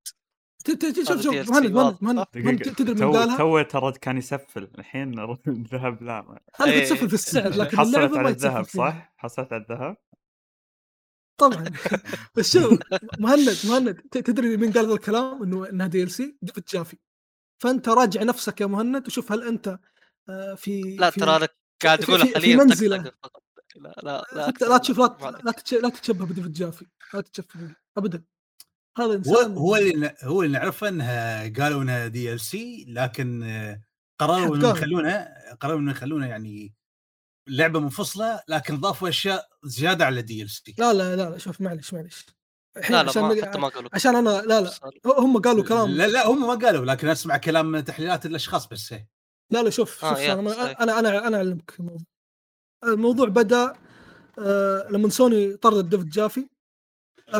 [0.66, 1.72] ت- ت- ت- شوف شوف مهند
[2.02, 2.26] مهند.
[2.36, 6.40] مهند تدري من تو قالها؟ تو ترى كان يسفل الحين الذهب لا ما.
[6.60, 6.80] أنا إيه.
[6.80, 8.64] كنت سفل في السعر لكن حصلت على الذهب.
[8.66, 9.98] صح؟ حصلت على الذهب؟
[11.40, 11.64] طبعا
[12.36, 12.80] بس شوف
[13.20, 16.98] مهند مهند ت- تدري من قال ذا الكلام إنه إنها DLC ديفيد جافي
[17.64, 19.80] فأنت راجع نفسك يا مهند وشوف هل أنت
[20.30, 21.48] آه، في لا في ترى أنا
[21.84, 22.58] قاعد في حاليا
[23.24, 23.44] فقط.
[23.76, 25.42] لا لا لا لا, تشوف لا.
[25.44, 26.86] لا, تتش- لا تتشبه بديفيد جافي.
[27.14, 28.24] لا تتشبه ابدا.
[28.98, 33.44] هذا هو إنسان هو اللي هو اللي نعرفه إنها قالوا إنها DLC لكن
[34.20, 34.72] قرروا إنهم.
[34.72, 36.74] يخلونها قرروا إنهم يخلونها يعني
[37.50, 40.76] لعبة منفصلة لكن ضافوا أشياء زيادة على DLC.
[40.78, 42.26] لا لا لا شوف معلش معلش
[42.76, 44.72] لا لا عشان ما حتى ما قالوا عشان أنا لا لا
[45.06, 48.94] هم قالوا كلام لا لا هم ما قالوا لكن أسمع كلام تحليلات الأشخاص بس.
[48.94, 49.15] إيه.
[49.50, 50.84] لا لا شوف آه، شوف يا، أنا.
[50.84, 52.06] أنا أنا أنا أعلمك الموضوع
[52.84, 53.74] الموضوع بدأ
[54.40, 56.50] آه لما سوني طردت ديفيد جافي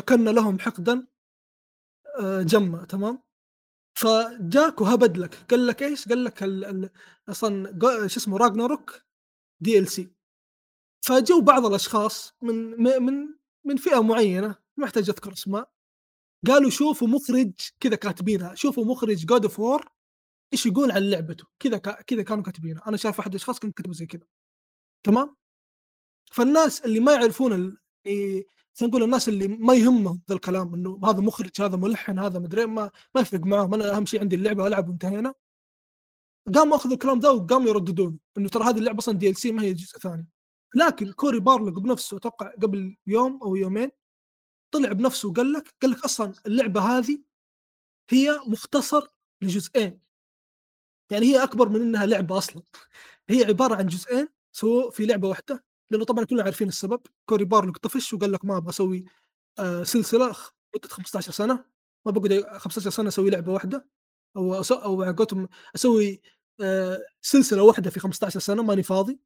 [0.08, 1.08] كان لهم حقدا
[2.20, 3.24] آه جمة تمام
[3.98, 6.90] فجاك وهبد لك قال لك إيش؟ قال لك ال- ال-
[7.30, 9.02] أصلا شو اسمه Ragnarök
[9.60, 10.10] DLC
[11.06, 13.28] فجو بعض الأشخاص من من
[13.66, 15.72] من فئة معينة ما أحتاج أذكر أسماء
[16.48, 19.95] قالوا شوفوا مخرج كذا كاتبينها شوفوا مخرج God of War
[20.56, 24.06] إيش يقول عن لعبته؟ كذا كذا كانوا كاتبينها أنا شايف احد الاشخاص كان كتبوا زي
[24.06, 24.26] كذا.
[25.04, 25.36] تمام؟
[26.32, 27.78] فالناس اللي ما يعرفون ال...
[28.06, 28.48] إيه،
[28.82, 32.92] نقول الناس اللي ما يهمهم ذا الكلام إنه هذا مخرج هذا ملحن هذا مدري ما
[33.16, 33.74] ما يفرق معاهم.
[33.74, 35.34] أنا أهم شيء عندي اللعبة ألعب وانتهينا.
[36.56, 39.98] قاموا أخذوا الكلام ذا وقاموا يرددون إنه ترى هذه اللعبة أصلا DLC ما هي جزء
[39.98, 40.28] ثاني.
[40.76, 43.90] لكن كوري بارلوك بنفسه أتوقع قبل يوم أو يومين
[44.72, 47.24] طلع بنفسه وقال لك قال لك أصلا اللعبة هذه
[48.10, 49.08] هي مختصر
[49.42, 50.05] لجزئين.
[51.10, 52.64] يعني هي أكبر من إنها لعبة أصلا.
[53.30, 57.00] هي عبارة عن جزئين سووا في لعبة واحدة لأنه طبعا كلنا عارفين السبب.
[57.26, 59.06] كوري بارلوك طفش وقال لك ما أبغى أسوي
[59.60, 60.36] آه سلسلة
[60.76, 61.66] مدة 15 سنة.
[62.06, 63.88] ما بقعد 15 سنة أسوي لعبة واحدة.
[64.38, 65.04] أو أسو أو
[65.76, 66.22] أسوي
[66.62, 69.20] آه سلسلة واحدة في 15 سنة ماني فاضي.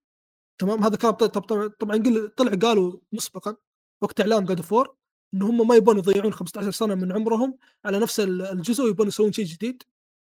[0.58, 1.98] تمام؟ هذا كان طبعا طبعا,
[2.38, 3.56] طلع قالوا مسبقا
[4.02, 4.96] وقت إعلان God of War
[5.34, 9.32] ان هم ما يبون يضيعون 15 سنة من عمرهم على نفس ال- الجزء ويبون يسوون
[9.32, 9.84] شيء جديد.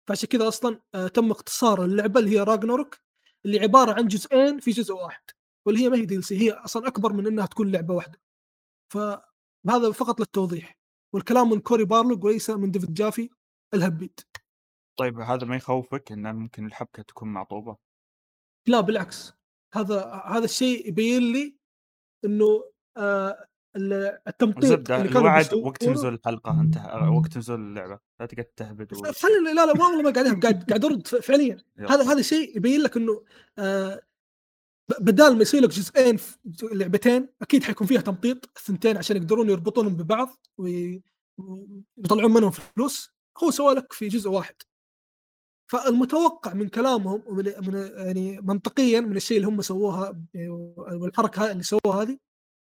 [0.07, 2.97] فعشان كذا أصلا آه تم اختصار اللعبة اللي هي Ragnarök
[3.45, 5.23] اللي عبارة عن جزئين في جزء واحد
[5.65, 8.21] واللي هي ما هي DLC هي أصلا أكبر من إنها تكون لعبة واحدة.
[8.93, 10.79] فهذا فقط للتوضيح
[11.13, 13.29] والكلام من كوري بارلوك وليس من ديفيد جافي
[13.73, 14.19] الهبيد
[14.99, 17.77] طيب هذا ما يخوفك إن ممكن الحبكة تكون معطوبة؟
[18.67, 19.33] لا بالعكس.
[19.73, 21.57] هذا هذا الشيء يبين لي
[22.25, 27.99] إنه آه التمطيط زبدة الوعد وقت نزول الحلقة انتهى وقت نزول اللعبة.
[28.19, 28.93] لا تقعد تهبد.
[29.11, 31.57] خلينا لا لا والله ما قاعد قاعد قاعد ارد فعليا.
[31.91, 33.23] هذا هذا شيء يبين لك إنه
[33.59, 34.01] آه
[34.99, 36.37] بدال ما يصير لك جزئين في
[36.71, 41.03] لعبتين أكيد حيكون فيها تمطيط الثنتين عشان يقدرون يربطونهم ببعض وي-
[41.37, 43.13] ويطلعون منهم فلوس.
[43.43, 44.55] هو سوى لك في جزء واحد.
[45.71, 50.23] فالمتوقع من كلامهم ومن من يعني منطقيا من الشيء اللي هم سووها
[50.93, 52.17] والحركة اللي سووها هذه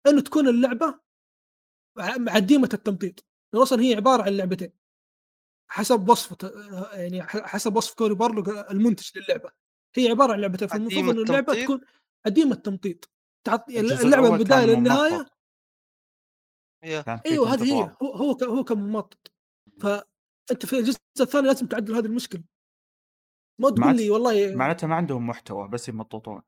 [0.07, 1.01] إنه تكون اللعبة
[2.29, 3.25] عديمة التمطيط.
[3.53, 4.73] لأن أصلا هي عبارة عن لعبتين.
[5.71, 6.37] حسب وصف
[6.93, 9.51] يعني ح- حسب وصف كوري بارلو المنتج للعبة.
[9.97, 10.69] هي عبارة عن لعبتين.
[10.69, 11.81] فالمفروض إنه اللعبة؟ تكون
[12.27, 13.11] عديمة التمطيط.
[13.47, 13.69] تعط...
[13.69, 15.27] الجزء اللعبة من البدايه للنهاية
[17.27, 17.97] إيوه هذه هي.
[18.03, 19.33] هو هو ك- هو كان ممطط
[19.81, 22.43] فأنت في الجزء الثاني لازم تعدل هذه المشكلة.
[23.61, 26.43] ما تقول لي والله معناتها ما عندهم محتوى بس يمططون.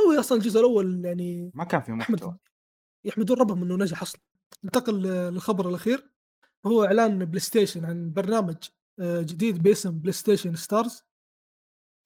[0.00, 2.36] هو أصلا الجزء الأول يعني ما كان في محتوى.
[3.04, 4.20] يحمدون ربهم إنه نجح أصلا.
[4.64, 6.10] ننتقل للخبر الأخير
[6.66, 8.56] هو إعلان بلاي ستيشن عن برنامج
[9.00, 11.02] آه، جديد باسم PlayStation Stars.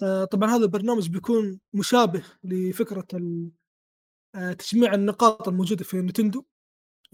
[0.03, 3.07] آه، طبعا هذا البرنامج بيكون مشابه لفكرة
[4.35, 6.45] آه، تجميع النقاط الموجودة في نتندو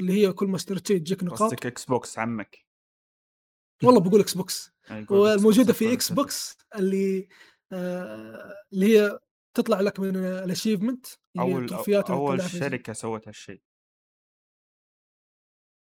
[0.01, 1.43] اللي هي كل ما اشتريت شيء تجيك نقاط.
[1.43, 2.59] قصدك إكس بوكس عمك.
[3.85, 4.73] والله بقول إكس بوكس
[5.11, 6.12] والموجودة في إكس.
[6.12, 7.28] بوكس اللي
[8.73, 9.19] اللي هي
[9.55, 11.73] تطلع لك من ال achievement هي أول
[12.11, 13.61] أول شركة سوت هالشيء.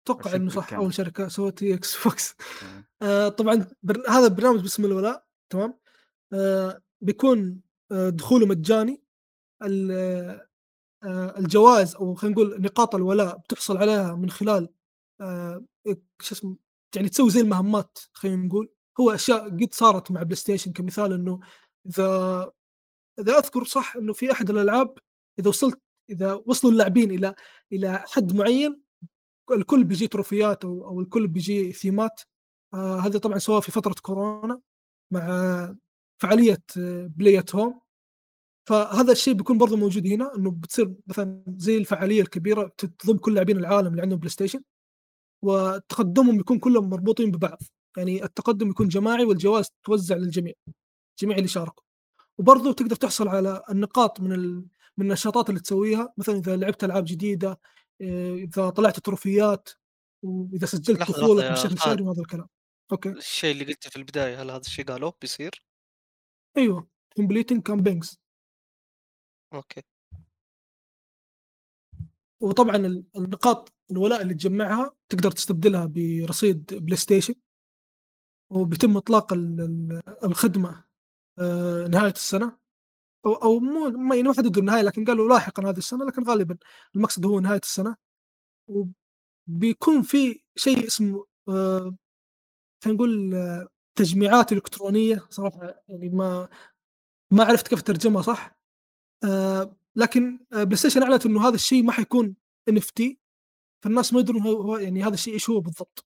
[0.05, 0.73] أتوقع إنه صح.
[0.73, 2.35] أول شركة سوت هي إكس بوكس.
[3.01, 4.09] آه طبعا بر...
[4.09, 5.79] هذا البرنامج باسم الولاء تمام؟
[6.33, 7.61] آه بيكون
[7.91, 9.03] آه دخوله مجاني.
[9.63, 9.91] ال-
[11.03, 14.69] آه الجوائز أو خلينا نقول نقاط الولاء بتحصل عليها من خلال
[15.21, 15.65] آه
[16.21, 16.57] شو اسمه
[16.95, 18.69] يعني تسوي زي المهمات خلينا نقول.
[18.99, 21.39] هو أشياء قد صارت مع بلاي ستيشن كمثال إنه
[21.85, 22.51] إذا
[23.19, 24.97] إذا أذكر صح إنه في أحد الألعاب
[25.39, 25.79] إذا وصلت
[26.09, 27.35] إذا وصلوا اللاعبين إلى
[27.73, 28.81] إلى حد معين
[29.51, 32.21] الكل بيجي تروفيات أو, أو الكل بيجي ثيمات.
[32.73, 34.61] آه هذا طبعا سواء في فترة كورونا
[35.11, 35.75] مع
[36.21, 36.63] فعالية
[37.07, 37.81] Play At Home
[38.69, 43.57] فهذا الشيء بيكون برضه موجود هنا إنه بتصير مثلا زي الفعالية الكبيرة تضم كل لاعبين
[43.57, 44.63] العالم اللي عندهم بلاي ستيشن
[45.43, 47.59] وتقدمهم يكون كلهم مربوطين ببعض.
[47.97, 50.53] يعني التقدم يكون جماعي والجوائز توزع للجميع
[51.19, 51.83] جميع اللي شاركوا.
[52.37, 54.65] وبرضه تقدر تحصل على النقاط من ال...
[54.97, 56.13] من النشاطات اللي تسويها.
[56.17, 57.59] مثلا إذا لعبت ألعاب جديدة
[58.01, 59.69] إيه، إذا طلعت تروفيات
[60.23, 61.77] وإذا سجلت يا بشكل.
[61.77, 62.47] شهري وهذا الكلام.
[62.91, 63.09] أوكي.
[63.09, 65.65] الشيء اللي قلته في البداية هل هذا الشيء قالوه؟ بيصير؟
[66.57, 66.87] أيوه.
[67.19, 68.17] Completing campaigns.
[69.53, 69.81] Okay.
[72.39, 77.33] وطبعا ال- النقاط الولاء اللي تجمعها تقدر تستبدلها برصيد بلاي ستيشن
[78.49, 80.83] وبيتم إطلاق ال- ال- الخدمة آه،
[81.89, 82.57] نهاية السنة.
[83.25, 86.57] أو أو مو ما يعني ما حددوا النهايه لكن قالوا لاحقا هذه السنة لكن غالبا
[86.95, 87.95] المقصد هو نهاية السنة.
[89.47, 91.95] وبيكون في شيء اسمه آه،
[92.83, 95.27] خلينا نقول آه، تجميعات إلكترونية.
[95.29, 96.49] صراحة يعني ما
[97.31, 98.57] ما عرفت كيف ترجمها صح؟
[99.23, 102.35] آه، لكن آه، بلاي ستيشن أعلنت إنه هذا الشيء ما حيكون
[102.69, 103.19] NFT.
[103.83, 106.05] فالناس ما يدرون هو- يعني هذا الشيء إيش هو بالضبط.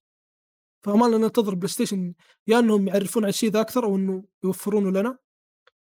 [0.88, 2.14] فما لنا ننتظر بلاي ستيشن
[2.48, 5.18] يا إنهم يعرفون عن الشيء ذا أكثر أو إنه يوفرونه لنا.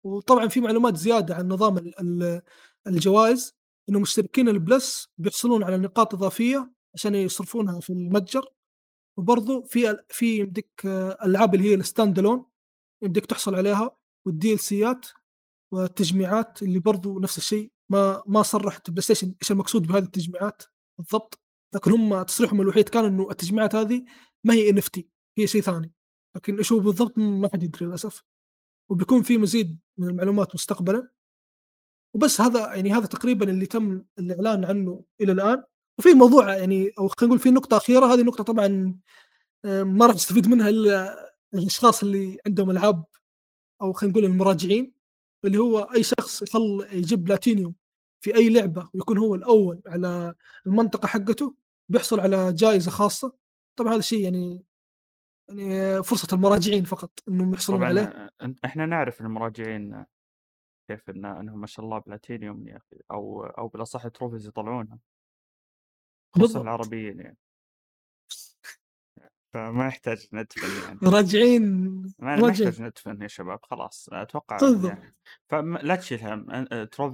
[0.03, 2.41] وطبعا في معلومات زيادة عن نظام ال- ال-
[2.87, 3.55] الجوائز
[3.89, 8.45] إنه مشتركين ال Plus بيحصلون على نقاط إضافية عشان يصرفونها في المتجر.
[9.17, 10.81] وبرضه في في يمديك
[11.25, 12.45] ألعاب اللي هي ال standalone
[13.03, 15.05] يمديك تحصل عليها وال DLC ات
[15.73, 17.71] والتجميعات اللي برضو نفس الشيء.
[17.89, 20.63] ما ما صرحت بلاي ستيشن إيش المقصود بهذه التجميعات
[20.97, 21.39] بالضبط.
[21.75, 24.05] لكن هم تصريحهم الوحيد كان إنه التجميعات هذه
[24.43, 25.91] ما هي NFT هي شيء ثاني.
[26.35, 28.23] لكن إيش هو بالضبط ما حد يدري للأسف.
[28.89, 31.09] وبيكون في مزيد من المعلومات مستقبلا.
[32.13, 35.63] وبس هذا يعني هذا تقريبا اللي تم الإعلان عنه إلى الآن.
[35.99, 38.95] وفي موضوع يعني أو خلينا نقول في نقطة أخيرة هذه النقطه طبعا
[39.65, 41.15] آه، ما راح تستفيد منها إلا
[41.53, 43.05] الأشخاص اللي عندهم ألعاب
[43.81, 44.93] أو خلينا نقول المراجعين.
[45.45, 47.75] اللي هو أي شخص يخل يجيب بلاتينيوم
[48.21, 50.33] في أي لعبة ويكون هو الأول على
[50.67, 51.55] المنطقة حقته.
[51.89, 53.33] بيحصل على جائزه خاصة.
[53.79, 54.65] طبعا هذا الشيء يعني
[55.49, 58.05] يعني فرصة المراجعين فقط إنهم يحصلون عليه.
[58.05, 60.05] طبعا أن- إحنا نعرف المراجعين
[60.89, 64.99] كيف إن إنهم ما شاء الله بلاتينيوم يا أخي أو أو بالأصح trophies يطلعونها.
[66.35, 66.61] خصوصا.
[66.61, 67.37] العربيين يعني.
[69.53, 70.99] فما يحتاج ندفن يعني.
[71.01, 71.63] مراجعين
[72.19, 74.57] ما يحتاج ندفن يا شباب خلاص أتوقع.
[74.87, 75.15] يعني.
[75.49, 76.51] فلا تشيل هم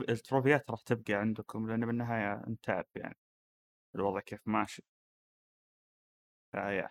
[0.09, 3.17] التروفيات راح تبقى عندكم لأن بالنهاية أنت تعرف يعني.
[3.95, 4.83] الوضع كيف ماشي.
[6.55, 6.89] فيا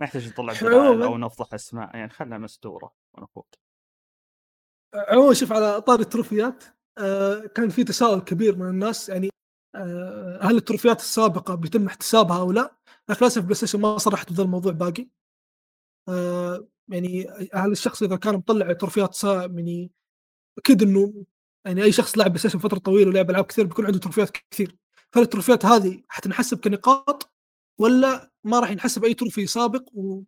[0.00, 3.54] ما يحتاج نطلع دلائل أو نفضح أسماء يعني خلها مستورة ونفوت
[4.94, 6.64] عموما شوف على طاري التروفيات
[6.98, 9.30] آه كان في تساؤل كبير من الناس يعني
[9.74, 12.76] آه هل التروفيات السابقة بيتم احتسابها أو لا؟
[13.08, 15.08] لكن للاسف بلاي ستيشن ما صرحت بهذا الموضوع باقي.
[16.08, 19.90] آه يعني هل الشخص إذا كان مطلع تروفيات سا يعني
[20.58, 21.24] أكيد إنه
[21.66, 24.76] يعني أي شخص لعب بلاي ستيشن فترة طويلة ولعب ألعاب كثير بيكون عنده تروفيات كثير.
[25.12, 27.37] فهل التروفيات هذه حتنحسب كنقاط
[27.78, 30.24] ولا ما راح ينحسب أي trophy سابق ومن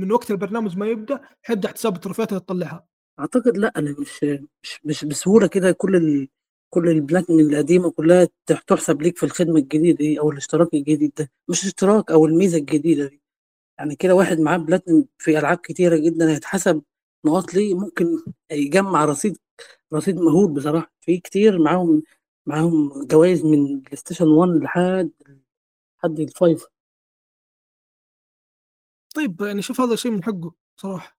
[0.00, 2.86] من وقت البرنامج ما يبدأ حيبدا احتساب التروفيات اللي تطلعها.
[3.20, 4.24] أعتقد لأ أنا مش
[4.62, 6.28] مش مش بسهولة كده كل ال...
[6.70, 11.30] كل البلاتينيوم القديمة كلها تح- تحسب ليك في الخدمة الجديدة دي أو الاشتراك الجديد ده.
[11.48, 13.20] مش اشتراك أو الميزة الجديدة دي.
[13.78, 16.82] يعني كده واحد معاه بلاتينيوم في ألعاب كتيرة جدا هيتحسب
[17.26, 18.06] نقاط ليه ممكن
[18.52, 19.38] يجمع رصيد
[19.94, 20.92] رصيد مهول بصراحة.
[21.00, 22.02] في كتير معاهم
[22.46, 25.10] معاهم جوائز من بلاي ستيشن 1 لحد
[25.98, 26.66] لحد ال five
[29.14, 31.18] طيب يعني شوف هذا شيء من حقه صراحة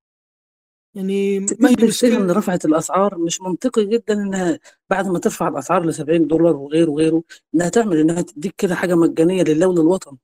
[0.95, 4.59] يعني ما هي مشكله رفعت الأسعار مش منطقي جدا إنها
[4.89, 7.23] بعد ما ترفع الأسعار ل 70 دولار وغيره وغيره
[7.55, 10.17] إنها تعمل إنها تديك كده حاجة مجانية لله وللوطن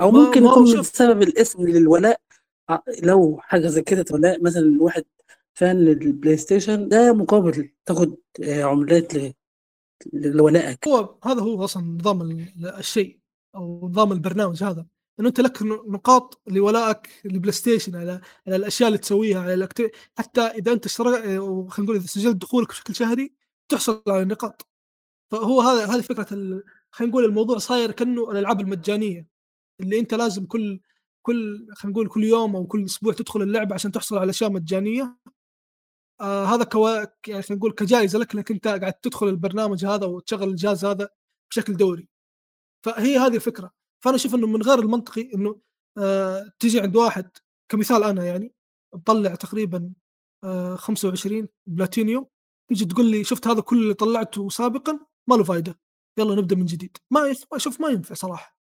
[0.00, 0.92] أو ما- ممكن ما يكون شوف.
[0.92, 2.20] بسبب الاسم للولاء
[2.68, 5.04] ع- لو حاجة زي كده ولاء مثلا واحد
[5.54, 9.12] fan للبلاي ستيشن ده مقابل تاخد آه، عملات
[10.12, 10.88] لولائك.
[10.88, 13.18] هو هذا هو أصلا نظام ال- الشيء
[13.54, 14.86] أو نظام البرنامج هذا.
[15.20, 19.90] إنه أنت لك نقاط لولائك للبلاي ستيشن على على الأشياء اللي تسويها على ال act...
[20.18, 23.34] حتى إذا أنت اشترك خلينا نقول إذا سجلت دخولك بشكل شهري
[23.68, 24.68] تحصل على نقاط
[25.30, 26.64] فهو هذا هذه فكرة ال...
[26.90, 29.26] خلينا نقول الموضوع صاير كأنه الألعاب المجانية
[29.80, 30.80] اللي أنت لازم كل
[31.22, 35.16] كل خلينا نقول كل يوم أو كل أسبوع تدخل اللعبة عشان تحصل على أشياء مجانية.
[36.20, 36.90] آه هذا كوا
[37.28, 41.08] يعني خلينا نقول كجائزة لك إنك أنت قاعد تدخل البرنامج هذا وتشغل الجهاز هذا
[41.50, 42.08] بشكل دوري.
[42.84, 43.72] فهي هذه الفكرة.
[44.04, 45.60] فأنا أشوف إنه من غير المنطقي إنه
[45.98, 47.30] آه تجي عند واحد
[47.70, 48.54] كمثال أنا يعني
[48.94, 49.92] مطلع تقريبا
[50.44, 52.26] آه 25 بلاتينيوم
[52.68, 55.78] تيجي تقول لي شفت هذا كل اللي طلعته سابقا؟ ما له فائده
[56.18, 56.96] يلا نبدأ من جديد.
[57.12, 57.20] ما
[57.52, 58.56] أشوف ما ينفع صراحة.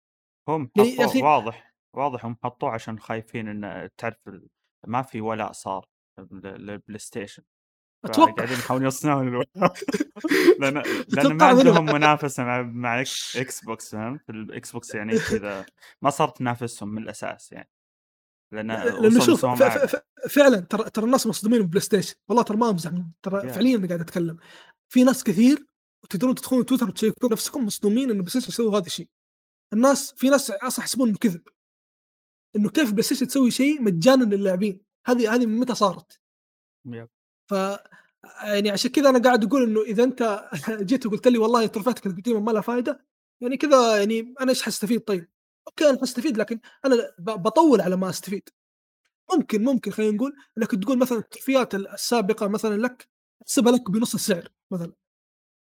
[0.49, 4.15] هم يعني واضح واضح هم حطوه عشان خايفين إن تعرف
[4.87, 5.85] ما في ولاء صار
[6.19, 7.43] لل- للبلاي ستيشن.
[8.05, 8.31] أتوقع.
[8.31, 9.47] قاعدين يحاولون يصنعون الولاء
[10.59, 11.45] لأن لأن ما.
[11.45, 15.65] عندهم منافسة مع مع إكس بوكس فهمت؟ الاكس بوكس يعني كذا.
[16.01, 17.69] ما صارت تنافسهم من الأساس يعني.
[18.51, 19.63] لأن لأنه شوف ف-.
[19.63, 22.91] ف- فعلا ترى ترى الناس مصدومين من بلاي ستيشن والله ترى ما أمزح
[23.23, 23.45] ترى Yeah.
[23.53, 24.37] فعليا أنا قاعد أتكلم.
[24.89, 25.65] في ناس كثير
[26.03, 29.07] وتقدرون تدخلون تويتر وتشيكون نفسكم مصدومين انه بلاي ستيشن يسوي هذا الشيء.
[29.73, 31.41] الناس في ناس أصلا يحسبون إنه كذب.
[32.55, 34.81] إنه كيف بلاي ستيشن تسوي شيء مجانا للاعبين.
[35.07, 36.21] هذه هذه من متى صارت؟
[37.49, 37.53] ف
[38.43, 40.49] يعني عشان كذا أنا قاعد أقول إنه إذا أنت
[40.89, 43.05] جيت وقلت لي والله تروفياتك القديمه ما لها فائده
[43.41, 45.29] يعني كذا يعني أنا إيش حستفيد طيب؟
[45.67, 48.49] okay أنا حستفيد لكن أنا بطول على ما أستفيد
[49.33, 53.09] ممكن ممكن خلينا نقول إنك تقول مثلا التروفيات السابقة مثلا لك
[53.41, 54.93] أحسبها لك بنص السعر مثلا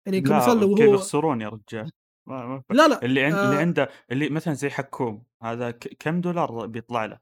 [0.06, 1.90] يعني كمثال لو كيف هو يخسرون يا رجال
[2.26, 3.60] ما ما لا لا اللي عند اللي آه.
[3.60, 7.18] عنده اللي مثلا زي حكوم هذا كم دولار بيطلع له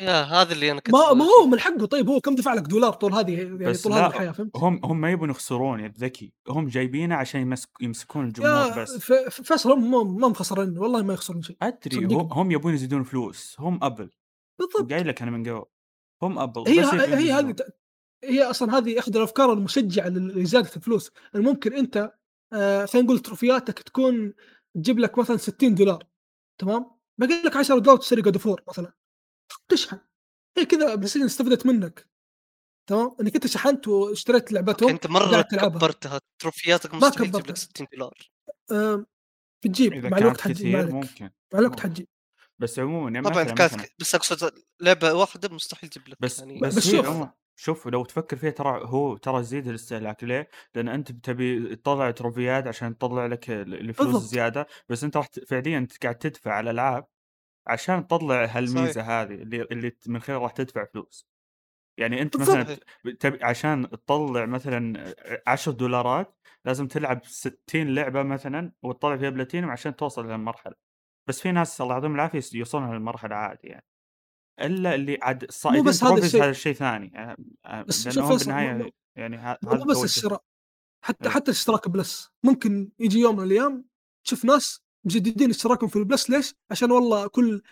[0.00, 1.46] يا هذا اللي أنا كنت ما ما هو.
[1.46, 1.86] من حقه.
[1.86, 4.80] طيب هو كم دفع لك دولار طول هذه يعني بس طول هذه الحياة فهمت؟ هم
[4.84, 6.32] هم ما يبون يخسرون يا ذكي.
[6.48, 8.96] هم جايبينه عشان يمسك يمسكون الجمهور بس.
[9.30, 11.56] فيصل هم ما- ما مخسرين والله ما يخسرون شيء.
[11.62, 12.04] أدري.
[12.04, 13.56] هم, هم يبون يزيدون فلوس.
[13.58, 14.10] هم أبل.
[14.58, 14.92] بالضبط.
[14.92, 15.64] قايل لك أنا من قبل.
[16.22, 16.64] هم أبل.
[16.68, 17.56] هي بس هي هذه
[18.24, 21.10] هي أصلا هذه إحدى الأفكار المشجعة لزيادة الفلوس.
[21.34, 22.12] يعني ممكن أنت
[22.52, 24.34] آه خلينا نقول تروفياتك تكون
[24.76, 26.04] تجيب لك مثلا 60 دولار
[26.58, 28.92] تمام؟ باقي لك 10 دولار تشتري God of War مثلا.
[29.68, 29.98] تشحن
[30.58, 32.08] هي كذا بس استفدت منك
[32.88, 35.42] تمام إنك أنت شحنت واشتريت لعبتهم أنت مرة.
[35.42, 37.50] كبرتها تروفياتك ما مستحيل تجيب كبرتها.
[37.50, 38.14] لك 60 دولار
[39.64, 41.80] بتجيب مع الوقت حتجيب ممكن مع الوقت.
[41.80, 42.06] حتجيب
[42.58, 46.76] بس عموما يعني طبعا كانت بس أقصد لعبة واحدة مستحيل تجيب لك بس يعني بس,
[46.76, 47.28] بس شوف.
[47.60, 52.66] شوف لو تفكر فيها ترى هو ترى يزيد الاستهلاك ليه؟ لأن أنت تبي تطلع تروفيات
[52.66, 54.30] عشان تطلع لك ال- الفلوس بالضبط.
[54.30, 57.06] زياده بس أنت راح فعليا أنت قاعد تدفع على الألعاب
[57.66, 61.28] عشان تطلع هالميزة هذه اللي اللي من خلالها راح تدفع فلوس
[61.98, 63.22] يعني أنت مثلا بالضبط.
[63.22, 65.14] تبي عشان تطلع مثلا
[65.46, 70.74] 10 دولارات لازم تلعب 60 لعبة مثلا وتطلع فيها بلاتينيوم عشان توصل لهالمرحلة
[71.28, 73.86] بس في ناس الله يعطيهم العافية يوصلون لهالمرحله عادي يعني
[74.60, 76.42] إلا اللي عاد الصائدين بس هذا الشيء.
[76.42, 77.36] هذا الشيء ثاني يعني
[77.84, 79.58] بس لأنه شوف هم فيصل، بالنهاية يعني هذا
[79.88, 80.04] بس.
[80.04, 80.44] الشراء
[81.04, 81.30] حتى إيه.
[81.30, 83.84] حتى الاشتراك Plus ممكن يجي يوم من الأيام
[84.24, 87.62] تشوف ناس مجددين اشتراكهم في ال Plus ليش؟ عشان والله كل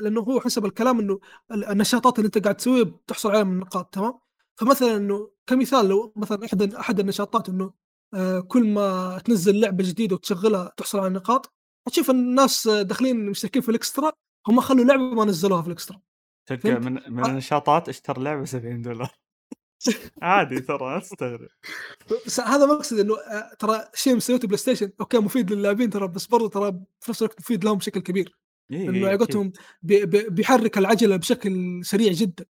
[0.00, 3.94] لأنه هو حسب الكلام إنه ال- النشاطات اللي أنت قاعد تسويها بتحصل عليها من نقاط
[3.94, 4.18] تمام؟
[4.56, 7.72] فمثلا إنه كمثال لو مثلا أحد أحد النشاطات إنه
[8.14, 11.52] آه كل ما تنزل لعبة جديدة وتشغلها تحصل على نقاط
[11.86, 14.12] هتشوف الناس داخلين مشتركين في ال Extra
[14.48, 16.00] هم خلوا لعبة ما نزلوها في ال Extra
[16.46, 17.26] تلقى؟ من من.
[17.26, 19.10] النشاطات اشتر لعبة 70 دولار
[20.22, 21.48] عادي ترى لا تستغرب.
[22.26, 26.26] بس هذا مقصد إنه آه، ترى شيء مسويته بلاي ستيشن okay مفيد للاعبين ترى بس
[26.26, 28.36] برضه ترى في نفس الوقت مفيد لهم بشكل كبير.
[28.70, 29.16] إيه إنه إيه.
[29.16, 29.52] قولتهم
[29.82, 32.44] بي- بي- بيحرك العجلة بشكل سريع جدا.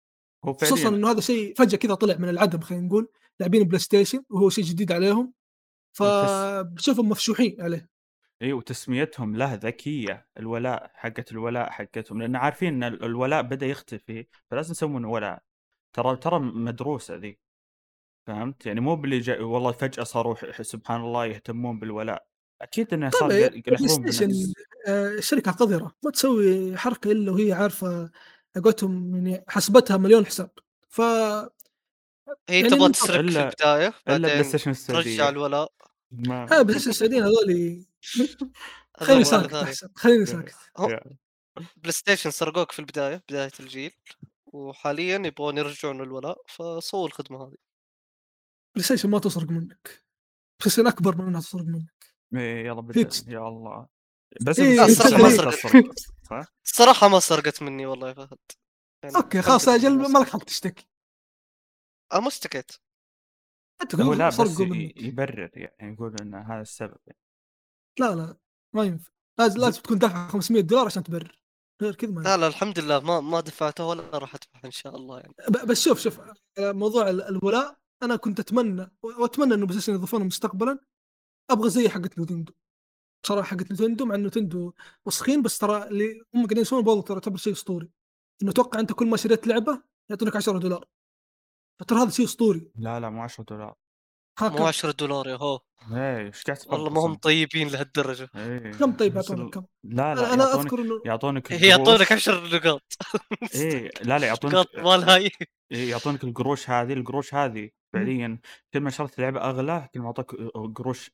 [0.44, 3.08] خصوصا إنه هذا شيء فجأة كذا طلع من العدم خلينا نقول
[3.40, 5.32] لاعبين بلاي ستيشن وهو شيء جديد عليهم.
[5.92, 7.88] فبشوفهم مشفوحين عليه.
[8.42, 14.26] اي وتسميتهم له ذكية الولاء حقت الولاء حقتهم لأن عارفين إن ال- الولاء بدأ يختفي
[14.50, 15.42] فلازم يسوون ولاء.
[15.92, 17.38] ترى ترى مدروسه ذي.
[18.26, 22.26] فهمت؟ يعني مو باللي جاي والله فجأة صاروا سبحان الله يهتمون بالولاء.
[22.62, 24.52] أكيد إنه صار طيب بلاي يلاحظون ستيشن بالناس
[24.88, 28.10] آه، شركة قذرة ما تسوي حركة إلا وهي عارفة
[28.56, 30.50] على قولتهم يعني حسبتها مليون حساب.
[30.88, 31.50] ف هي
[32.48, 35.28] يعني تبغى تسرق في البداية إلا بلاي بعدين ستيشن ترجع السعودية.
[35.28, 35.72] الولاء.
[36.10, 37.84] ما ها بس السعوديين هذول
[38.96, 39.54] خليني ساكت.
[39.54, 40.54] أحسن خليني ساكت.
[41.76, 43.92] بلاي ستيشن سرقوك في البداية بداية الجيل.
[44.52, 47.56] وحاليا يبغون يرجعون الولاء فسووا الخدمة هذه.
[48.74, 50.04] بلاي ستيشن ما تسرق منك.
[50.60, 52.14] بلاي ستيشن أكبر من إنها تسرق منك.
[52.34, 53.28] إيه يلا هيك.
[53.28, 53.88] يا الله.
[54.42, 56.06] بس إيه، الصراحة ما سرقت.
[56.64, 58.38] الصراحة ما سرقت مني والله يا فهد.
[59.02, 60.88] يعني okay خلاص أجل ما لك حق تشتكي.
[62.12, 62.72] أنا ما اشتكيت.
[63.94, 64.60] هو لا بس
[64.96, 66.98] يبرر يعني يقول إن هذا السبب.
[67.06, 67.18] يعني.
[67.98, 68.36] لا لا
[68.74, 69.12] ما ينفع.
[69.38, 71.41] لازم لازم تكون دافع 500 دولار عشان تبرر.
[71.82, 72.20] غير كذا ما.
[72.20, 75.34] لا لا الحمد لله ما ما دفعته ولا راح ادفع إن شاء الله يعني.
[75.48, 80.24] ب- بس شوف شوف على موضوع ال- الولاء أنا كنت أتمنى وأتمنى إنه بلاي يضيفونه
[80.24, 80.78] مستقبلا
[81.50, 82.52] أبغى زي حقت نتندو
[83.24, 84.72] بصراحه حقت نتندو مع انه نتندو
[85.06, 87.88] وسخين بس ترى اللي هم قاعدين يسوون برضه ترى تعتبر شيء أسطوري.
[88.42, 90.84] إنه توقع أنت كل ما شريت لعبة يعطونك 10 دولار.
[91.80, 92.70] فترى هذا شيء أسطوري.
[92.74, 93.74] لا لا مو 10 دولار.
[94.40, 95.60] مو كم 10 دولار يا هو.
[95.92, 98.28] إيه إيش قاعد والله ما هم؟ طيبين لهالدرجة.
[98.36, 102.00] إيه كم طيب؟ يعطونك كم؟ لا لا أنا أنا يعطونك أذكر انه يعطونك هي يعطونك
[102.02, 102.28] القروش.
[102.28, 102.92] 10 نقاط.
[103.54, 105.30] إيه لا لا يعطونك نقاط مالها هي
[105.72, 107.70] إيه يعطونك القروش هذه القروش هذه.
[107.92, 108.38] فعليا
[108.74, 110.34] كل ما شريت لعبة أغلى كل ما أعطوك
[110.76, 111.10] قروش.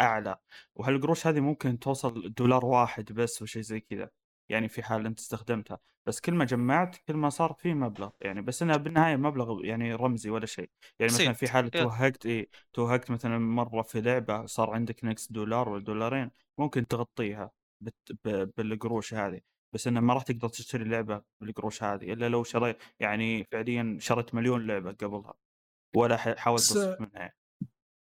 [0.00, 0.36] أعلى.
[0.74, 4.10] وهالقروش هذه ممكن توصل دولار واحد بس وشيء زي كذا.
[4.48, 8.42] يعني في حال انت استخدمتها بس كل ما جمعت كل ما صار في مبلغ يعني
[8.42, 11.32] بس إنها بالنهاية مبلغ يعني رمزي ولا شيء يعني مثلا.
[11.32, 11.70] في حال.
[11.70, 17.50] توهقت إيه توهقت مثلا مرة في لعبة صار عندك نقص دولار ولا دولارين ممكن تغطيها
[17.80, 19.40] بت- ب- بالقروش هذه
[19.72, 24.34] بس إنه ما راح تقدر تشتري لعبة بالقروش هذه إلا لو شريت يعني فعليا شريت
[24.34, 25.34] مليون لعبة قبلها
[25.96, 27.32] ولا حاولت تصرف منها.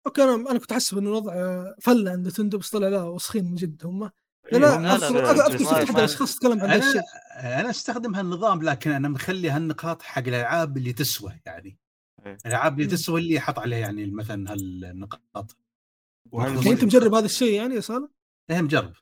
[0.07, 3.45] okay أنا أنا كنت احسب انه الوضع آه، فلة عند نتندو بس طلع لا وسخين
[3.45, 4.11] من جد هم
[4.57, 7.01] لا لا اذكر شفت احد الاشخاص تكلم عن ذا الشيء.
[7.35, 11.77] أنا أستخدم هالنظام لكن أنا مخلي هالنقاط حق الألعاب اللي تسوى يعني.
[12.25, 12.37] إيه.
[12.45, 12.91] الألعاب اللي.
[12.91, 15.57] تسوى اللي حط عليها يعني مثلا هالنقاط.
[16.33, 18.09] يعني أنت مجرب هذا الشيء يعني يا سالم
[18.51, 18.93] إيه مجرب.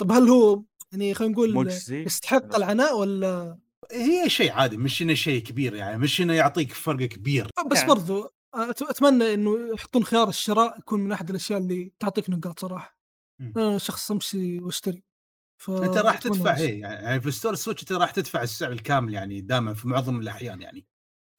[0.00, 3.58] طب هل هو يعني خلينا نقول يستحق العناء ولا؟
[3.92, 7.48] هي شيء عادي مش إنه شيء كبير يعني مش إنه يعطيك فرق كبير.
[7.70, 7.88] بس يعني.
[7.88, 8.24] برضو
[8.56, 13.01] أت- أتمنى إنه يحطون خيار الشراء يكون من أحد الأشياء اللي تعطيك نقاط صراحة.
[13.76, 15.02] شخص امشي واشتري
[15.60, 15.70] ف...
[15.70, 16.60] أنت راح تدفع بس.
[16.60, 20.62] هي يعني في store Switch أنت راح تدفع السعر الكامل يعني دائما في معظم الأحيان
[20.62, 20.86] يعني.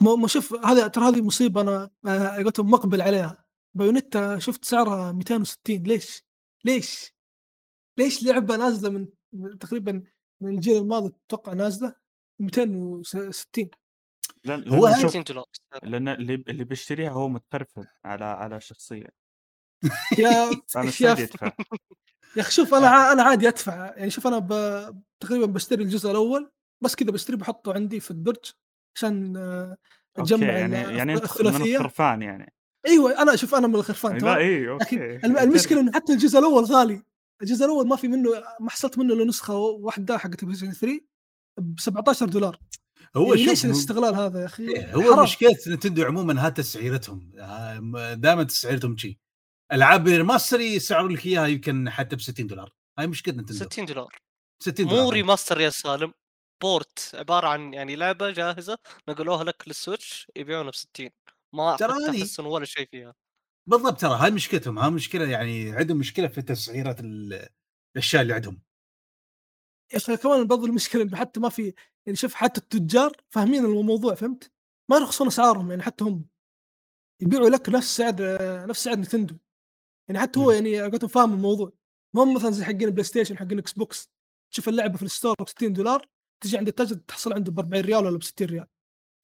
[0.03, 3.45] ما ما شوف هذا ترى هذه مصيبة أنا آه، قلت مقبل عليها.
[3.77, 6.23] بايونيتا شفت سعرها 260 ليش؟
[6.65, 7.13] ليش؟
[7.99, 9.07] ليش لعبة نازلة من
[9.59, 10.03] تقريبا
[10.41, 11.95] من الجيل الماضي أتوقع نازلة؟
[12.39, 13.69] 260
[14.45, 15.45] لأن هو لأن هل- شوف 60 دولار.
[15.83, 19.22] لأن اللي اللي بيشتريها هو متفرفل على على شخصية.
[20.17, 20.49] يا
[21.01, 21.15] يا
[22.35, 23.93] يا أخي شوف أنا ع- أنا عادي أدفع.
[23.97, 24.49] يعني شوف أنا ب...
[25.19, 26.51] تقريبا بشتري الجزء الأول
[26.83, 28.51] بس كذا بشتري بحطه عندي في الدرج
[28.97, 29.77] عشان آه،
[30.19, 32.53] okay اجمع يعني يعني أنت من الخرفان يعني.
[32.87, 36.39] أيوه أنا أشوف أنا من الخرفان تمام؟ اي لكن okay الم- المشكلة إنه حتى الجزء
[36.39, 37.03] الأول غالي.
[37.41, 38.29] الجزء الأول ما في منه
[38.59, 40.99] ما حصلت منه إلا نسخة واحدة حقت بلاي ستيشن 3
[41.59, 42.59] ب 17 دولار.
[43.15, 45.23] هو يعني ليش شوف الاستغلال هذا يا أخي؟ هو.
[45.23, 47.31] مشكلة نتندو عموما هذا تسعيرتهم.
[48.15, 49.19] دائما تسعيرتهم شي.
[49.73, 52.73] العاب remaster يسعروا لك إياها يمكن حتى ب 60 دولار.
[52.99, 53.53] هاي مشكلة نتندو.
[53.53, 54.17] 60 دولار.
[54.63, 56.13] 60 مو دولار remaster يا سالم
[56.63, 57.11] port.
[57.13, 58.77] عبارة عن يعني لعبة جاهزة
[59.09, 61.09] نقلوها لك لل Switch يبيعونها ب 60
[61.53, 61.77] ما
[62.21, 63.15] احسن ولا شيء فيها.
[63.69, 64.79] بالضبط ترى هاي مشكلتهم.
[64.79, 67.47] هاي مشكلة يعني عندهم مشكلة في تسعيرات ال-
[67.95, 68.61] الأشياء اللي عندهم.
[69.93, 71.73] يا أخي كمان برضو المشكلة حتى ما في
[72.05, 74.51] يعني شوف حتى التجار فاهمين الموضوع فهمت؟
[74.91, 76.25] ما يرخصون أسعارهم يعني حتى هم.
[77.21, 78.15] يبيعوا لك نفس سعر
[78.67, 79.37] نفس سعر نتندو.
[80.09, 80.51] يعني حتى هو مم.
[80.51, 81.71] يعني قلت فاهم الموضوع.
[82.15, 84.09] ما هم مثلا زي حقين ال PlayStation حقين Xbox.
[84.51, 86.05] تشوف اللعبة في ال store ب 60 دولار
[86.43, 88.67] تجي عند التاجر تحصل عنده ب 40 ريال ولا ب 60 ريال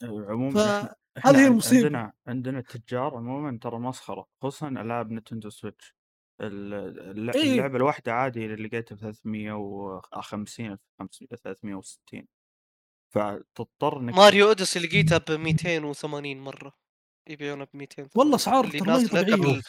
[0.04, 1.86] عموما إحنا هي المصيبة.
[1.86, 5.96] عندنا عندنا التجار عموما ترى مسخرة خصوصا ألعاب Nintendo Switch.
[6.42, 6.48] إيه.
[6.48, 10.78] اللعبة الواحدة عادي اللي لقيتها ب 350
[11.30, 12.28] 360
[13.14, 16.74] فتضطر إنك ماريو أوديسي لقيتها ب 280 مرة.
[17.30, 19.36] يبيعونها ب 200 والله أسعار اللي ترى ما هي نازلة طبيعية.
[19.36, 19.64] قبل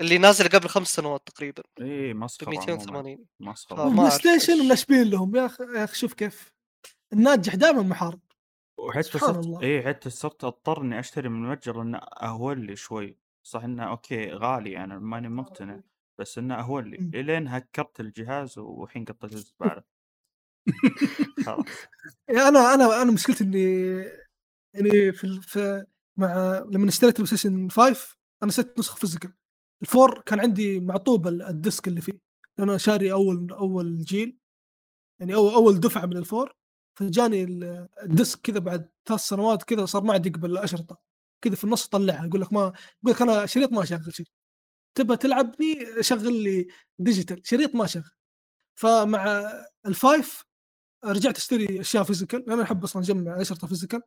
[0.00, 4.62] اللي نازله قبل خمس سنوات تقريبا اي مسخره عموما 280 مسخره بلاي ستيشن إيش.
[4.64, 5.36] مناشبين لهم.
[5.36, 6.52] يا أخي يا أخي شوف كيف.
[7.12, 8.20] الناجح دائما محارب.
[8.78, 9.62] وحتى صرت.
[9.62, 13.18] اي حتى صرت اضطر إني أشتري من المتجر انه اهون لي شوي.
[13.46, 15.80] صح إنه أوكي غالي أنا ماني مقتنع
[16.20, 16.98] بس إنه اهون لي.
[16.98, 17.10] مم.
[17.14, 19.82] إلين هكرت الجهاز والحين قطيت الزباله
[21.46, 21.66] خلاص.
[22.28, 23.94] يعني أنا أنا أنا مشكلتي إني
[24.74, 25.86] يعني في, في
[26.18, 29.32] مع لما اشتريت ال PlayStation 5 أنا اشتريت نسخة physical.
[29.82, 32.18] ال four كان عندي معطوب ال- ال disc اللي فيه
[32.58, 34.38] أنا شاري أول أول جيل
[35.20, 36.52] يعني اول أول دفعة من ال four
[36.98, 40.98] فجاني ال- ال disc كذا بعد ثلاث سنوات كذا صار ما عاد يقبل الأشرطة
[41.44, 44.26] كذا في النص طلعها يقول لك ما يقول لك أنا شريط ما اشغل شيء
[44.94, 46.66] تبغى تلعبني شغل لي
[46.98, 48.10] digital شريط ما شغل.
[48.78, 49.52] فمع
[49.86, 50.44] ال five
[51.04, 54.02] رجعت أشتري أشياء physical لأن أنا أحب أصلا أجمع أشرطة physical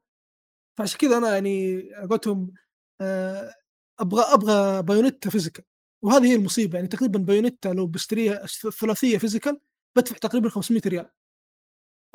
[0.78, 2.54] فعشان كذا أنا يعني قلتهم
[3.02, 3.54] آه،
[4.00, 5.64] أبغى أبغى Bayonetta physical
[6.04, 8.46] وهذه هي المصيبة يعني تقريبا Bayonetta لو بشتريها
[8.80, 9.60] ثلاثية physical
[9.98, 11.10] بدفع تقريبا 500 ريال.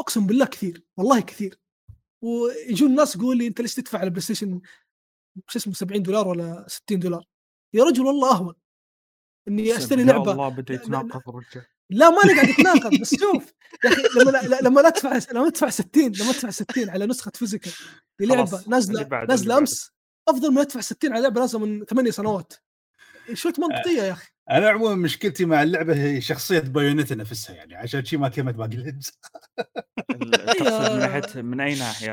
[0.00, 1.60] أقسم بالله كثير والله كثير.
[2.24, 4.60] ويجون الناس يقول لي أنت ليش تدفع على ال PlayStation
[5.48, 7.24] شو اسمه 70 دولار ولا 60 دولار؟
[7.74, 8.54] يا رجل والله أهون.
[9.48, 10.32] إني أشتري لعبة.
[10.32, 13.52] الله بدأ يتناقض الرجال لا ما نقعد نتناقض بس شوف
[13.84, 17.32] يا أخي لما لا- لما لا ادفع لما ادفع 60 لما ادفع 60 على نسخة
[17.34, 17.72] physical
[18.20, 19.58] للعبه نازلة نازلة.
[19.58, 19.93] أمس.
[20.28, 22.52] أفضل من ادفع 60 على لعبة نازله من ثمانية سنوات.
[23.32, 24.28] شوي منطقية يا أخي.
[24.50, 28.74] أنا عموما مشكلتي مع اللعبة هي شخصية Bayonetta نفسها يعني عشان شي ما كلمت باقي
[28.76, 29.14] الاجزاء
[30.10, 32.12] ال- تقصد من ناحيه من أي ناحية؟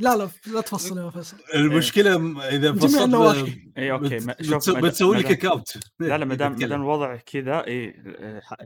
[0.00, 1.36] لا لا لا تفصل يا فيصل.
[1.54, 3.14] المشكلة م- إذا فصلت
[3.78, 6.64] اي أوكي ما- شوف ما بتسوي ما لي كيك اوت لا لا ما دام ما
[6.74, 7.92] الوضع كذا اي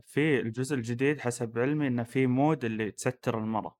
[0.06, 3.76] في الجزء الجديد حسب علمي إنه في مود اللي تستر المراه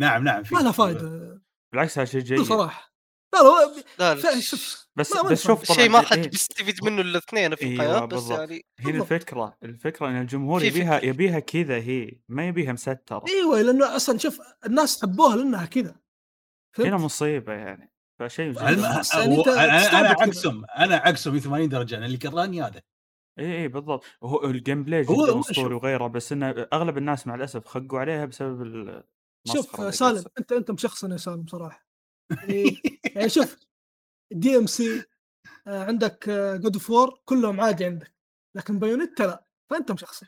[0.00, 1.42] نعم نعم في ما لها فائده
[1.72, 2.42] بالعكس هذا شيء بكل جيد.
[2.42, 2.95] صراحة.
[3.42, 3.66] لا
[3.98, 5.42] لا لا فا- لا شوف بس ما- بس.
[5.46, 9.02] شوف شيء ما حد إيه بيستفيد منه إلا اثنين في الحياة أيوه بس يعني بالضبط.
[9.12, 11.04] الفكرة الفكرة إن الجمهور في يبيها.
[11.04, 15.94] يبيها كذا هي ما يبيها مستره إيوه لأنه أصلا شوف الناس حبوها لأنها كذا
[16.78, 18.58] هنا؟ مصيبة يعني فشيء بس
[19.14, 20.08] يعني هو- أنت أنا كذا.
[20.22, 22.82] عكسهم أنا عكسهم 80 درجة أنا اللي كرهني هذا
[23.38, 25.74] اي اي بالضبط هو ال gameplay جدا أسطوري.
[25.74, 29.02] وغيره بس إنه أغلب الناس مع الأسف خقوا عليها بسبب
[29.52, 30.24] شوف سالم.
[30.38, 31.85] أنت أنت مشخصن يا سالم صراحة
[32.30, 32.80] يعني,
[33.16, 33.56] يعني شوف
[34.32, 35.04] DMC
[35.66, 36.30] عندك
[36.62, 38.14] God of War كلهم عادي عندك
[38.56, 40.26] لكن Bayonetta لا فأنت مشخصن.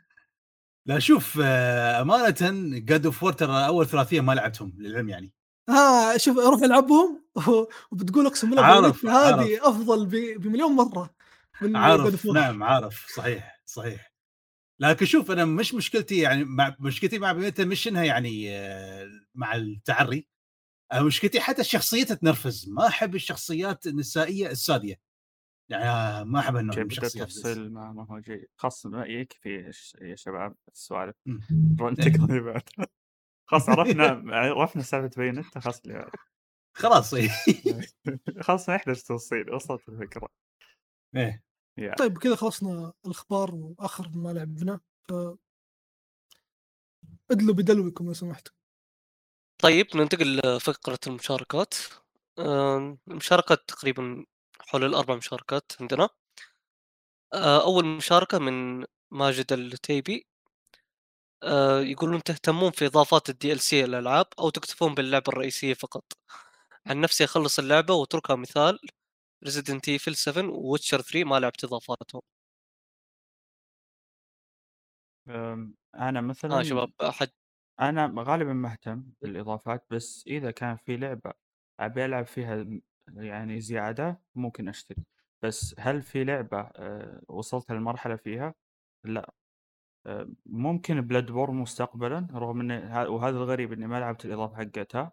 [0.87, 2.35] لا شوف آه، أمانة
[2.78, 5.33] God of War ترى أول ثلاثية ما لعبتهم للعلم يعني.
[5.69, 7.25] ها شوف روح العبهم
[7.93, 10.07] وبتقول أقسم بالله عارف- هذه أفضل
[10.39, 11.15] بمليون مرة
[11.61, 12.27] من عارف.
[12.27, 14.12] نعم عارف صحيح صحيح.
[14.81, 19.55] لكن شوف أنا مش مشكلتي يعني مع مشكلتي مع Bayonetta مش إنها يعني آه، مع
[19.55, 20.29] التعري.
[20.94, 25.01] مشكلتي حتى شخصيتها تنرفز ما أحب الشخصيات النسائية السادية
[25.70, 26.55] يعني آه، ما أحب
[26.89, 27.12] بس.
[27.12, 31.16] تفصيل ما, ما هو جيد خاص ما يكفي يا شباب السوالف.
[31.81, 32.62] ننتقل اللي بعد
[33.51, 34.23] خلاص عرفنا
[34.59, 35.82] عرفنا سالفة بينتا خلاص.
[36.77, 37.31] خلاص إيه.
[38.47, 40.28] خلاص ما يحتاج تفصيل وصلت الفكرة
[41.16, 41.44] إيه.
[41.78, 41.94] يا.
[41.94, 45.12] طيب كذا خلصنا الأخبار وآخر ما لعبنا ف
[47.31, 48.57] ادلوا بدلوكم لو سمحتوا
[49.59, 51.74] طيب ننتقل لفقرة المشاركات.
[53.09, 54.24] المشاركات تقريبا
[54.60, 56.09] حول الأربع مشاركات عندنا.
[57.35, 60.26] آه، أول مشاركة من ماجد التيبي.
[61.43, 66.05] آه، يقولون تهتمون في إضافات ال DLC الألعاب أو تكتفون باللعبة الرئيسية فقط.
[66.86, 68.78] عن نفسي أخلص اللعبة وأتركها مثال.
[69.45, 72.22] Resident Evil 7 و Witcher 3 ما لعبت إضافاتهم.
[75.28, 77.30] أم، أنا مثلا ها شباب أحد
[77.81, 81.33] أنا غالبا مهتم بالإضافات بس إذا كان في لعبة
[81.81, 82.67] أبي ألعب فيها
[83.17, 85.05] يعني زيادة ممكن أشتري.
[85.43, 88.55] بس هل في لعبة أه، وصلت للمرحلة فيها؟
[89.05, 89.33] لا.
[90.07, 95.13] أه، ممكن Bloodborne مستقبلا رغم ه- وهذا الغريب إني ما لعبت الإضافة حقتها.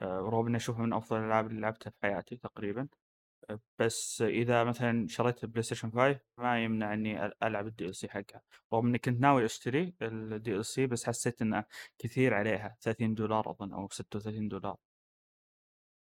[0.00, 2.88] أه، رغم إني أشوفها من أفضل الألعاب اللي لعبتها في حياتي تقريبا.
[3.78, 8.42] بس إذا مثلا شريت PlayStation 5 ما يمنع اني ألعب ال DLC حقها.
[8.74, 11.64] رغم إني كنت ناوي أشتري ال DLC بس حسيت إنه
[11.98, 14.76] كثير عليها 30 دولار أظن أو 36 دولار.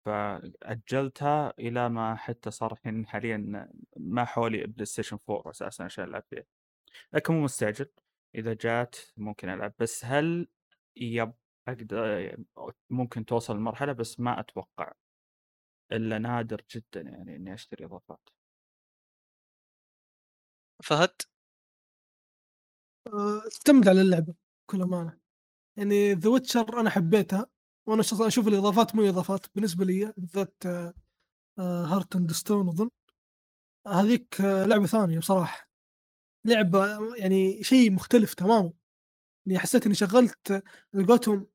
[0.05, 3.67] فأجلتها إلى ما حتى صار الحين حاليا
[3.97, 6.47] ما حولي PlayStation 4 أساسا عشان ألعب فيه
[7.13, 7.87] لكن مو مستعجل.
[8.35, 9.73] إذا جات ممكن ألعب.
[9.79, 10.47] بس هل
[10.97, 11.33] yep
[11.67, 12.37] أقدر
[12.89, 14.93] ممكن توصل المرحله بس ما أتوقع.
[15.91, 18.29] إلا نادر جدا يعني إني أشتري إضافات.
[20.83, 21.11] فهد؟
[23.07, 24.33] آه، تعتمد على اللعبه
[24.67, 25.17] بكل أمانة.
[25.77, 27.47] يعني The Witcher أنا حبيتها
[27.87, 29.47] وأنا شخصيا أشوف الإضافات مو إضافات.
[29.55, 30.63] بالنسبة لي بالذات
[31.59, 32.89] Hearts and Stone أظن.
[33.87, 35.69] هذيك آه، لعبة ثانية بصراحة.
[36.45, 36.87] لعبة
[37.17, 38.73] يعني شيء مختلف تماما.
[39.47, 40.63] يعني حسيت إني شغلت آه،
[40.95, 41.47] على قولتهم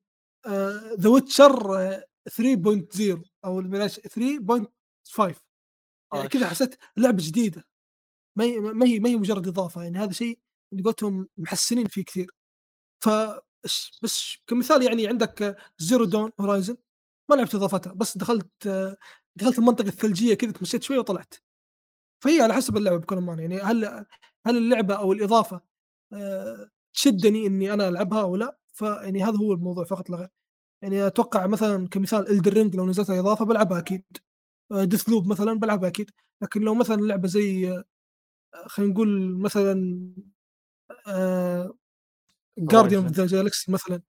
[1.01, 1.73] The Witcher
[2.37, 5.35] 3.0 أو بلاش 3.5
[6.13, 7.63] يعني كذا حسيت لعبه جديدة.
[8.37, 10.39] ما هي ما هي ما هي مجرد إضافة يعني هذا شيء
[10.73, 12.31] اللي قلتهم محسنين فيه كثير.
[13.03, 13.09] ف
[14.03, 16.77] بس- كمثال يعني عندك Zero Dawn Horizon
[17.31, 18.67] ما لعبت إضافتها بس دخلت
[19.35, 21.33] دخلت المنطقة الثلجية كذا تمشيت شوي وطلعت.
[22.23, 24.05] فهي على حسب اللعبة بكل امانه يعني هل
[24.47, 25.61] هل اللعبة أو الإضافة
[26.13, 30.29] آه، تشدني إني أنا ألعبها أو لا؟ فيعني هذا هو الموضوع فقط لا غير.
[30.81, 34.03] يعني أتوقع مثلا كمثال Elden Ring لو نزلت إضافة بلعبها أكيد.
[34.71, 36.11] Deathloop مثلا بلعبها أكيد.
[36.41, 37.83] لكن لو مثلا لعبة زي آه،
[38.67, 39.73] خلينا نقول مثلا
[42.57, 43.11] Guardians of.
[43.11, 44.01] the Galaxy مثلا.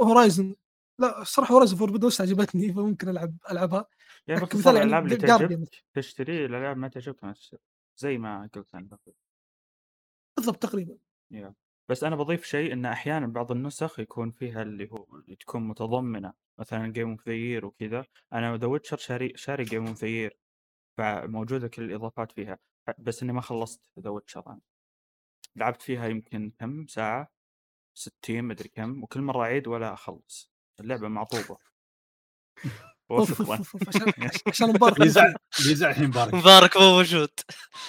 [0.00, 0.54] Horizon
[0.98, 3.86] لا الصراحة Horizon Forbidden West عجبتني فممكن ألعب ألعبها.
[4.26, 5.16] يعني مثال يعني الألعاب اللي.
[5.16, 7.36] تعجبك تشتري الألعاب ما تعجبك
[7.96, 8.88] زي ما قلت أنا.
[10.36, 10.96] بالضبط تقريبا.
[11.92, 15.06] بس أنا بضيف شيء إن أحيانا بعض النسخ يكون فيها اللي هو
[15.40, 18.04] تكون متضمنة مثلا Game of the وكذا.
[18.32, 20.30] أنا The Witcher شاري شاري Game of the
[20.98, 22.58] فموجودة كل الإضافات فيها.
[22.98, 24.60] بس إني ما خلصت The Witcher أنا.
[25.56, 27.32] لعبت فيها يمكن كم ساعة؟
[27.94, 29.02] 60 مدري كم.
[29.02, 30.50] وكل مرة أعيد ولا أخلص.
[30.80, 31.58] اللعبة معطوبة.
[33.88, 34.12] عشان
[34.46, 34.98] عشان مبارك.
[34.98, 36.34] بيزعل الحين مبارك.
[36.34, 37.30] مبارك مو موجود.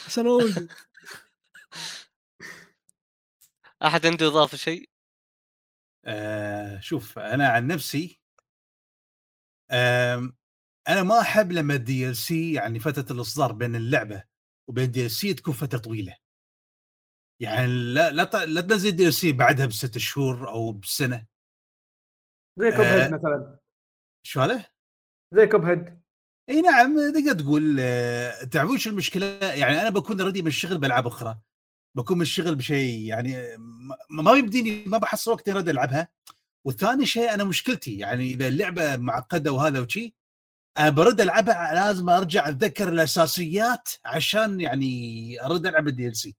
[0.05, 0.71] عشان موجود.
[3.83, 4.89] أحد عنده إضافة شيء؟
[6.05, 8.19] آه شوف أنا عن نفسي
[9.71, 10.37] آم،
[10.87, 14.23] أنا ما أحب لما ال DLC يعني فترة الإصدار بين اللعبة
[14.69, 16.17] وبين ال DLC تكون فترة طويلة.
[17.41, 21.25] يعني لا لا لا تنزل ال DLC بعدها بست شهور أو بسنة.
[22.59, 23.03] زي Cup آه.
[23.05, 23.59] head مثلا.
[24.25, 24.65] شو هذا؟
[25.33, 26.03] زي Cuphead
[26.49, 31.07] إي نعم تقدر تقول آه، تعرفون شو المشكلة؟ يعني أنا بكون ردي من الشغل بألعاب
[31.07, 31.39] أخرى.
[31.95, 33.57] بكون من الشغل بشيء يعني
[34.09, 36.07] ما- يمديني ما بحصل وقت أرد ألعبها.
[36.65, 40.15] والثاني شيء أنا مشكلتي يعني إذا اللعبة معقدة وهذا وشي
[40.77, 46.35] أنا برد ألعبها لازم أرجع أتذكر الأساسيات عشان يعني أرد ألعب ال DLC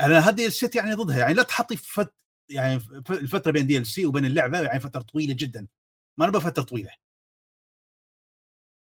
[0.00, 2.14] أنا هذه الست يعني ضدها يعني لا تحطي فت
[2.50, 2.74] يعني
[3.10, 5.66] الفترة بين DLC وبين اللعبة يعني فترة طويلة جدا.
[6.18, 6.90] ما نبغى فتره طويلة.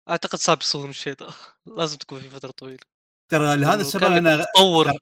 [0.09, 1.29] أعتقد صعب يسوون الشيء ده
[1.67, 2.83] لازم تكون في فترة طويلة.
[3.31, 4.93] ترى لهذا السبب أنا تطور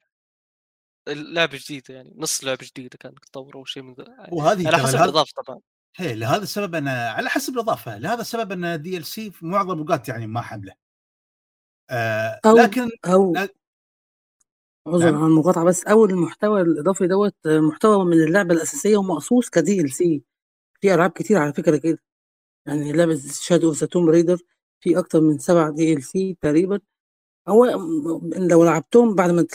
[1.08, 4.92] لعبة جديدة يعني نص لعبة جديدة كانك تطور أو شيء من ذا وهذه على حسب
[4.94, 5.60] لهذا- الإضافة طبعا.
[5.96, 10.26] هي لهذا السبب أنا على حسب الإضافة لهذا السبب أن DLC في معظم الاوقات يعني
[10.26, 10.72] ما حمله.
[11.90, 13.32] آه أو لكن أو.
[13.34, 13.48] لا-
[14.86, 15.22] عذرا نعم.
[15.24, 20.22] عن المقاطعة بس أو المحتوى الإضافي دوت محتوى من اللعبة الأساسية ومقصوص ك DLC
[20.80, 21.98] في ألعاب كتير على فكرة كده.
[22.66, 24.38] يعني لعبة Shadow of the Tomb Raider
[24.80, 26.80] في أكتر من سبع DLC تقريبا.
[27.48, 27.64] هو
[28.36, 29.46] لو لعبتهم بعد ما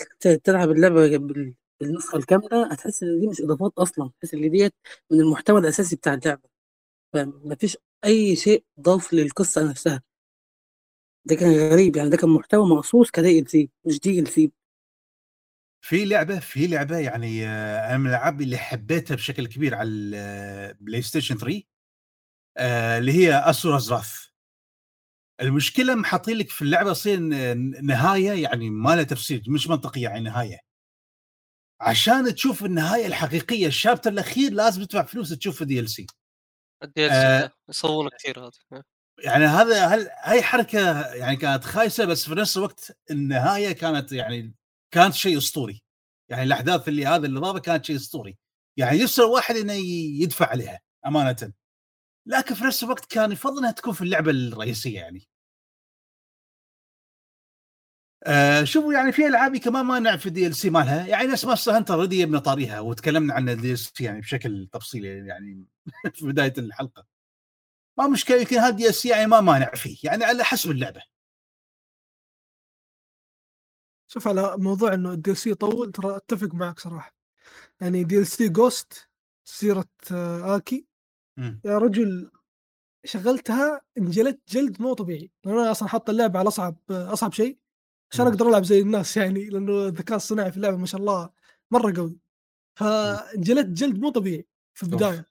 [0.43, 4.73] تلعب اللعبة بال- بالنسخة الكاملة هتحس إن دي مش إضافات أصلا تحس إن ديت
[5.11, 6.49] من المحتوى الأساسي بتاع اللعبة.
[7.13, 10.01] فمفيش أي شيء ضاف للقصة نفسها.
[11.25, 14.51] ده كان غريب يعني ده كان محتوى مخصوص كدي إل سي مش دي إل سي.
[15.81, 21.01] في لعبة في لعبة يعني آه، أنا من الألعاب اللي حبيتها بشكل كبير على ال
[21.01, 21.63] PlayStation 3
[22.57, 24.25] آه، اللي هي Asura's Wrath
[25.43, 30.19] المشكلة حاطين لك في اللعبة يصير ن- نهاية يعني ما لها تفسير مش منطقيه يعني
[30.19, 30.59] نهاية.
[31.81, 37.47] عشان تشوف النهاية الحقيقية ال chapter الأخير لازم تدفع فلوس تشوف DLC ال DL آه.
[37.47, 38.83] C يسوون كثير هذا.
[39.23, 44.55] يعني هذا هل هاي حركة يعني كانت خايسة بس في نفس الوقت النهاية كانت يعني
[44.93, 45.81] كانت شيء أسطوري.
[46.29, 48.37] يعني الأحداث اللي هذا الاضافه كانت شيء أسطوري.
[48.77, 49.73] يعني يسوى الواحد إنه
[50.23, 51.53] يدفع عليها امانه.
[52.27, 55.27] لكن في نفس الوقت كان يفضل إنها تكون في اللعبة الرئيسية يعني.
[58.23, 61.07] آه شوفوا يعني في ألعاب كمان ما نعرف ال DLC مالها.
[61.07, 65.65] يعني نفس Monster Hunter ردي من طاريها وتكلمنا عن ال DLC يعني بشكل تفصيلي يعني
[66.15, 67.05] في بداية الحلقة.
[67.97, 71.01] ما مشكلة يمكن هذا ال DLC يعني ما مانع فيه يعني على حسب اللعبة.
[74.07, 77.15] شوف على موضوع إنه ال DLC يطول ترى أتفق معك صراحة.
[77.81, 79.09] يعني DLC Ghost
[79.45, 80.85] سيرة آه، Iki.
[81.37, 81.61] مم.
[81.65, 82.31] يا رجل
[83.05, 85.31] شغلتها انجلدت جلد مو طبيعي.
[85.47, 87.57] أنا أصلا حاط اللعبة على أصعب أصعب شيء.
[88.13, 88.27] عشان.
[88.27, 91.29] أقدر ألعب زي الناس يعني لأنه الذكاء الصناعي في اللعبة ما شاء الله
[91.71, 92.19] مرة قوي.
[92.79, 95.29] فانجلدت جلد مو طبيعي في البداية.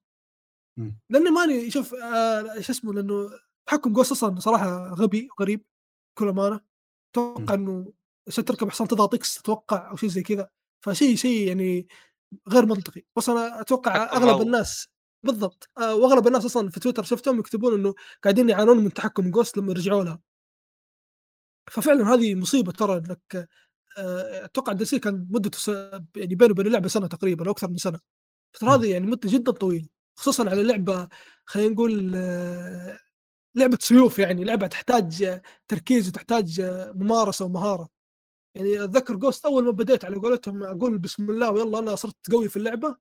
[0.78, 0.98] مم.
[1.10, 3.30] لأنه ماني شوف آه شو اسمه لأنه
[3.66, 5.64] تحكم Ghost أصلا صراحة غبي وغريب
[6.16, 6.60] بكل أمانة.
[7.12, 7.92] أتوقع إنه
[8.28, 10.48] عشان تركب حصان تضغط X تتوقع أو شيء زي كذا.
[10.84, 11.88] فشيء شيء يعني
[12.48, 13.02] غير منطقي.
[13.16, 14.42] بس أنا أتوقع أغلب.
[14.42, 14.88] الناس
[15.26, 19.58] بالضبط آه وأغلب الناس أصلا في تويتر شفتهم يكتبون إنه قاعدين يعانون من تحكم Ghost
[19.58, 20.20] لما رجعوا لها.
[21.70, 23.48] ففعلا هذه مصيبة ترى إنك
[23.98, 25.68] آه، أتوقع ال DLC كان مدته س...
[26.16, 28.00] يعني بينه وبين اللعبة سنة تقريبا أو أكثر من سنة.
[28.60, 28.74] ترى مم.
[28.76, 31.08] هذه يعني مدة جدا طويلة خصوصا على لعبة
[31.46, 32.98] خلينا نقول آه،
[33.54, 36.60] لعبة سيوف يعني لعبة تحتاج تركيز وتحتاج
[36.94, 37.88] ممارسة ومهارة.
[38.54, 42.48] يعني أتذكر Ghost أول ما بديت على قولتهم أقول بسم الله ويلا أنا صرت قوي
[42.48, 42.96] في اللعبة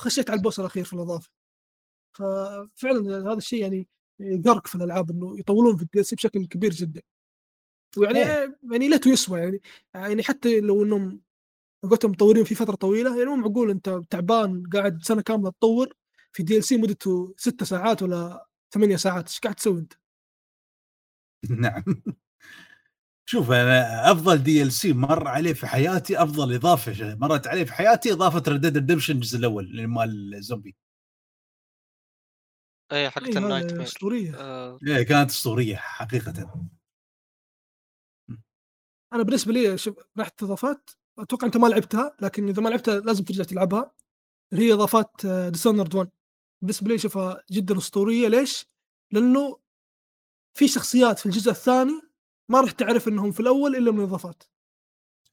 [0.00, 1.30] خشيت على ال boss الأخير في الإضافة.
[2.12, 3.88] ففعلا هذا الشيء يعني
[4.20, 7.02] يفرق في الألعاب إنه يطولون في ال DLC بشكل كبير جدا.
[7.98, 8.58] ويعني إيه.
[8.72, 9.62] يعني ليته يسوى يعني
[9.94, 11.20] يعني حتى لو إنهم
[11.90, 15.94] قلتهم مطورين في فترة طويلة يعني مو معقول أنت تعبان قاعد سنة كاملة تطور
[16.32, 19.92] في DLC مدته ست ساعات ولا ثمانية ساعات إيش قاعد تسوي أنت؟
[21.50, 21.84] نعم.
[23.26, 28.42] شوف أنا أفضل DLC مر عليه في حياتي أفضل إضافة مرت عليه في حياتي إضافة
[28.48, 30.76] Red Dead Redemption الجزء الأول اللي مال الزومبي.
[32.92, 33.82] اي حقت إيه، ال nightmare.
[33.82, 34.36] أسطورية.
[34.36, 36.54] آه، إيه، كانت أسطورية حقيقه.
[39.12, 43.24] أنا بالنسبة لي شوف ناحيه اضافات أتوقع أنت ما لعبتها لكن إذا ما لعبتها لازم
[43.24, 43.94] ترجع تلعبها.
[44.52, 46.10] اللي هي إضافات ديسونرد 1
[46.62, 48.28] بالنسبة لي اشوفها جدا أسطورية.
[48.28, 48.66] ليش؟
[49.12, 49.58] لأنه
[50.58, 52.02] في شخصيات في الجزء الثاني
[52.48, 54.42] ما راح تعرف إنهم في الأول إلا من الإضافات.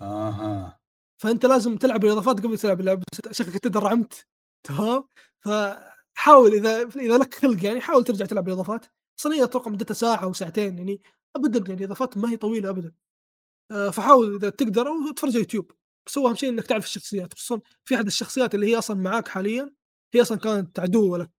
[0.02, 0.80] آها.
[1.22, 3.04] فأنت لازم تلعب الإضافات قبل تلعب اللعبة.
[3.32, 4.28] شكلك أنت درعمت
[4.64, 5.04] تمام؟
[5.40, 8.86] فحاول إذا إذا لك خلق يعني حاول ترجع تلعب الإضافات.
[9.20, 11.02] أصلا هي أتوقع مدتها ساعة أو ساعتين يعني
[11.36, 12.88] ابدا يعني الاضافات ما هي طويلة ابدا.
[12.88, 13.09] آه،
[13.70, 15.72] فحاول إذا تقدر أو تتفرج على يوتيوب.
[16.08, 19.28] بس هو أهم شيء إنك تعرف الشخصيات خصوصا في أحد الشخصيات اللي هي أصلا معاك
[19.28, 19.74] حاليا
[20.14, 21.32] هي أصلا كانت عدو لك.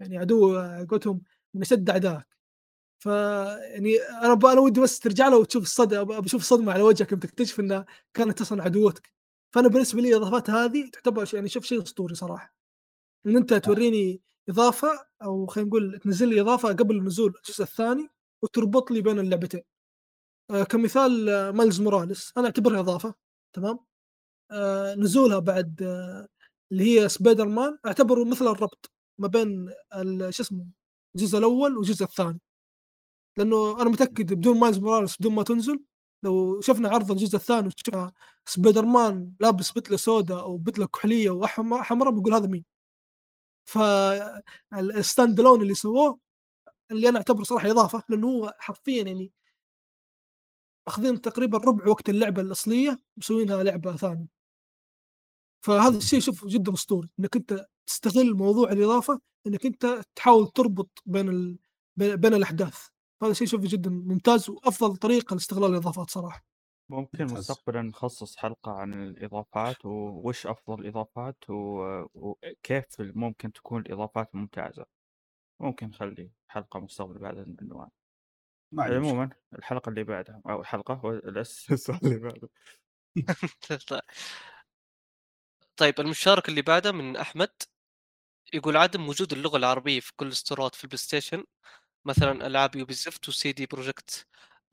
[0.00, 1.22] يعني عدو آه، قلتهم
[1.54, 2.26] من أشد أعدائك.
[2.98, 7.12] ف يعني أنا أنا ودي بس ترجع له وتشوف الصدمه ابى أشوف الصدمة على وجهك
[7.12, 9.12] يوم تكتشف إنها كانت أصلا عدوتك.
[9.54, 12.54] فأنا بالنسبة لي الإضافات هذه تعتبر يعني شوف شيء أسطوري صراحة.
[13.26, 18.08] إن أنت توريني إضافة أو خلينا نقول تنزل لي إضافة قبل نزول الجزء الثاني
[18.42, 19.60] وتربط لي بين اللعبتين.
[19.60, 19.73] آه،
[20.52, 22.32] كمثال آه، مايلز موراليس.
[22.36, 23.14] أنا أعتبرها إضافة
[23.52, 23.78] تمام؟
[24.50, 26.28] آه، نزولها بعد آه،
[26.72, 29.70] اللي هي سبايدر مان أعتبره مثل الربط ما بين
[30.30, 30.66] شو اسمه
[31.16, 32.40] الجزء الأول والجزء الثاني.
[33.38, 35.84] لأنه أنا متأكد بدون مايلز موراليس بدون ما تنزل
[36.24, 38.12] لو شفنا عرض الجزء الثاني وشفنا
[38.46, 42.64] سبايدر مان لابس بدله سوداء أو بدله كحليه وحمراء بقول هذا مين.
[43.66, 46.18] فال standalone اللي سووه
[46.90, 49.32] اللي أنا أعتبره صراحة إضافة لأنه هو حرفيا يعني
[50.88, 54.26] أخذين تقريبا ربع وقت اللعبة الأصلية مسوينها لعبة ثانية.
[55.64, 61.28] فهذا الشيء شوف جدا أسطوري إنك أنت تستغل موضوع الإضافة إنك أنت تحاول تربط بين
[61.28, 61.58] ال...
[61.96, 62.86] بين الأحداث.
[63.22, 66.46] هذا شيء شوفه جدا ممتاز وأفضل طريقة لاستغلال الإضافات صراحة.
[66.90, 67.24] ممكن.
[67.24, 74.86] مستقبلا نخصص حلقة عن الإضافات ووش أفضل الإضافات و- وكيف ممكن تكون الإضافات ممتازة.
[75.60, 77.88] ممكن نخلي حلقة مستقبل بعد العنوان.
[78.76, 78.84] ما.
[78.84, 82.48] عموما الحلقة اللي بعدها أو الحلقة هو الأس- السؤال اللي بعده
[85.76, 87.50] طيب المشارك اللي بعده من أحمد
[88.54, 91.44] يقول عدم وجود اللغة العربية في كل ال store ات في البلاي ستيشن
[92.04, 94.26] مثلا ألعاب يوبي زفت وسي دي بروجكت.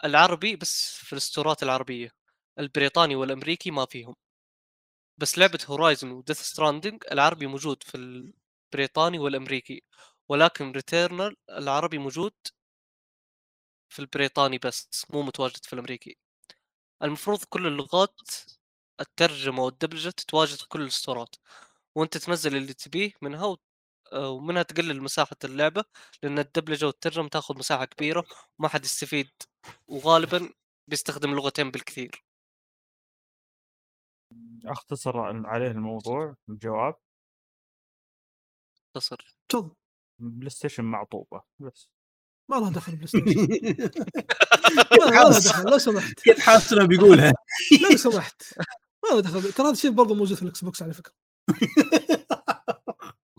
[0.05, 2.11] العربي بس في ال store ات العربية
[2.59, 4.15] البريطاني والأمريكي ما فيهم.
[5.17, 9.83] بس لعبة هورايزن وديث ستراندنج العربي موجود في البريطاني والأمريكي
[10.29, 12.33] ولكن ريتيرنال العربي موجود
[13.91, 16.17] في البريطاني بس مو متواجد في الأمريكي.
[17.03, 18.21] المفروض كل اللغات
[19.01, 21.35] الترجمه والدبلجه تتواجد في كل الستورات
[21.95, 23.57] وانت تنزل اللي تبيه منها و...
[24.15, 25.85] ومنها تقلل مساحة اللعبة
[26.23, 28.25] لأن الدبلجه والترجمه تاخذ مساحة كبيرة
[28.59, 29.31] وما حد يستفيد.
[29.87, 30.53] وغالبا
[30.87, 32.25] بيستخدم لغتين بالكثير.
[34.65, 36.95] أختصر عليه الموضوع الجواب.
[38.93, 39.75] تصر تفضل.
[40.19, 41.89] بلاي ستيشن معطوبة بس.
[42.51, 43.25] ما لها دخل بلاي ستيشن.
[44.91, 46.19] ما لها دخل لو سمحت.
[46.19, 47.33] كيف حاسنا بيقولها.
[47.91, 48.43] لو سمحت.
[49.03, 49.51] ما لها دخل.
[49.53, 51.13] ترى هذا الشيء برضه موجود في الإكس بوكس على فكرة.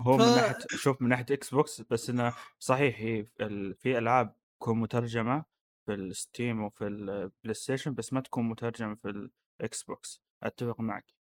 [0.01, 3.99] هو من ف- ناحية شوف من ناحية إكس بوكس بس إنه صحيح هي ال- في
[3.99, 5.45] ألعاب تكون مترجمة
[5.87, 9.29] في الستيم وفي البلاي ستيشن بس ما تكون مترجمة في
[9.61, 10.23] الاكس بوكس.
[10.43, 11.15] أتفق معك.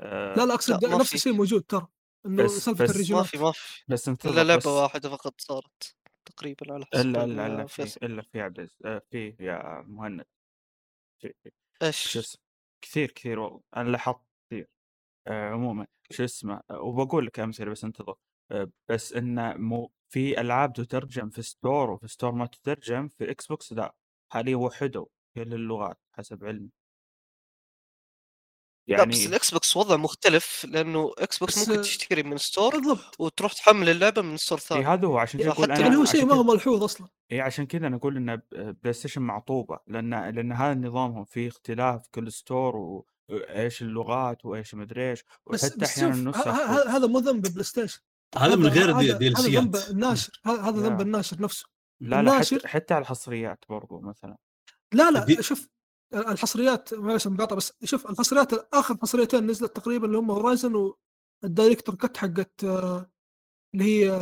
[0.00, 1.14] آه، لا لا أقصد لا، نفس.
[1.14, 1.86] الشيء موجود ترى
[2.26, 3.82] إنه بس- سالفة بس- ما في ما في.
[3.88, 5.96] بس إلا انتظر لعبه واحدة فقط صارت.
[6.26, 10.24] تقريبا على حسب إلا إلا الا في إلا في عبد العزيز آه، في يا مهند.
[11.22, 11.34] في
[11.82, 12.40] إيش؟ اسمه؟
[12.84, 14.20] كثير كثير والله أنا لاحظت
[14.50, 14.68] كثير.
[15.26, 18.14] آه عموما شو اسمه؟ آه، وبقول لك أمثلة بس انتظر.
[18.50, 23.46] آه بس إنه مو في ألعاب تترجم في store وفي store ما تترجم في إكس
[23.46, 23.94] بوكس لا
[24.32, 26.70] حاليا وحدوا كل اللغات حسب علمي.
[28.88, 33.20] لا يعني بس الإكس بوكس وضع مختلف لأنه إكس بوكس ممكن تشتري من store بالضبط.
[33.20, 36.04] وتروح تحمل اللعبة من store ثاني هذا هو عشان كذا أقول حتى أنا يعني هو
[36.04, 37.08] شيء ما هو ملحوظ أصلا.
[37.32, 42.06] اي عشان كذا أنا أقول إن بلاي ستيشن معطوبة لأن لأن هذا نظامهم فيه اختلاف
[42.14, 42.76] كل store
[43.28, 48.00] وإيش اللغات وإيش مدري إيش بس وحتى بس أحيانا النسخ هذا مو ذنب بلاي ستيشن
[48.38, 51.02] هذا من غير هذا دي هذا ذنب الناشر ه- هذا ذنب لا.
[51.02, 51.66] الناشر نفسه.
[52.00, 54.36] لا لا حتى حتى على الحصريات برضو مثلا.
[54.92, 55.68] لا لا دي- شوف
[56.16, 60.92] الحصريات معلش مقاطع بس شوف الحصريات آخر حصريتين نزلت تقريبا اللي هم هورايزن
[61.42, 63.10] وال director's cut حقت آه،
[63.74, 64.20] اللي هي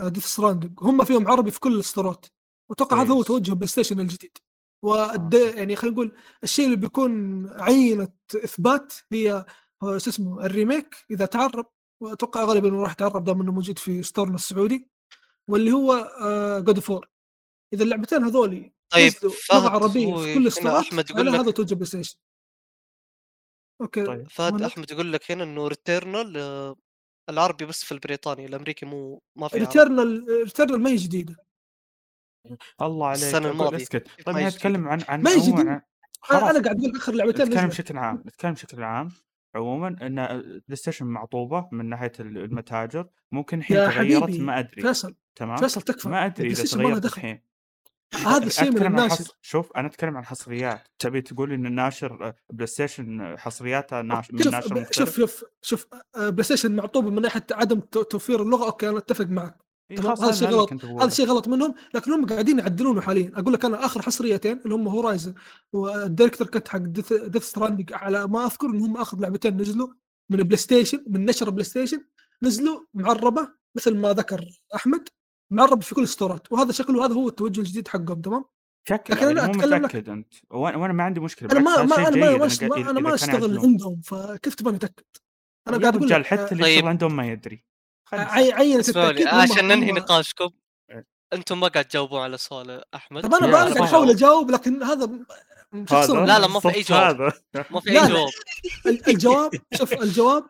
[0.00, 2.26] ديث ستراندنج هم فيهم عربي في كل ال store ات.
[2.70, 3.22] وأتوقع هذا هو.
[3.22, 4.38] توجه بلاي ستيشن الجديد.
[4.82, 8.08] والد يعني خلينا نقول الشيء اللي بيكون عينة
[8.44, 9.44] إثبات هي
[9.82, 11.66] هو شو اسمه ال remake إذا تعرب.
[12.02, 14.90] وأتوقع غالبا راح يتعرب دام إنه موجود في store نا السعودي.
[15.48, 16.10] واللي هو
[16.66, 17.08] God of War
[17.74, 21.74] إذا اللعبتين هذولي طيب فهد لغه عربيه في كل أحمد يقول على لك هذا توجه
[21.74, 22.18] بلاي ستيشن
[23.80, 24.28] أوكي طيب.
[24.30, 26.36] فهد؟ أحمد يقول لك هنا إنه ريتيرنال
[27.28, 31.36] العربي بس في البريطاني الأمريكي مو ما في ريتيرنال ريتيرنال ما هي جديدة.
[32.82, 33.22] الله عليك.
[33.22, 33.76] السنة أقول الماضية.
[33.76, 33.96] اسكت.
[34.08, 35.52] كيف طيب ما نتكلم عن عن ما دي.
[35.52, 35.60] عن-
[36.30, 39.10] أنا قاعد أقول آخر لعبتين نتكلم بشكل عام نتكلم بشكل عام
[39.54, 40.26] عموما إن
[40.66, 44.82] بلاي ستيشن معطوبة من ناحية المتاجر ممكن الحين تغيرت حبيبي ما أدري.
[44.82, 46.08] فيصل تمام؟ فيصل تكفى.
[46.08, 47.42] ما أدري إذا تغيرت الحين.
[48.14, 49.24] هذا الشيء من الناشر.
[49.24, 49.30] حص...
[49.42, 50.88] شوف أنا أتكلم عن حصريات.
[50.98, 54.32] تبي تقول إن الناشر بلاي ستيشن حصرياتها ناش...
[54.32, 55.86] من شوف ناشر مختلف شوف شوف شوف
[56.16, 59.56] آه، بلاي ستيشن معطوبه من ناحية عدم تو- توفير اللغة أوكي أنا أتفق معك.
[59.96, 63.32] تمام؟ هذا شيء غلط هذا شيء غلط منهم لكن هم قاعدين يعدلونه حاليا.
[63.34, 65.34] أقول لك أنا آخر حصريتين اللي هم هورايزن
[65.72, 69.88] وال director's cut حق ديث, ديث ستراندنج على ما أذكر إن هم آخر لعبتين نزلوا
[70.30, 72.04] من بلاي ستيشن من نشر بلاي ستيشن
[72.42, 74.44] نزلوا معربة مثل ما ذكر
[74.74, 75.08] أحمد.
[75.50, 78.44] معرب في كل ال store ات وهذا شكله هذا هو التوجه الجديد حقهم تمام
[78.88, 81.60] شكل لكن أنا يعني مو أتكلم لك- متأكد أنت وأنا وأنا ما عندي مشكلة أنا
[81.60, 83.58] ما ما أنا ما, أنا ما, قاعد- ما أنا أشتغل.
[83.58, 85.04] عندهم فكيف تبغى نتاكد؟
[85.68, 86.72] أنا قاعد أقول رجال لك حتى اللي طيب.
[86.72, 87.64] يشتغل عندهم ما يدري
[88.08, 90.50] خلي عي- عينة اسمعوا لي التاكيد عشان ننهي نقاشكم
[91.32, 93.76] أنتم ما قاعد تجاوبون على سؤال أحمد طب أنا قاعد.
[93.78, 95.06] احاول أجاوب لكن هذا
[95.72, 97.32] لا، لا، ما في أي الصف جواب.
[97.70, 98.08] ما في أي.
[98.08, 98.28] جواب
[98.86, 100.44] ال- الجواب شوف الجواب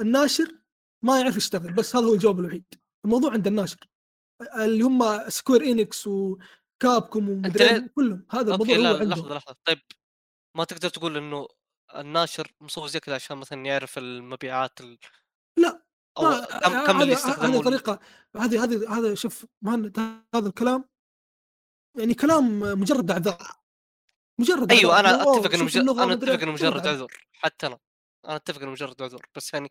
[0.00, 0.54] الناشر
[1.04, 2.64] ما يعرف يشتغل بس هذا هو الجواب الوحيد
[3.04, 3.76] الموضوع عند الناشر
[4.56, 9.80] اللي هم سكوير انكس وكابكوم ومدري كلهم هذا أوكي الموضوع هو لا لحظة لحظة طيب
[10.56, 11.48] ما تقدر تقول إنه
[11.94, 14.98] الناشر مسوي زي كذا عشان مثلا يعرف المبيعات ال...
[15.58, 15.82] لا،
[16.18, 16.22] أو
[16.60, 18.00] كم كم اللي هذه هذه يستخدمون طريقة
[18.36, 19.98] هذه هذه هذا شوف مهند
[20.34, 20.84] هذا الكلام
[21.98, 23.60] يعني كلام مجرد اعذار
[24.40, 25.14] مجرد أيوه أعذار.
[25.14, 26.42] أنا أوه، أتفق إنه مجرد أنا أتفق.
[26.42, 26.86] إنه مجرد.
[26.86, 27.78] عذر حتى أنا
[28.24, 29.70] أنا أتفق إنه مجرد عذر بس يعني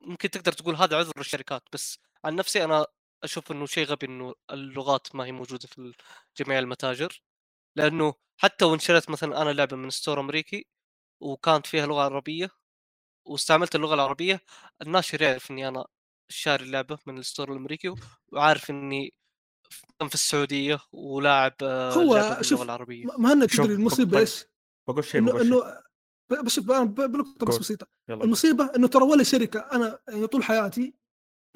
[0.00, 2.86] ممكن تقدر تقول هذا عذر للشركات بس عن نفسي أنا
[3.24, 5.92] أشوف إنه شيء غبي إنه اللغات ما هي موجودة في
[6.38, 7.22] جميع المتاجر
[7.76, 10.66] لأنه حتى وإن شريت مثلا أنا لعبة من ستور أمريكي
[11.22, 12.50] وكانت فيها لغة عربية
[13.26, 14.40] واستعملت اللغة العربية
[14.82, 15.84] الناشر يعرف إني أنا
[16.28, 17.94] شاري اللعبة من الستور الأمريكي
[18.32, 19.14] وعارف إني
[20.08, 24.44] في السعودية ولاعب آه، هو شوف العربية م- مهند شوف، تدري المصيبة إيش؟
[24.88, 27.58] بقول شيء إنه بس بنقطة بس.
[27.58, 30.94] بسيطة يلا المصيبة إنه ترى ولا شركة أنا يعني طول حياتي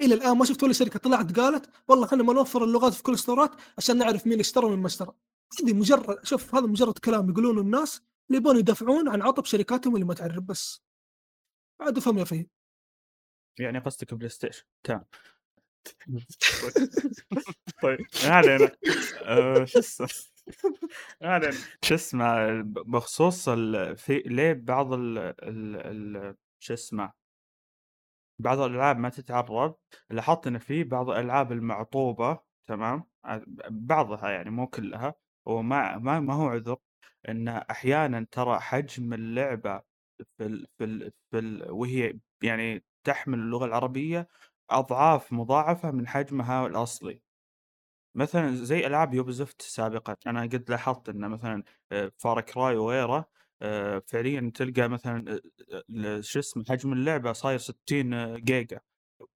[0.01, 3.51] إلى الآن ما شفت ولا شركة طلعت قالت والله خلينا نوفر اللغات في كل الستورات
[3.77, 5.13] عشان نعرف مين اشترى ومين ما اشترى.
[5.61, 10.05] هذه مجرد شوف هذا مجرد كلام يقولونه الناس اللي يبون يدافعون عن عطب شركاتهم اللي
[10.05, 10.83] ما تعرف بس.
[11.81, 12.49] عاد افهم يا فهيم.
[13.59, 15.05] يعني قصدك بلاي ستيشن؟ تمام.
[17.83, 18.71] طيب ما علينا.
[19.23, 20.07] آه، شو اسمه؟
[21.21, 21.57] ما علينا.
[21.83, 23.97] شو اسمه؟ بخصوص ال...
[23.97, 25.17] في ليه بعض ال...
[25.17, 25.75] ال...
[25.75, 26.35] ال...
[26.59, 27.13] شو اسمه؟
[28.39, 29.77] بعض الألعاب ما تتعرب
[30.09, 35.15] لاحظت إن في بعض الألعاب المعطوبة تمام؟ ع- بعضها يعني مو كلها
[35.45, 36.77] وما ما ما هو عذر
[37.29, 39.81] إن أحيانا ترى حجم اللعبة
[40.37, 40.67] في ال...
[40.77, 41.11] في ال...
[41.31, 41.71] في ال...
[41.71, 44.27] وهي يعني تحمل اللغة العربية
[44.69, 47.21] أضعاف مضاعفة من حجمها الأصلي.
[48.15, 51.63] مثلا زي ألعاب Ubisoft سابقا أنا قد لاحظت إن مثلا
[52.17, 53.29] Far Cry وغيره
[53.63, 55.39] آه، فعليا تلقى مثلا
[55.73, 58.79] آه، آه، شو اسمه حجم اللعبة صاير 60 جيجا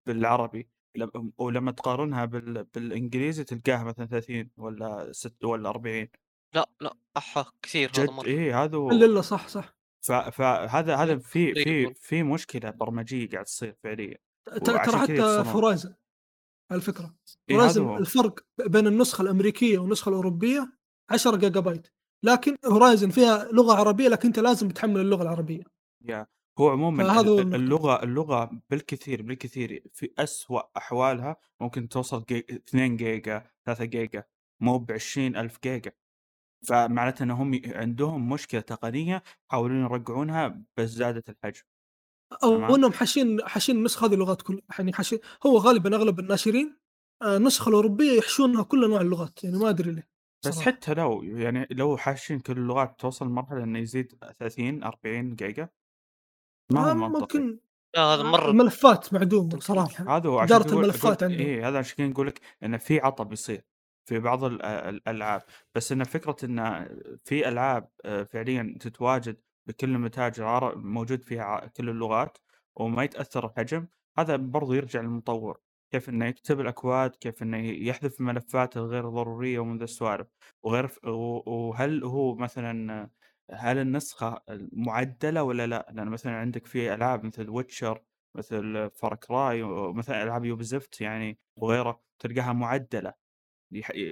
[0.06, 0.70] بالعربي.
[0.96, 2.64] لم- ولما تقارنها بال...
[2.64, 6.08] بالإنجليزي تلقاها مثلا 30 ولا 6 ولا 40
[6.56, 8.26] لا لا أحا كثير هذا جد؟ مرة.
[8.26, 9.78] إيه هذا الا إلا صح صح.
[10.06, 10.12] ف...
[10.12, 11.94] فهذا هذا في في.
[11.94, 14.18] في مشكلة برمجية قاعد تصير فعليا.
[14.46, 15.44] ت- ترى وعشان كذا حتى يتصنعون.
[15.44, 15.94] في هورايزن
[16.72, 17.16] على فكرة.
[17.50, 17.98] إيه هذا Horizon هو.
[17.98, 20.74] الفرق بين النسخة الأمريكية والنسخة الأوروبية
[21.10, 21.88] 10 جيجا بايت.
[22.24, 25.64] لكن Horizon فيها لغة عربية لكن أنت لازم تحمل اللغة العربية
[26.06, 26.28] يا
[26.60, 27.56] هو عموما فهذا هو ال- النقطة.
[27.56, 32.40] اللغة اللغة بالكثير بالكثير في أسوأ أحوالها ممكن توصل جي...
[32.40, 34.24] 2 جيجا 3 جيجا
[34.62, 35.92] مو ب 20 ألف جيجا
[36.68, 41.62] فمعناته أنهم ي- عندهم مشكلة تقنية يحاولون يرجعونها بس زادت الحجم
[42.44, 42.74] أو تمام.
[42.74, 46.78] إنهم حاشين حاشين النسخه هذه اللغات كلها يعني حاشين هو غالبا أغلب الناشرين
[47.22, 50.10] آه، النسخه الأوروبية يحشونها كل أنواع اللغات يعني ما أدري ليه
[50.50, 50.62] بس.
[50.62, 55.70] حتى لو يعني لو حاشين كل اللغات توصل لمرحلة أنه يزيد 30 40 جيجا
[56.72, 57.60] ما هو آه، ممكن
[57.96, 59.62] لا هذا مرة الملفات معدومة تمثيل.
[59.64, 61.48] صراحة هذا هو عشان إدارة تقول الملفات أقول عندهم.
[61.48, 63.62] إيه هذا عشان كذا نقول لك انه في عطب يصير
[64.06, 65.42] في بعض ال- الألعاب
[65.76, 66.88] بس إن فكرة إن
[67.26, 69.38] في ألعاب آه، فعليا تتواجد
[69.68, 72.38] بكل المتاجر موجود فيها كل اللغات
[72.76, 73.88] وما يتأثر الحجم
[74.18, 75.60] هذا برضو يرجع للمطور
[75.92, 80.28] كيف إنه يكتب الأكواد كيف إنه يحذف الملفات الغير ضرورية ومن ذا السوالف.
[80.64, 80.90] وغير
[81.48, 83.10] وهل هو مثلا
[83.52, 84.42] هل النسخة
[84.74, 88.04] معدلة ولا لا؟ لأن مثلا عندك في ألعاب مثل Witcher
[88.36, 93.14] مثل Far Cry ومثل ألعاب Ubisoft يعني وغيره تلقاها معدلة.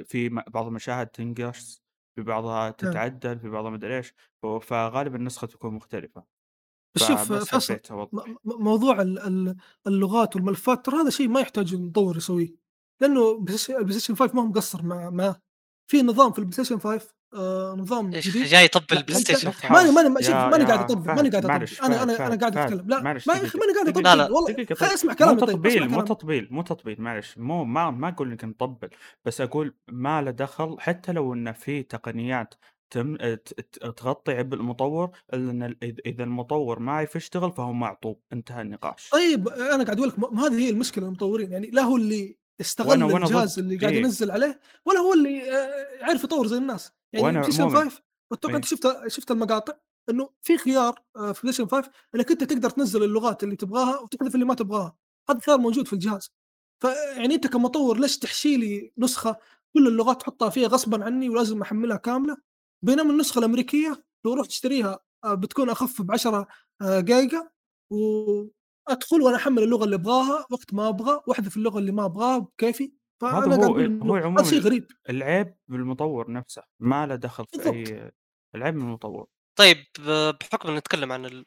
[0.05, 1.83] في بعض المشاهد تنقص
[2.15, 4.13] في بعضها تتعدل في بعضها مدري إيش.
[4.61, 6.25] فغالبا النسخة تكون مختلفة.
[6.95, 7.31] بس شوف
[8.13, 9.55] م- موضوع ال- ال-
[9.87, 12.55] اللغات والملفات ترى هذا شيء ما يحتاج المطور يسويه
[13.01, 13.57] لأنه ال
[13.99, 15.35] PlayStation 5 ما هو مقصر مع معاه
[15.91, 19.17] في نظام في ال PlayStation 5 آه نظام إيش جديد جاي يطبل لا، ال Play
[19.19, 22.87] أنت- Station ماني ماني ماني قاعد اطبل ماني قاعد اطبل أنا أنا أنا قاعد أتكلم
[22.89, 23.45] لا معلش ما يا.
[23.45, 23.87] أخي ماني قاعد.
[23.87, 24.93] اطبل لا، لا، والله خليني.
[24.93, 28.45] أسمع مو كلامي طيب تطبيل مو تطبيل مو تطبيل معلش مو ما ما أقول إنك
[28.45, 28.89] نطبل
[29.25, 32.53] بس أقول ما له دخل حتى لو إنه في تقنيات
[32.89, 33.21] تم ت-
[33.61, 38.21] ت- تغطي عبء المطور إلا إن ال- إذ- إذا المطور ما يعرف يشتغل فهو معطوب
[38.33, 41.95] انتهى النقاش طيب أنا قاعد أقول لك م- هذه هي المشكلة المطورين يعني لا هو
[41.97, 43.59] اللي استغل وأنا- وأنا الجهاز.
[43.59, 43.99] اللي قاعد إيه.
[43.99, 48.01] ينزل عليه ولا هو اللي آه، يعرف يطور زي الناس يعني عموماً- 5
[48.31, 48.55] أتوقع إيه.
[48.57, 49.73] انت شفت شفت المقاطع
[50.09, 54.35] إنه في خيار آه، في PlayStation 5 إنك أنت تقدر تنزل اللغات اللي تبغاها وتحذف
[54.35, 54.97] اللي ما تبغاها
[55.29, 56.31] هذا خيار موجود في الجهاز
[56.81, 59.35] فيعني أنت كمطور ليش تحشي لي نسخة
[59.73, 62.37] كل اللغات تحطها فيها غصبا عني ولازم أحملها كاملة
[62.81, 66.47] بينما النسخة الأمريكية لو رحت تشتريها آه، بتكون أخف ب 10
[66.81, 67.49] آه، جيجا
[67.91, 72.91] وأدخل وأنا أحمل اللغة اللي أبغاها وقت ما أبغى وأحذف اللغة اللي ما أبغاها بكيفي
[73.21, 73.63] فأنا هو
[74.09, 74.87] هو عموما شيء غريب.
[75.09, 77.73] العيب بالمطور نفسه ما له دخل في بالضبط.
[77.75, 78.11] اي
[78.55, 79.27] العيب من المطور.
[79.55, 79.77] طيب
[80.41, 81.45] بحكم نتكلم عن ال-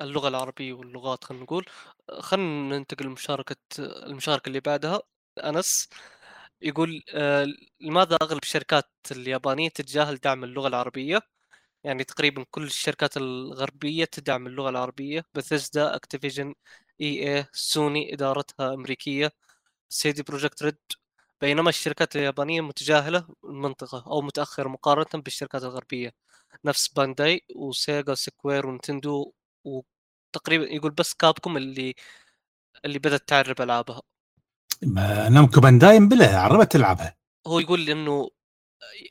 [0.00, 1.66] اللغة العربية واللغات خلينا نقول
[2.20, 5.02] خلينا ننتقل لمشاركة المشاركة اللي بعدها
[5.44, 5.88] أنس.
[6.64, 7.46] يقول آه،
[7.80, 11.20] لماذا أغلب الشركات اليابانية تتجاهل دعم اللغة العربية؟
[11.84, 16.54] يعني تقريبا كل الشركات الغربية تدعم اللغة العربية Bethesda Activision
[17.00, 19.32] EA Sony إدارتها أمريكية
[19.90, 20.78] CD Projekt Red.
[21.42, 26.12] بينما الشركات اليابانية متجاهلة المنطقة أو متأخرة مقارنة بالشركات الغربية
[26.64, 29.32] نفس Bandai و Sega Square و Nintendo
[29.64, 31.94] وتقريبا يقول بس Capcom اللي
[32.86, 34.02] اللي بدأت تعرب ألعابها.
[34.86, 37.16] ما Namco Bandai بلا عربت ألعابها.
[37.46, 38.28] هو يقول إنه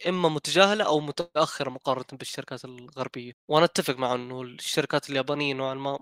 [0.08, 3.34] إما متجاهلة أو متأخرة مقارنة بالشركات الغربية.
[3.50, 6.00] وأنا أتفق مع إنه الشركات اليابانية نوعا ما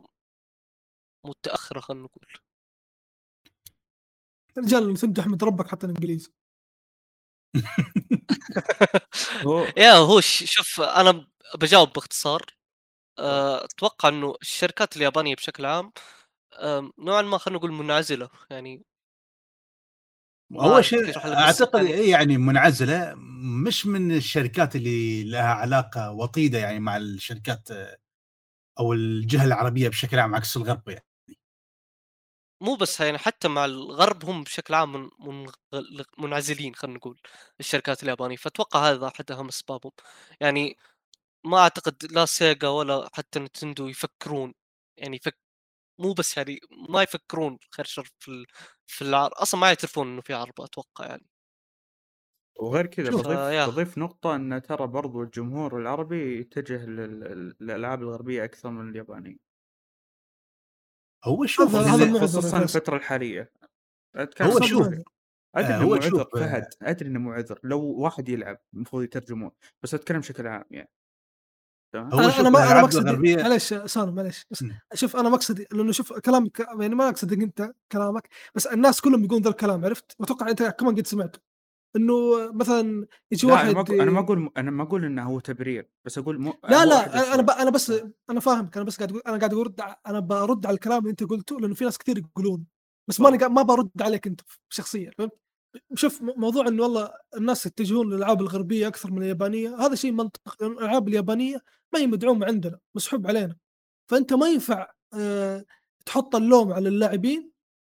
[1.26, 2.26] متأخرة خلينا نقول.
[4.57, 6.31] يا رجال تمدح احمد ربك حتى الانجليزي
[9.45, 12.41] هو يا هو ش- شوف أنا بجاوب باختصار.
[13.19, 15.93] أه، أتوقع إنه الشركات اليابانية بشكل عام
[16.99, 18.30] نوعا ما خلينا نقول منعزلة.
[18.49, 18.84] يعني
[20.55, 23.13] اول شيء أعتقد يعني- إيه يعني منعزلة
[23.65, 27.69] مش من الشركات اللي لها علاقة وطيدة يعني مع الشركات
[28.79, 31.05] أو الجهة العربية بشكل عام عكس الغرب يعني.
[32.61, 37.19] مو بس يعني حتى مع الغرب هم بشكل عام من منغ- منعزلين خلينا نقول
[37.59, 38.35] الشركات اليابانية.
[38.35, 39.91] فأتوقع هذا احد اهم أسبابهم.
[40.41, 40.77] يعني
[41.45, 44.53] ما أعتقد لا سيجا ولا حتى نتندو يفكرون
[44.97, 45.37] يعني يفك
[46.01, 46.59] مو بس يعني
[46.89, 48.45] ما يفكرون خير شر في ال...
[48.87, 51.27] في العرض أصلا ما يعترفون إنه في عرض أتوقع يعني
[52.59, 53.67] وغير كذا بضيف آه،.
[53.67, 59.37] بضيف نقطة إن ترى برضو الجمهور العربي يتجه لل- للألعاب الغربية أكثر من اليابانية
[61.25, 61.75] هو شوف
[62.21, 62.63] خصوصا.
[62.63, 63.51] الفترة الحالية
[64.41, 64.87] هو شوف،.
[65.55, 66.39] أدري آه، إنه هو مو عذر آه.
[66.39, 69.51] فهد أدري إنه مو عذر لو واحد يلعب المفروض يترجمون
[69.83, 70.89] بس أتكلم بشكل عام يعني
[71.95, 74.65] هو أنا أنا ما أنا الألعاب مقصدي معلش سالم معلش بس.
[74.93, 79.43] شوف أنا مقصدي لأنه شوف كلامك يعني ما اقصدك أنت كلامك بس الناس كلهم يقولون
[79.43, 81.39] ذا الكلام عرفت؟ وأتوقع أنت كمان قد سمعته
[81.95, 82.13] إنه
[82.53, 85.89] مثلا يجي واحد أنا ما أقول- أنا ما أقول أنا ما أقول إنه هو تبرير
[86.05, 87.41] بس أقول مو لا لا أنا.
[87.41, 87.49] ب...
[87.49, 87.93] أنا بس
[88.30, 91.23] أنا فاهمك أنا بس قاعد أقول أنا قاعد ارد أنا برد على الكلام اللي أنت
[91.23, 92.65] قلته لأنه في ناس كثير يقولون
[93.09, 95.31] بس ما أنا قاعد- ما برد عليك أنت شخصيا فهمت؟
[95.95, 100.72] شوف موضوع إنه والله الناس يتجهون للألعاب الغربية أكثر من اليابانية هذا شيء منطق لأن
[100.72, 101.61] الألعاب اليابانية
[101.93, 103.55] ما هي مدعومة عندنا مسحوب علينا.
[104.11, 105.65] فأنت ما ينفع آه،
[106.05, 107.51] تحط اللوم على اللاعبين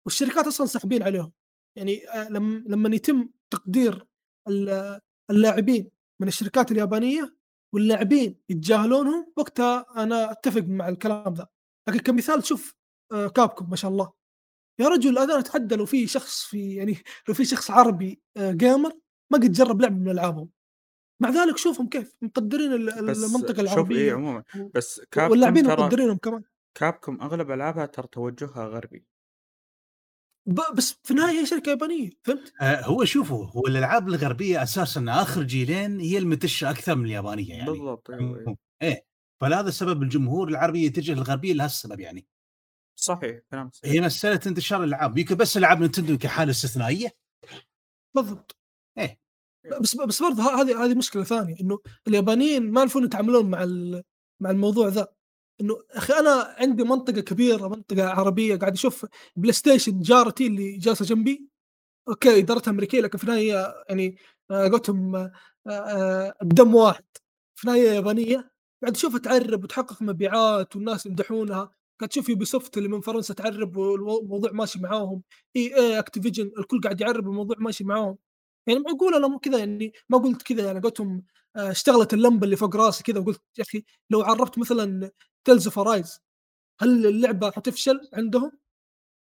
[0.06, 1.32] والشركات أصلا ساحبين عليهم.
[1.78, 4.06] يعني آه، لما لما يتم تقدير
[4.48, 5.00] ال-
[5.30, 5.90] اللاعبين
[6.20, 7.36] من الشركات اليابانية
[7.74, 11.48] واللاعبين يتجاهلونهم وقتها أنا أتفق مع الكلام ذا.
[11.88, 12.74] لكن كمثال تشوف
[13.12, 14.12] آه، كابكم ما شاء الله.
[14.80, 16.96] يا رجل أنا أتحدى لو في شخص في يعني
[17.28, 18.92] لو في شخص عربي جيمر
[19.32, 20.48] ما قد جرب لعبة من ألعابهم.
[21.22, 24.44] مع ذلك شوفهم كيف مقدرين المنطقة شوف اي العربية عموما.
[24.74, 26.42] بس كابكم واللاعبين مقدرينهم كمان.
[26.74, 29.06] كابكم أغلب ألعابها ترى توجهها غربي.
[30.74, 35.42] بس في النهاية هي شركة يابانية فهمت؟ آه، هو شوفوا هو الألعاب الغربية أساسا آخر
[35.42, 37.70] جيلين هي المنتشره أكثر من اليابانية يعني.
[37.70, 38.56] بالضبط أيوه.
[38.82, 39.06] إيه
[39.40, 42.26] فلهذا السبب الجمهور العربي يتجه للغربيه لهالسبب يعني.
[42.96, 43.92] صحيح كلام صحيح.
[43.92, 47.16] هي مسألة انتشار الألعاب يمكن بس ألعاب Nintendo كحالة استثنائية.
[48.14, 48.56] بالضبط.
[48.98, 49.21] إيه.
[49.80, 51.78] بس بس برضه هذه هذه مشكلة ثانية إنه
[52.08, 53.66] اليابانيين ما يعرفون يتعاملون مع
[54.40, 55.08] مع الموضوع ذا.
[55.60, 59.06] إنه أخي أنا عندي منطقة كبيرة منطقة عربية قاعد أشوف
[59.36, 61.48] PlayStation جارتي اللي جالسة جنبي.
[62.08, 64.16] okay إدارتها أمريكية لكن في النهاية يعني
[64.50, 65.32] آه، قلتهم آه،
[65.68, 67.04] آه، الدم واحد.
[67.54, 68.52] في النهاية يابانية.
[68.82, 71.70] قاعد أشوفها تعرب وتحقق مبيعات والناس يمدحونها.
[72.00, 75.22] قاعد تشوف Ubisoft اللي من فرنسا تعرب والموضوع ماشي معاهم.
[75.56, 78.18] EA Activision الكل قاعد يعرب الموضوع ماشي معاهم.
[78.66, 81.24] يعني معقول أنا مو كذا يعني ما قلت كذا يعني قلتهم
[81.56, 85.10] آه، اشتغلت اللمبة اللي فوق راسي كذا وقلت يا أخي لو عربت مثلا
[85.44, 86.18] Tales of Arise
[86.80, 88.52] هل اللعبة حتفشل عندهم؟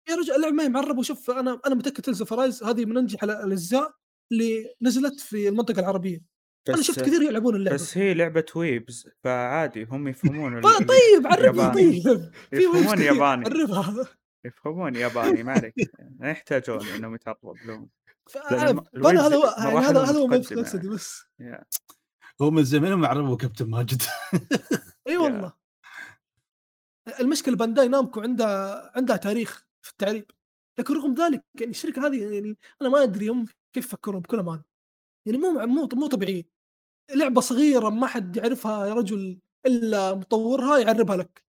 [0.09, 0.99] يا رجل اللعبة ما هي معربة.
[0.99, 3.91] وشوف أنا أنا متأكد Tales of Arise هذه من أنجح الأجزاء
[4.31, 6.22] اللي نزلت في المنطقة العربية.
[6.69, 7.76] أنا بس شفت كثير يلعبون اللعبة.
[7.76, 13.45] بس هي لعبة weebs فعادي هم يفهمون طيب, ال- طيب في يفهمون ياباني.
[13.45, 14.07] عرفها.
[14.45, 15.73] يفهمون ياباني ما عليك.
[16.19, 17.89] ما يحتاجون إنهم تتعرب لهم
[18.30, 21.23] فأنا هذا هو يعني هذا هذا هو مقصدي بس.
[22.41, 24.02] هو من زمان عربوا كابتن ماجد.
[25.07, 25.53] إي والله.
[27.19, 30.31] المشكلة Bandai Namco عندها عندها تاريخ في التعريب.
[30.80, 34.64] لكن رغم ذلك يعني الشركة هذه يعني أنا ما أدري هم كيف يفكرون بكل امانه
[35.27, 36.45] يعني مو مو مو طبيعيين.
[37.15, 41.43] لعبة صغيرة ما حد يعرفها يا رجل إلا مطورها يعربها لك.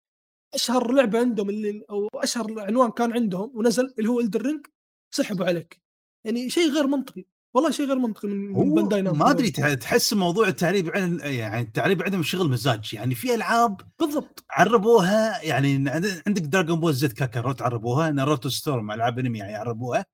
[0.54, 4.66] أشهر لعبة عندهم اللي أو أشهر عنوان كان عندهم ونزل اللي هو Elden Ring
[5.14, 5.82] سحبوا عليك.
[6.24, 7.24] يعني شيء غير منطقي.
[7.54, 12.02] والله شيء غير منطقي من Bandai ما أدري تح- تحس موضوع التعريب عن يعني التعريب
[12.02, 12.94] عندهم شغل مزاج.
[12.94, 14.44] يعني في ألعاب بالضبط.
[14.50, 20.06] عربوها يعني عند- عندك Dragon Ball Z Kakarot عربوها Naruto Storm ألعاب انمي يعني عربوها.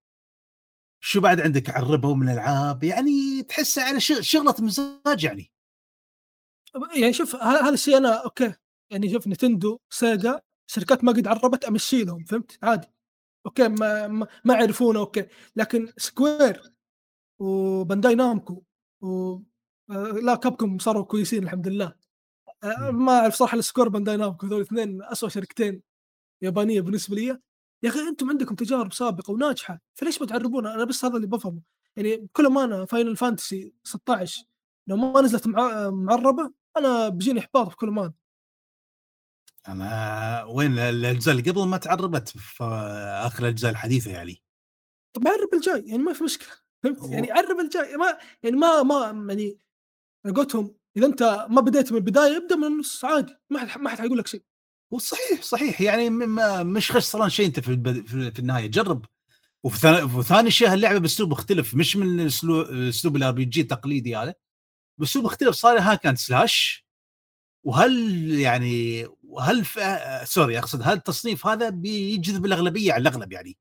[1.00, 5.52] شو بعد عندك عربوا من العاب يعني تحسها على شغ- شغلة مزاج يعني.
[6.96, 8.54] يعني شوف هذا الشيء أنا okay
[8.92, 10.40] يعني شوف Nintendo Sega
[10.70, 12.86] شركات ما قد عربت أمشي لهم فهمت؟ عادي.
[13.46, 15.26] okay ما ما, ما يعرفونه okay.
[15.56, 16.72] لكن Square
[17.38, 18.62] و Bandai Namco
[19.00, 19.38] و
[19.90, 21.94] آه، لا Capcom صاروا كويسين الحمد لله.
[22.64, 22.90] آه،.
[22.90, 25.82] ما أعرف صراحة ال Square Bandai Namco هذول الاثنين اسوء شركتين
[26.42, 27.26] يابانية بالنسبة لي.
[27.82, 31.62] يا أخي أنتم عندكم تجارب سابقة وناجحة فليش ما تعربونا؟ أنا بس هذا اللي بفهمه.
[31.96, 34.44] يعني بكل امانه Final Fantasy 16
[34.86, 35.90] لو ما نزلت مع...
[35.90, 38.12] معربة أنا بيجيني إحباط بكل امانه
[39.68, 42.64] أنا وين الأجزاء اللي قبل ما تعربت في
[43.26, 44.42] آخر الأجزاء الحديثة يعني؟
[45.16, 46.48] طب عرب الجاي يعني ما في مشكلة.
[46.82, 49.58] فهمت؟ يعني عرب الجاي ما يعني ما ما يعني
[50.36, 53.98] قولتهم إذا أنت ما بديت من البداية ابدأ من النص عادي ما حد ما حد
[53.98, 54.42] حيقول لك شيء.
[54.92, 58.06] وصحيح صحيح يعني ما- مش خسران شيء أنت في, البد...
[58.06, 59.04] في, النهاية جرب.
[59.64, 64.34] وفي ثاني, وثاني شيء اللعبه بأسلوب مختلف مش من اسلوب أسلوب ال RPG التقليدي هذا.
[65.00, 66.87] بأسلوب مختلف صار hack and slash.
[67.68, 69.78] وهل يعني وهل ف...
[70.28, 73.56] sorry أقصد هل التصنيف هذا بيجذب الأغلبية على الأغلب يعني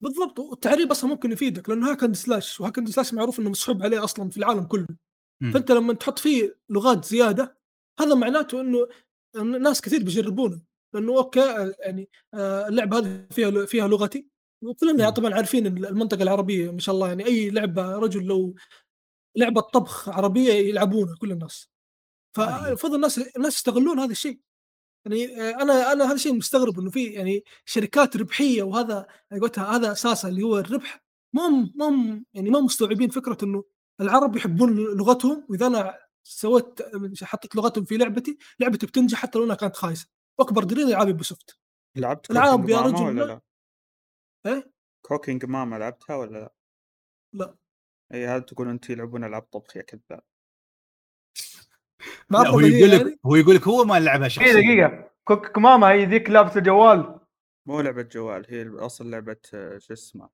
[0.00, 3.50] بالضبط والتعريب أصلا ممكن يفيدك لأنه hack and slash و hack and slash معروف إنه
[3.50, 4.86] مسحوب عليه أصلا في العالم كله
[5.40, 5.52] مم.
[5.52, 7.58] فأنت لما تحط فيه لغات زيادة
[8.00, 8.88] هذا معناته إنه
[9.58, 10.62] ناس كثير بيجربونه
[10.94, 14.28] لأنه أوكي يعني آه، اللعبة هذه فيها فيها لغتي
[14.62, 15.10] وكلنا.
[15.10, 18.54] طبعا عارفين المنطقة العربية ما شاء الله يعني أي لعبة رجل لو
[19.36, 21.73] لعبة طبخ عربية يلعبونها كل الناس.
[22.34, 24.40] فالمفروض الناس الناس يستغلون هذا الشيء.
[25.06, 29.06] يعني آه، أنا أنا هذا الشيء مستغرب إنه في يعني شركات ربحية وهذا
[29.42, 31.04] قلتها هذا اساسها اللي هو الربح.
[31.34, 33.64] ما ما يعني ما مستوعبين فكرة إنه
[34.00, 36.80] العرب يحبون لغتهم وإذا أنا سويت
[37.22, 40.08] حطيت لغتهم في لعبتي لعبتي بتنجح حتى لو أنها كانت خايسة.
[40.40, 41.58] أكبر دليل العاب Ubisoft.
[41.96, 43.40] لعبت العاب يا رجل ولا لا.
[44.46, 44.72] لا؟ إيه؟
[45.06, 46.54] Cooking Mama لعبتها ولا لا؟
[47.34, 47.56] لا.
[48.14, 50.22] اي هذا تقول انت يلعبون ألعاب طبخ يا كذاب؟
[52.30, 53.04] لا هو يقول يعني.
[53.04, 54.52] لك هو يقول لك هو ما لعبها دقيقه شخصيا.
[54.52, 55.10] دقيقة.
[55.24, 57.20] Cooking Mama هي ذيك لابسه جوال
[57.66, 60.28] مو لعبة جوال هي أصل لعبة آه، شو اسمه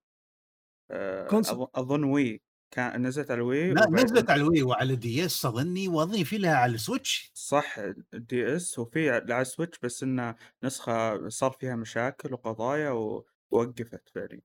[0.91, 1.29] آه،
[1.75, 2.41] أظن Wii
[2.71, 6.39] كان نزلت على ال Wii لا نزلت على ال Wii وعلى DS أظني واظن في
[6.39, 7.81] لها على ال Switch صح
[8.13, 10.35] DS وفي على ال Switch بس إنه
[10.65, 14.41] نسخة صار فيها مشاكل وقضايا ووقفت فعليا.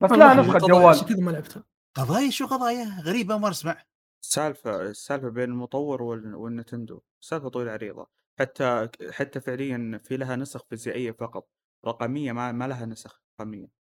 [0.00, 1.64] بس ما لها في نسخه جوال كذا ما لعبتها؟
[1.94, 3.82] قضايا؟ شو قضايا؟ غريبة ما أسمع.
[4.22, 8.10] السالفة السالفة بين المطور وال- و Nintendo سالفة طويلة عريضة.
[8.38, 11.48] حتى حتى فعليا في لها نسخ فيزيائية فقط
[11.86, 13.82] رقمية ما ما لها نسخ رقمية.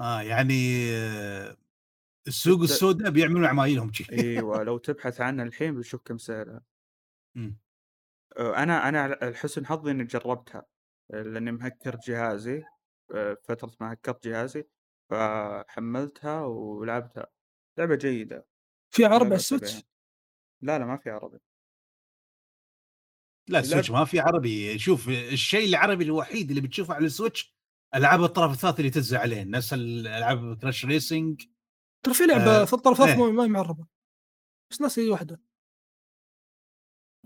[0.00, 0.54] آه يعني
[0.92, 1.56] آه،
[2.28, 4.06] السوق ت- السوداء بيعملون عمايلهم شي.
[4.12, 6.64] إيوه لو تبحث عنها الحين بتشوف كم سعرها.
[7.34, 7.58] مم.
[8.38, 10.66] آه، أنا أنا على حسن حظي إني جربتها
[11.14, 12.64] آه، لأني مهكر جهازي
[13.14, 14.68] آه، فترة ما هكرت جهازي
[15.10, 17.26] فحملتها ولعبتها.
[17.78, 18.46] لعبة جيدة.
[18.90, 19.76] في عربي على ال Switch
[20.62, 21.38] لا لا ما في عربي.
[23.48, 24.78] لا ال Switch ما في عربي.
[24.78, 27.54] شوف الشيء العربي الوحيد اللي بتشوفه على ال Switch
[27.94, 31.42] ألعاب الطرف الثالث اللي تنزل عليه نفس الألعاب Crash Racing
[32.02, 33.24] ترى في لعبة آه، في الطرف الثالث إيه.
[33.24, 33.86] ما ما هي معربة
[34.70, 35.40] بس ناس هي واحدة.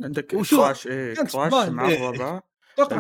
[0.03, 2.43] عندك Crash إيه Crash لا.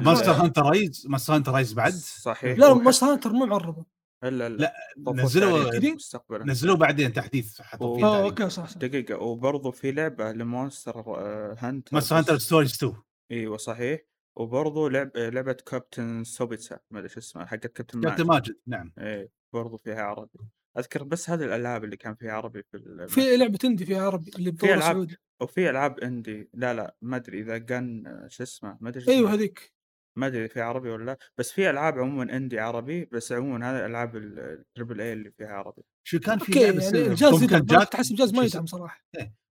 [0.00, 0.32] Monster.
[0.32, 2.58] Hunter Rise Monster Hunter Rise بعد؟ صحيح.
[2.58, 3.84] لا Monster Hunter مو معربة.
[4.22, 4.72] لا، لا
[5.08, 6.44] نزلوا؟ مستقبلا.
[6.44, 7.96] نزلوه بعدين تحديث حطوا.
[7.96, 8.22] فيه آه.
[8.24, 8.78] أوكي صح صح.
[8.78, 9.16] دقيقة.
[9.18, 11.90] وبرضه في لعبة ل Monster آه، Hunter.
[11.94, 12.94] Monster Hunter Stories 2
[13.30, 14.00] إيوه صحيح.
[14.36, 18.56] وبرضه لعب آه، لعبة Captain Tsubasa ما أدري شو اسمها حقت كابتن كابتن ماجد ماجد
[18.66, 18.92] نعم.
[18.98, 20.38] إيه برضه فيها عربي.
[20.78, 24.30] أذكر بس هذه الألعاب اللي كان فيها عربي في ال- في لعبة indie فيها عربي
[24.38, 24.80] اللي بطوله.
[24.80, 25.16] سعودي.
[25.40, 29.34] وفي ألعاب indie لا لا ما أدري إذا كان آه، شو اسمه ما أدري أيوه.
[29.34, 29.72] هذيك.
[30.16, 33.78] ما أدري في عربي ولا لا بس في ألعاب عموما اندي عربي بس عموما هذه
[33.80, 35.82] الالعاب ال- التربل اي اللي فيها عربي.
[36.06, 39.04] شو كان في أوكي لعبة يعني اسمها الجهاز جاك؟ تحس الجهاز ما شو يدعم صراحة.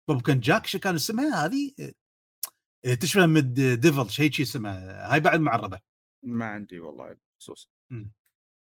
[0.09, 1.73] بومكن جاك شو كان اسمها هذه؟
[2.85, 5.79] آه، تشبه مد ديفل شيء شي اسمها هاي بعد معربة.
[6.25, 7.71] ما عندي والله بخصوص.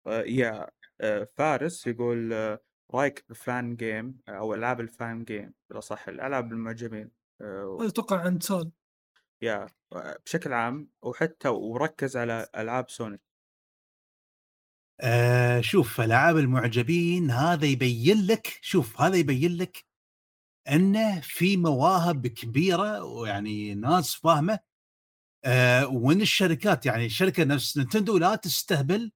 [0.07, 0.69] آه يا
[1.01, 2.59] آه فارس يقول آه
[2.93, 7.11] رايك بفان جيم أو ألعاب الفان جيم؟ بالأصح الألعاب المعجبين.
[7.41, 8.71] أتوقع عند سال
[9.41, 13.21] يا آه، بشكل عام وحتى وركز على ألعاب سوني
[15.01, 19.85] آه شوف ألعاب المعجبين هذا يبين لك شوف هذا يبين لك
[20.69, 24.59] أنه في مواهب كبيرة ويعني ناس فاهمة
[25.45, 29.11] آه وإن الشركات يعني شركه نفس نينتندو لا تستهبل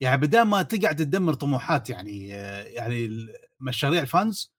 [0.00, 3.26] يعني بدال ما تقعد تدمر طموحات يعني آه، يعني
[3.60, 4.52] مشاريع ال fans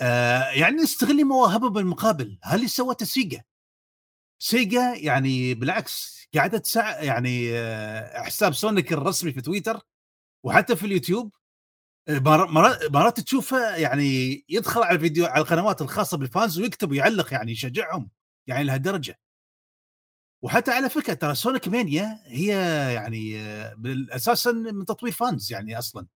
[0.00, 2.38] آه، يعني استغلي مواهبه بالمقابل.
[2.42, 3.42] هل سوته سيجا؟
[4.42, 9.80] سيجا يعني بالعكس قاعدة تسع يعني آه، حساب Sonic الرسمي في تويتر
[10.44, 11.34] وحتى في اليوتيوب
[12.08, 16.90] آه، مر- مر- مرات تشوفه يعني يدخل على الفيديو على القنوات الخاصة بال fans ويكتب
[16.90, 18.10] ويعلق يعني يشجعهم
[18.46, 19.18] يعني لهالدرجة.
[20.42, 22.48] وحتى على فكرة ترى Sonic Mania هي
[22.94, 23.76] يعني آه،
[24.10, 26.06] أساسا من تطوير fans يعني أصلا.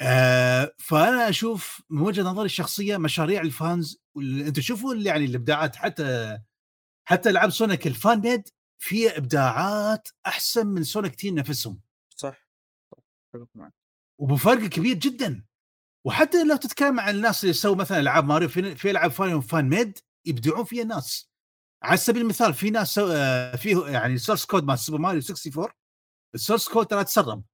[0.00, 5.76] آه فأنا أشوف من وجهة نظري الشخصية مشاريع ال fans أنتم شوفوا اللي يعني الإبداعات
[5.76, 6.38] حتى
[7.08, 8.48] حتى العاب Sonic ال fan made
[8.78, 11.80] فيها إبداعات أحسن من Sonic Team نفسهم.
[12.16, 12.48] صح.
[14.18, 15.44] وبفرق كبير جدا.
[16.06, 19.68] وحتى لو تتكلم عن الناس اللي سووا مثلا ألعاب ماريو في, في ألعاب fan fan
[19.68, 21.30] made يبدعون فيها ناس.
[21.82, 23.08] على سبيل المثال في ناس سو...
[23.12, 25.68] آه، فيه يعني source code مال Super Mario 64
[26.34, 27.44] ال source code ترى تسرب.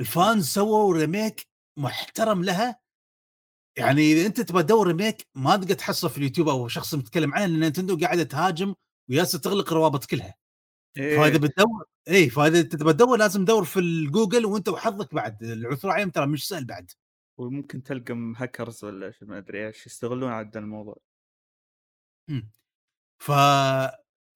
[0.00, 2.80] ال fans سووا remake محترم لها.
[3.78, 7.46] يعني إذا أنت تبغى تدور remake ما تقدر تحصل في اليوتيوب أو شخص متكلم عنه
[7.46, 8.74] لأن Nintendo قاعدة تهاجم
[9.10, 10.34] وياسر تغلق الروابط كلها.
[10.96, 11.38] فإذا إيه.
[11.38, 15.42] بتدور اي فإذا أنت تبغى تدور لازم تدور في الجوجل وأنت وحظك بعد.
[15.42, 16.90] العثور عليهم ترى مش سهل بعد.
[17.38, 20.96] وممكن تلقى هاكرز ولا شيء ما أدري إيش يستغلون عاد الموضوع.
[22.28, 22.50] مم.
[23.22, 23.32] ف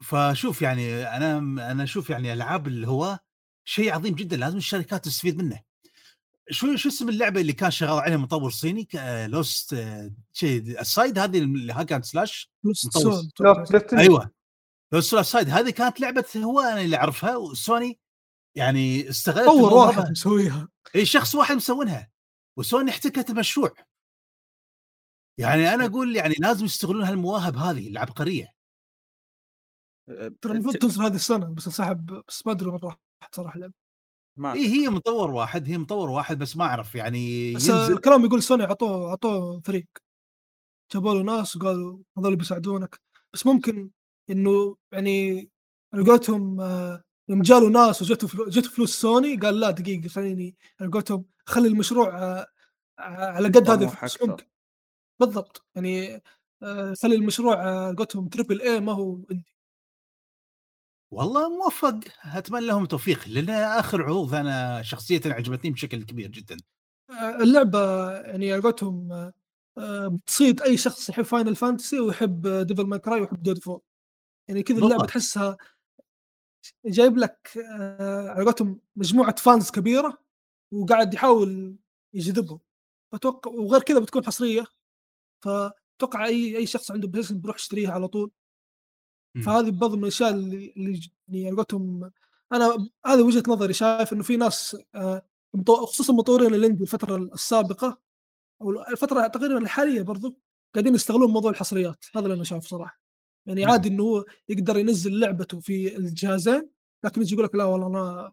[0.03, 1.39] فشوف يعني أنا
[1.71, 3.19] أنا أشوف يعني ألعاب الهواة
[3.65, 5.61] شيء عظيم جدا لازم الشركات تستفيد منه.
[6.51, 8.89] شو شو اسم اللعبة اللي كان شغال عليها مطور صيني؟
[9.27, 9.77] Lost
[10.33, 12.51] شيء ال Soul Aside هذه اللي hack and slash
[13.93, 14.31] أيوه.
[14.93, 17.99] Lost Soul Aside هذه كانت لعبة هواة أنا اللي أعرفها وسوني
[18.55, 19.75] يعني استغلت طور.
[19.75, 20.69] واحد مسويها.
[20.97, 22.11] إي شخص واحد مسوينها
[22.57, 23.75] وسوني احتكت المشروع.
[25.39, 28.55] يعني أنا أقول يعني لازم يستغلون هالمواهب هذه العبقرية.
[30.41, 33.04] ترى المفروض تنزل هذه السنة بس انسحب بس ما أدري وين راح.
[33.33, 33.55] صراحة.
[33.57, 33.75] اللعبه
[34.39, 37.93] ما اي هي مطور واحد هي مطور واحد بس ما أعرف يعني بس ينزل.
[37.93, 39.87] الكلام يقول سوني عطوه عطوه فريق.
[40.93, 43.01] جابوا له ناس وقالوا هذول بيساعدونك.
[43.35, 43.91] بس ممكن
[44.31, 45.51] إنه يعني
[45.95, 50.91] على قولتهم آه، يوم جاله ناس فلو- جته فلوس سوني قال لا دقيقة خليني على
[50.91, 52.47] قولتهم خلي المشروع آه،
[52.99, 53.03] آه،
[53.33, 54.23] على قد هذه الفلوس.
[54.23, 54.45] ممكن.
[55.21, 55.67] بالضبط.
[55.75, 56.23] يعني
[57.03, 59.54] خلي المشروع على قولتهم triple A ما هو عندي
[61.15, 66.57] والله موفق أتمنى لهم توفيق لأن آخر عروض أنا شخصيه عجبتني بشكل كبير جدا
[67.11, 69.33] آه، اللعبة يعني قولتهم آه،
[69.79, 73.81] آه، بتصيد أي شخص يحب Final Fantasy ويحب Devil May Cry ويحب دود فور
[74.49, 75.07] يعني كذا اللعبة.
[75.07, 75.57] تحسها
[76.87, 80.19] جايب لك آه، على قولتهم مجموعة fans كبيرة
[80.73, 81.77] وقاعد يحاول
[82.15, 82.61] يجذبهم
[83.15, 84.65] أتوقع وغير كذا بتكون حصرية
[85.45, 88.31] فأتوقع أي أي شخص عنده بلايستيشن بيروح يشتريها على طول.
[89.43, 92.11] فهذه برضو من الأشياء اللي اللي يعني على قولتهم
[92.53, 95.23] أنا هذه وجهة نظري شايف إنه في ناس آه،
[95.69, 97.99] خصوصا مطورين ال indie الفترة السابقة
[98.63, 100.39] أو الفترة تقريبا الحالية برضو
[100.75, 102.05] قاعدين يستغلون موضوع الحصريات.
[102.17, 103.01] هذا اللي أنا شايفه صراحة.
[103.47, 103.65] يعني.
[103.65, 106.71] عادي إنه هو يقدر ينزل لعبته في الجهازين
[107.05, 108.33] لكن يجي يقول لك لا والله أنا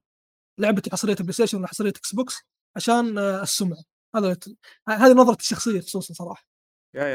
[0.58, 2.36] لعبتي حصرية بلاي ستيشن ولا حصرية إكس بوكس
[2.76, 3.84] عشان آه، السمعة.
[4.16, 4.38] هذا
[4.90, 6.46] هذه نظرتي الشخصية خصوصا صراحة.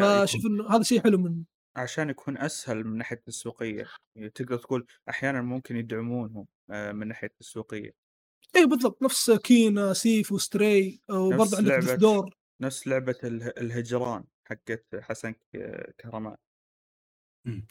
[0.00, 1.42] فاشوف إنه هذا شيء حلو من
[1.76, 3.86] عشان يكون أسهل من ناحية التسويقيه
[4.16, 7.90] يعني تقدر تقول أحيانا ممكن يدعمونهم آه، من ناحية التسويقيه
[8.56, 14.24] اي بالضبط نفس كينا وسيفو وستراي وبرضه نفس عندك لعبة دور نفس لعبة اله- الهجران
[14.44, 16.36] حقت حسن ك- كهرمان
[17.46, 17.66] مم.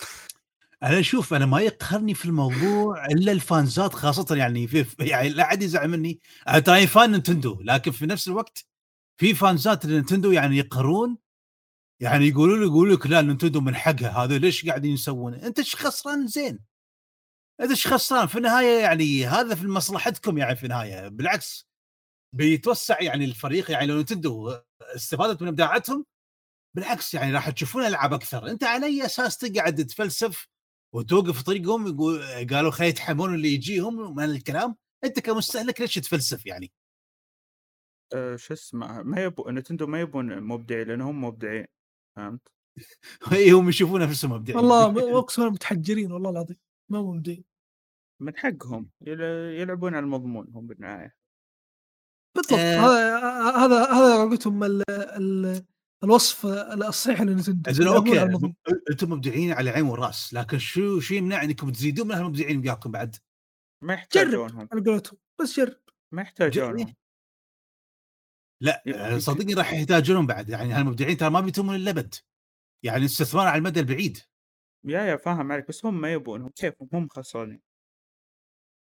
[0.83, 5.43] أنا أشوف أنا ما يقهرني في الموضوع إلا ال fanزات خاصه يعني في يعني لا
[5.43, 6.19] أحد يزعل مني.
[6.47, 8.65] أنا ترى fan نينتندو لكن في نفس الوقت
[9.17, 11.17] في fanزات نينتندو يعني يقهرون
[11.99, 15.75] يعني يقولوا لي يقولوا لك لا نينتندو من حقها هذا ليش قاعدين يسوون أنت إيش
[15.75, 16.59] خسران؟ زين.
[17.61, 21.07] أنت إيش خسران؟ في النهاية يعني هذا في مصلحتكم يعني في النهاية.
[21.07, 21.67] بالعكس
[22.35, 24.61] بيتوسع يعني الفريق يعني لو نينتندو
[24.95, 26.05] استفادت من إبداعاتهم
[26.75, 28.47] بالعكس يعني راح تشوفون ألعاب أكثر.
[28.47, 30.47] أنت على أي أساس تقعد تفلسف
[30.95, 32.23] وتوقف طريقهم يقول
[32.53, 36.71] قالوا خلي يتحملون اللي يجيهم من الكلام؟ أنت كمستهلك ليش تفلسف يعني؟
[38.13, 41.74] أه شو اسمه ما يبو نتندو ما يبون مبدعين لأنهم مبدعين.
[42.15, 42.41] فهمت؟
[43.59, 44.57] هم يشوفون نفسهم مبدعين.
[44.57, 44.85] والله
[45.19, 46.57] اقسم بالله متحجرين والله العظيم.
[46.91, 47.43] ما هو مبدئين
[48.21, 48.89] من حقهم.
[49.01, 49.21] يل-
[49.61, 51.15] يلعبون على المضمون هم بالنهاية.
[52.35, 52.59] بالضبط.
[52.59, 52.77] آه.
[52.79, 53.19] هذا
[53.65, 55.65] هذا هذا قلتهم ال- ال-
[56.03, 58.23] الوصف الصحيح لنتندو زين أوكي.
[58.89, 63.15] أنتم مبدعين على العين والراس لكن شو شو يمنع انكم تزيدون من هالمبدعين وياكم بعد؟
[63.83, 65.77] ما يحتاجونهم على قولتهم بس جرب.
[66.11, 66.95] ما يحتاجونهم
[68.61, 70.49] لا ي- آه، صدقني راح يحتاجونهم بعد.
[70.49, 72.15] يعني هالمبدعين ترى ما بيتمون الابد
[72.83, 74.17] يعني استثمار على المدى البعيد.
[74.85, 77.61] يا يا فاهم عليك بس هم ما يبونهم كيفهم هم خسرانين.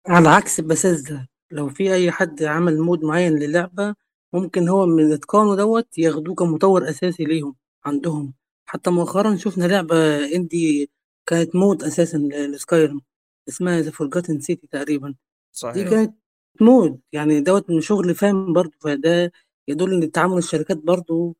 [0.08, 3.96] على عكس بثيسدا لو في أي حد عمل mod معين للعبة
[4.34, 7.56] ممكن هو من إتقانه دوت ياخدوه كمطور أساسي ليهم
[7.86, 8.34] عندهم.
[8.66, 10.92] حتى مؤخرا شفنا لعبة indie
[11.26, 13.02] كانت mod أساسا لسكايرم
[13.50, 15.08] اسمها ذا فورجاتن سيتي تقريبا.
[15.10, 15.16] دي
[15.52, 15.90] صحيح.
[15.90, 16.16] كانت
[16.62, 19.32] mod يعني دوت من شغل فاهم برضه فده
[19.68, 21.36] يدل إن تعامل الشركات برضه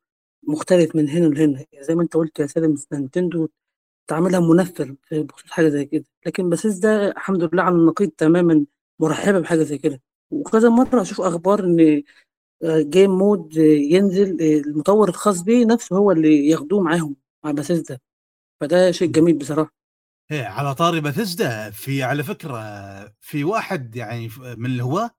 [0.48, 1.64] مختلف من هنا لهنا.
[1.80, 3.48] زي ما أنت قلت يا سالم نينتندو
[4.06, 6.04] تعاملها منفر بخصوص حاجة زي كده.
[6.26, 8.66] لكن بثيسدا الحمد لله على النقيض تماما
[9.00, 10.02] مرحبه بحاجة زي كده.
[10.30, 12.02] وكذا مرة أشوف أخبار إن
[12.64, 18.02] game mod ينزل آه، المطور الخاص بيه نفسه هو اللي ياخدوه معاهم مع بثيسدا.
[18.60, 19.74] فده شيء جميل بصراحة.
[20.30, 22.58] إيه على طاري باثيزدا في على فكرة
[23.20, 25.10] في واحد يعني من الهواة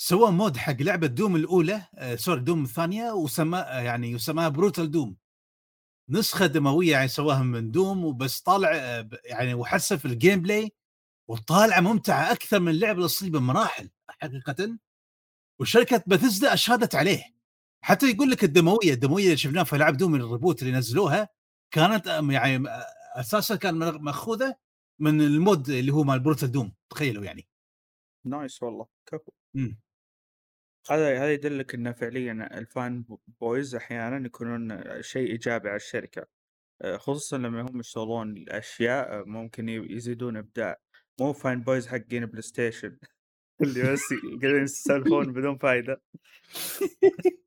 [0.00, 5.16] سوى mod حق لعبة دوم الأولى آه، sorry دوم الثانية وسما يعني وسماها بروتال دوم
[6.10, 10.72] نسخة دموية يعني سواها من دوم وبس طالع آه، يعني وحسه في ال gameplay
[11.28, 14.78] وطالعة ممتعة أكثر من اللعبه الاصليه بمراحل حقيقة.
[15.60, 17.24] وشركة باثيزدا أشهدت عليه.
[17.84, 21.28] حتى يقول لك الدموية الدموية اللي شفناها في العاب دوم ال reboot اللي نزلوها
[21.70, 22.84] كانت آم، يعني آه،
[23.20, 24.56] أساسا كان مأخوذة
[24.98, 27.48] من ال mod اللي هو مال بروتال دوم تخيلوا يعني.
[28.26, 28.86] nice والله.
[29.06, 29.32] كفو.
[30.90, 33.04] هذا هذا يدلك إنه فعليا ال
[33.40, 36.26] fanboys أحيانا يكونون شيء إيجابي على الشركة
[36.82, 40.80] آه، خصوصا لما هم يشتغلون الاشياء ممكن ي- يزيدون إبداع.
[41.20, 42.98] مو fanboys حقين بلاي ستيشن.
[43.62, 44.00] اللي بس
[44.42, 46.02] قاعدين يسولفون بدون فائده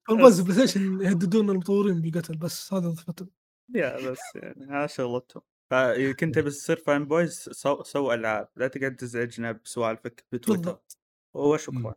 [0.10, 3.30] ال boys بلاي ستيشن يهددون المطورين بالقتل بس هذا وظيفتهم
[3.76, 5.44] يا بس يعني هذا شغلتهم.
[5.72, 8.49] فكنت بس تصير fanboys سو, سو ألعاب.
[8.56, 10.62] لا تقعد تزعجنا بسوالفك بتويتر.
[10.62, 10.98] بالضبط.
[11.34, 11.95] وشكرا.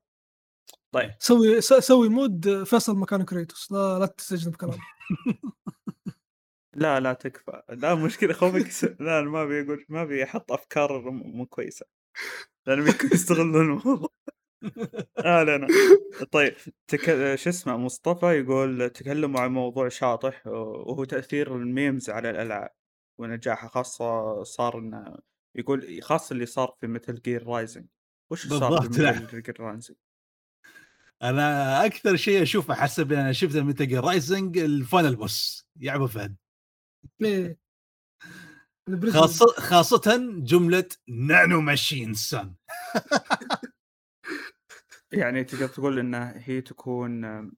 [0.94, 1.10] طيب.
[1.18, 3.72] سوي س- سوي mod فيصل مكان كريتوس.
[3.72, 4.78] لا لا تستجن بكلام
[6.76, 7.62] لا لا تكفى.
[7.68, 8.84] لا مشكلة خوفك س...
[8.84, 11.86] لا ما أبي أقول ما أبي أحط أفكار مو كويسة.
[12.66, 14.08] لأن بيكون يستغلون الموضوع.
[15.18, 15.66] آه لا لا.
[16.32, 16.54] طيب
[16.88, 17.34] تك...
[17.34, 22.70] شو اسمه مصطفى يقول تكلموا عن موضوع شاطح وهو تأثير ال memes على الألعاب
[23.18, 25.16] ونجاحها خاصة صار إنه
[25.54, 27.86] يقول خاصة اللي صار في مثل جير رايزنج
[28.30, 28.88] وش صار في.
[28.88, 29.96] مثل جير رايزنج؟
[31.24, 35.94] أنا أكثر شيء أشوفه حسب اللي أنا شفته من تجي رايزنج ال final boss يا
[35.94, 36.36] أبو فهد.
[37.22, 37.58] إيه.
[39.10, 42.54] خاصة خاصة جملة nanomachines, son
[45.12, 47.50] يعني تقدر تقول انها هي تكون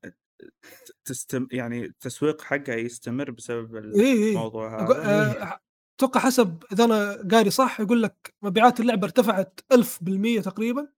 [1.05, 5.43] تستم يعني التسويق حقها يستمر بسبب اي اي الموضوع هذا.
[5.43, 5.61] آه،
[5.99, 10.89] أتوقع حسب إذا أنا قاري صح يقول لك مبيعات اللعبة ارتفعت 1000% تقريبا.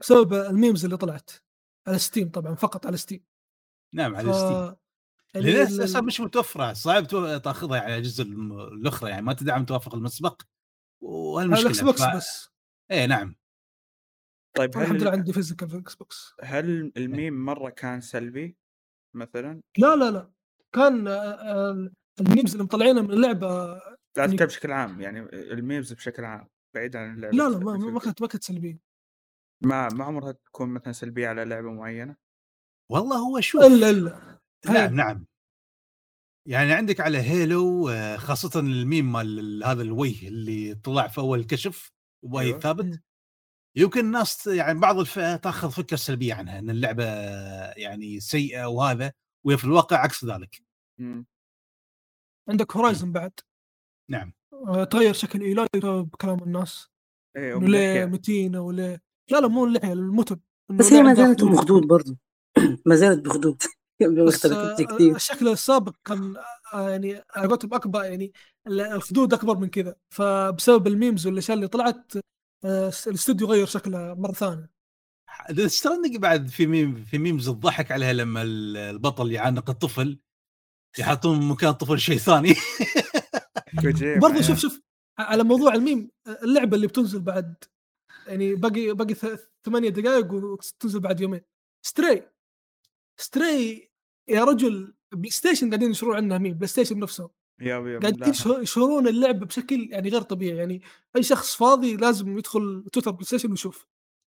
[0.00, 1.30] بسبب ال memes اللي طلعت.
[1.86, 3.24] على ستيم طبعا فقط على ستيم
[3.94, 4.16] نعم ف...
[4.18, 4.84] على ستيم
[5.34, 7.06] لأن ال- أساسا مش متوفرة صعب
[7.44, 10.48] تأخذها يعني على الجزء الم- الأخرى يعني ما تدعم توافق المسبق على
[11.12, 12.16] وهالمشكلة الاكس بوكس ف...
[12.16, 12.48] بس.
[12.90, 13.36] إيه نعم.
[14.56, 18.56] طيب أنا الحمد لله هل عندي physical في الاكس بوكس هل الميم مرة كان سلبي
[19.16, 20.30] مثلا؟ لا لا لا.
[20.74, 21.90] كان آه،
[22.20, 26.24] ال memes اللي مطلعينها من اللعبة لا يعني- أتكلم بشكل عام يعني ال memes بشكل
[26.24, 28.78] عام بعيد عن اللعبة لا لا ما ما كانت ما كانت سلبية.
[29.64, 32.16] ما ما عمرها تكون مثلا سلبية على لعبة معينة
[32.90, 34.40] والله هو شوف إلا إلا.
[34.66, 35.26] نعم نعم
[36.48, 41.44] يعني عندك على هيلو آه، خاصة الميم مال ال- هذا الوجه اللي طلع في أول
[41.44, 41.92] كشف
[42.24, 42.58] وهي أيوة.
[42.60, 43.02] ثابت مم.
[43.76, 47.04] يمكن الناس يعني بعض الفئة تأخذ فكرة سلبية عنها أن اللعبة
[47.72, 49.12] يعني سيئة وهذا
[49.46, 50.62] وهي في الواقع عكس ذلك
[51.00, 51.26] مم.
[52.48, 53.32] عندك Horizon بعد
[54.10, 56.88] نعم آه، تغير شكل Aloy بكلام الناس
[57.36, 58.04] إيه ليه.
[58.04, 60.40] متينة وليه لا لا مو اللحيه المتب
[60.70, 61.52] إنه بس هي ما زالت خدود.
[61.52, 62.16] بخدود برضه
[62.86, 63.62] ما زالت بخدود.
[64.26, 66.34] بس اختلفتش آه، كتير الشكل السابق كان
[66.74, 68.32] آه، يعني على قولتهم أكبر يعني
[68.66, 69.94] ال- الخدود أكبر من كذا.
[70.14, 72.12] فبسبب ال memes والأشياء اللي طلعت
[72.64, 74.70] آه، الاستوديو غير شكله مرة ثانية.
[75.66, 80.18] Stranding بعد في ميم في memes الضحك عليها لما ال- البطل يعانق الطفل
[80.98, 82.54] يحطون مكان الطفل شيء ثاني.
[84.22, 84.42] برضه يعني.
[84.42, 84.80] شوف شوف
[85.18, 86.10] على موضوع الميم
[86.42, 87.54] اللعبة اللي بتنزل بعد
[88.26, 89.14] يعني باقي باقي
[89.64, 91.40] ثمانية دقائق وتنزل بعد يومين.
[91.82, 92.22] Stray
[93.16, 93.90] Stray
[94.28, 97.28] يا رجل PlayStation قاعدين ينشرون عنها meme PlayStation نفسهم
[97.60, 100.56] yep yep قاعدين يشهرون اللعبه بشكل يعني غير طبيعي.
[100.56, 100.82] يعني
[101.16, 103.86] أي شخص فاضي لازم يدخل تويتر PlayStation ويشوف.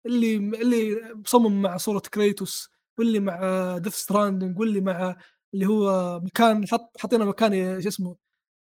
[0.06, 5.16] اللي اللي مصمم مع صورة Kratos واللي مع Death Stranding واللي مع
[5.54, 8.16] اللي هو مكان حط حطينا مكان شو اسمه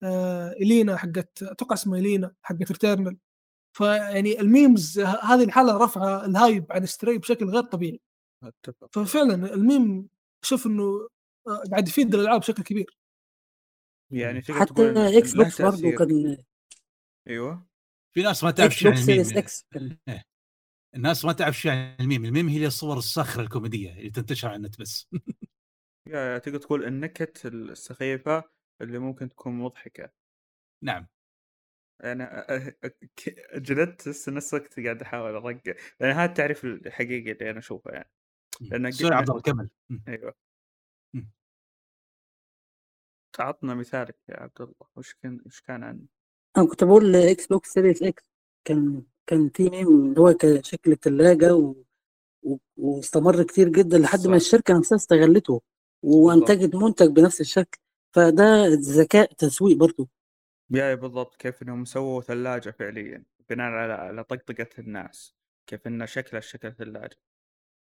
[0.03, 3.17] آه إلينا حقت أتوقع اسمها إلينا حقت Returnal
[3.77, 8.01] فيعني ال memes ه- هذه الحالة رفع ال hype عن Stray بشكل غير طبيعي.
[8.91, 10.07] ففعلا الميم
[10.43, 11.07] أشوف إنه
[11.47, 12.97] آه، قاعد يفيد الألعاب بشكل كبير.
[14.13, 15.91] يعني حتى Xbox برضه.
[15.97, 16.37] كان
[17.27, 17.67] أيوه.
[18.13, 19.97] في ناس ما تعرف شو يعني Series meme X كان.
[20.95, 22.25] الناس ما تعرف شو يعني ال meme.
[22.25, 25.07] ال meme هي الصور الساخرة الكوميدية اللي تنتشر على النت بس.
[26.07, 28.43] yeah تقدر تقول النكت السخيفة
[28.81, 30.11] اللي ممكن تكون مضحكة.
[30.83, 31.07] نعم.
[32.03, 37.31] أنا أ- أ- ك- جلدت بس نفس الوقت قاعد أحاول ارقع لأن هذا التعريف الحقيقي
[37.31, 38.09] اللي أنا اشوفه يعني
[38.61, 39.69] لأن sorry قلنا- عبد الله كمل.
[40.07, 40.33] أيوه
[41.13, 41.31] مم.
[43.39, 46.01] عطنا مثالك يا عبد الله وش كان وش كان عنه؟
[46.57, 48.23] أنا كنت بقول Xbox Series X
[48.67, 51.75] كان كان في ميم اللي هو كشكل الثلاجه و...
[52.43, 52.57] و...
[52.77, 54.29] واستمر كتير جدا لحد صح.
[54.29, 55.61] ما الشركة نفسها استغلته
[56.03, 57.79] وأنتجت منتج بنفس الشكل
[58.15, 60.07] فده ذكاء تسويق برضه
[60.71, 65.35] yeah بالضبط كيف إنهم سووا ثلاجة فعليا بناء على على طقطقة الناس
[65.67, 67.17] كيف إن شكلها شكل ثلاجة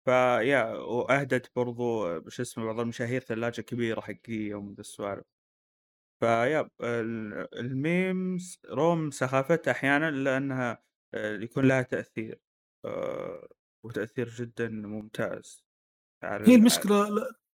[0.05, 5.25] ف yeah وأهدت برضو شو اسمه بعض المشاهير ثلاجة كبيرة حقيقية ومن السوالف.
[6.21, 10.83] ف yeah ال- ال memes رغم سخافتها أحيانا لأنها
[11.13, 12.41] آه، يكون لها تأثير
[12.85, 13.47] آه،
[13.85, 15.65] وتأثير جدا ممتاز
[16.47, 17.07] هي ال- المشكلة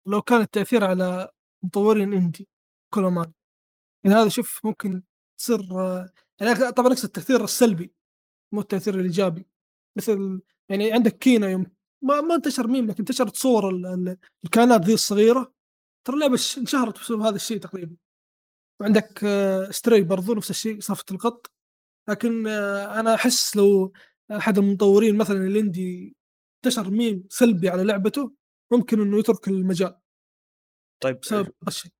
[0.07, 1.29] لو كان التأثير على
[1.63, 2.49] مطورين indie
[2.93, 3.33] كل ما
[4.05, 5.03] يعني هذا شوف ممكن
[5.43, 5.61] تصير
[6.41, 7.93] يعني طبعا أقصد التأثير السلبي
[8.53, 9.47] مو التأثير الإيجابي.
[9.97, 11.65] مثل يعني عندك Kena يوم
[12.03, 15.53] ما, ما انتشر ميم لكن انتشرت صور ال- ال- الكائنات ذي الصغيرة
[16.07, 17.95] ترى اللعبة انشهرت بسبب هذا الشيء تقريبا.
[18.81, 21.51] وعندك آه، Stray برضو نفس الشيء صفة القط.
[22.09, 23.93] لكن آه، أنا أحس لو
[24.31, 26.15] أحد المطورين مثلا ال indie
[26.65, 28.33] انتشر ميم سلبي على لعبته
[28.71, 29.99] ممكن إنه يترك المجال.
[31.03, 31.91] طيب بسبب هذا الشيء.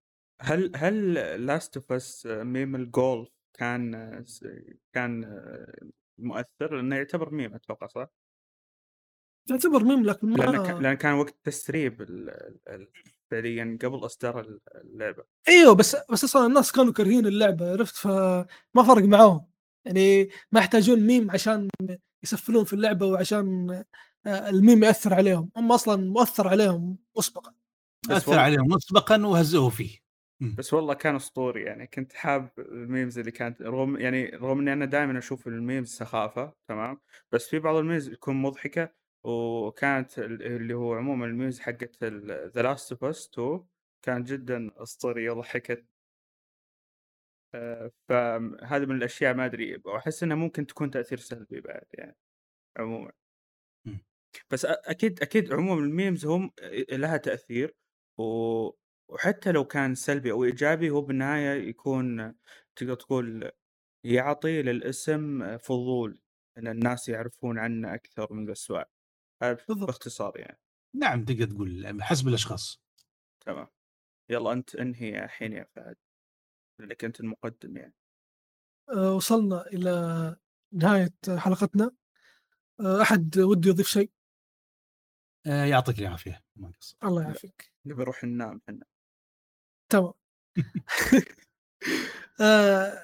[0.42, 1.14] هل هل
[1.46, 4.26] Last of Us meme ال golf كان
[4.94, 5.22] كان
[6.18, 8.08] مؤثر لأنه يعتبر ميم أتوقع صح؟
[9.50, 12.30] تعتبر ميم لكن ما لأن كان لأن كان وقت تسريب ال-
[12.70, 12.92] ال-
[13.32, 15.24] فعليا قبل إصدار اللعبة.
[15.48, 19.46] إيوه بس بس أصلا الناس كانوا كارهين اللعبة عرفت؟ فما فرق معاهم.
[19.86, 21.70] يعني ما يحتاجون ميم عشان
[22.24, 23.72] يسفلون في اللعبة وعشان
[24.26, 25.50] آه، الميم يأثر عليهم.
[25.58, 27.54] هم أصلا مؤثر عليهم مسبقا.
[28.10, 30.03] اثر عليهم مسبقا وهزوه فيه.
[30.58, 34.74] بس والله كان أسطوري يعني كنت حاب ال memes اللي كانت رغم يعني رغم إني
[34.74, 37.02] أنا دائما أشوف ال memes سخافة تمام؟
[37.32, 38.94] بس في بعض ال memes تكون مضحكة
[39.24, 43.66] وكانت ال- اللي هو عموما ال memes حقت The Last of Us 2
[44.02, 45.86] كانت جدا أسطورية وضحكت
[47.56, 52.18] آه، فهذا من الأشياء ما أدري وأحس إنها ممكن تكون تأثير سلبي بعد يعني
[52.80, 53.12] عموما.
[53.86, 54.06] مم.
[54.52, 56.52] بس أ- أكيد أكيد عموما الميمز هم
[56.92, 57.76] لها تأثير
[58.20, 58.24] و...
[59.14, 62.36] وحتى لو كان سلبي أو إيجابي هو بالنهاية يكون
[62.76, 63.52] تقدر تقول
[64.06, 66.20] يعطي للاسم فضول
[66.58, 68.86] إن الناس يعرفون عنه أكثر من السؤال
[69.44, 69.88] هذا بالضبط.
[69.88, 70.60] باختصار يعني.
[70.96, 72.84] نعم تقدر تقول حسب الأشخاص.
[73.46, 73.68] تمام.
[74.30, 75.96] يلا أنت انهي الحين يا فهد؟
[76.80, 77.94] لأنك أنت المقدم يعني.
[78.90, 80.36] آه، وصلنا إلى
[80.74, 81.92] نهاية حلقتنا.
[82.80, 84.12] آه، أحد وده يضيف شيء؟
[85.48, 86.44] آه يعطيك العافية.
[87.04, 87.74] الله يعافيك.
[87.86, 88.86] نبي نروح ننام إحنا.
[89.94, 90.14] تمام
[92.42, 93.04] آه،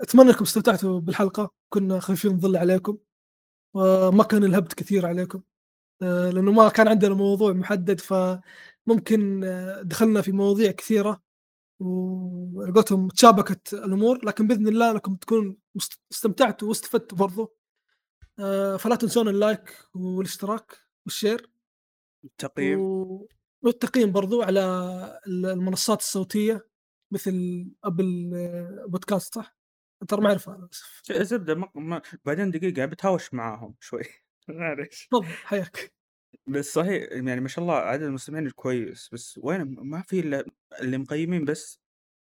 [0.00, 1.50] أتمنى أنكم استمتعتوا بالحلقة.
[1.68, 2.98] كنا خفيفين ظل عليكم
[3.74, 5.42] وما كان الهبت كثير عليكم.
[6.02, 11.22] آه، لأنه ما كان عندنا موضوع محدد فممكن آه، دخلنا في مواضيع كثيرة
[11.80, 14.24] ولقيتهم تشابكت الأمور.
[14.24, 15.16] لكن بإذن الله انكم
[15.74, 17.56] مست- استمتعتوا واستفدتوا برضو.
[18.78, 21.50] فلا تنسون ال like والاشتراك وال share.
[22.24, 22.80] التقييم.
[22.80, 23.28] و-
[23.66, 24.60] والتقييم برضو على
[25.26, 26.68] المنصات الصوتية
[27.12, 28.30] مثل Apple
[28.88, 29.56] Podcast صح؟
[30.08, 30.68] ترى ما أعرفها
[31.10, 31.70] أنا زبدة ما...
[31.74, 32.02] ما...
[32.24, 34.02] بعدين دقيقة بتهاوش معاهم شوي.
[34.48, 35.08] معليش.
[35.10, 35.92] تفضل حياك.
[36.46, 40.44] بس صحيح يعني ما شاء الله عدد المستمعين كويس بس وين ما في إلا
[40.80, 41.80] اللي مقيمين بس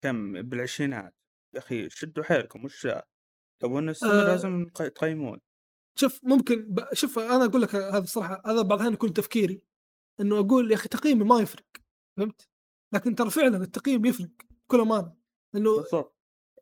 [0.03, 1.15] كم؟ بالعشرينات.
[1.55, 2.87] يا أخي شدوا حيلكم وش؟
[3.61, 4.27] تبون نستمر آه.
[4.27, 5.39] لازم تقيمون.
[5.99, 6.93] شوف ممكن ب...
[6.93, 9.61] شوف أنا أقول لك هذا الصراحة هذا بعض الأحيان يكون تفكيري.
[10.19, 11.65] إنه أقول يا أخي تقييمي ما يفرق
[12.17, 12.49] فهمت؟
[12.93, 14.29] لكن ترى فعلا التقييم يفرق
[14.67, 15.13] بكل أمانة
[15.53, 16.17] لأنه بالضبط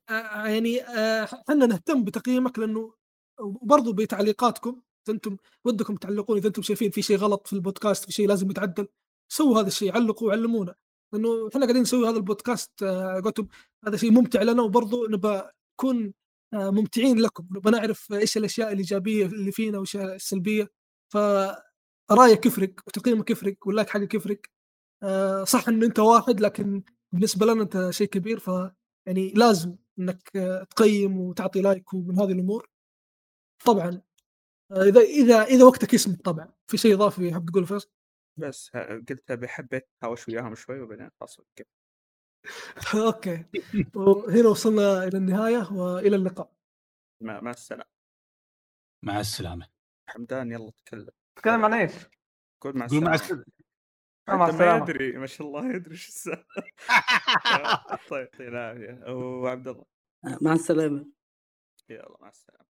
[0.10, 2.94] آه، يعني آه، إحنا نهتم بتقييمك لأنه
[3.40, 8.28] وبرضه بتعليقاتكم أنتم ودكم تعلقون إذا أنتم شايفين في شيء غلط في البودكاست في شيء
[8.28, 8.88] لازم يتعدل
[9.32, 10.76] سووا هذا الشيء علقوا وعلمونا
[11.14, 13.48] لأنه إحنا قاعدين نسوي هذا البودكاست آه، قلتم
[13.88, 15.42] هذا شيء ممتع لنا وبرضه نبى
[15.74, 16.14] نكون
[16.54, 20.70] آه، ممتعين لكم نبى نعرف إيش الأشياء الإيجابية اللي فينا وإيش السلبية
[22.10, 24.42] فرايك يفرق وتقييمك يفرق وال like حقك يفرق
[25.04, 28.48] آه، صح انه أنت واحد لكن بالنسبة لنا أنت شيء كبير ف
[29.08, 32.70] يعني لازم إنك آه، تقيم وتعطي like ومن هذه الأمور.
[33.66, 34.02] طبعا
[34.72, 36.54] آه، إذا إذا إذا وقتك يسمح طبعا.
[36.68, 37.90] في شيء إضافي حاب تقول فيصل؟
[38.38, 38.70] بس
[39.10, 41.40] قلت أبي حبيت هاوش وياهم شوي وبعدين خلاص.
[42.96, 43.46] أوكي.
[43.96, 46.52] وهنا وصلنا إلى النهاية وإلى اللقاء.
[47.22, 47.86] مع مع السلامة.
[49.04, 49.68] مع السلامة.
[50.10, 51.25] حمدان يلا تكلم.
[51.36, 51.94] تتكلم عن إيش؟
[52.62, 53.14] قول مع قول مع السلامة.
[53.14, 53.46] السلامة.
[54.30, 54.84] آه، مع حتى ما السلامة.
[54.84, 56.64] يدري ما شاء الله يدري إيش السالفة.
[58.10, 59.12] طيب يعطيه العافية.
[59.14, 59.86] وعبد الله.
[60.42, 61.06] مع السلامة.
[61.90, 62.65] يلا مع السلامة.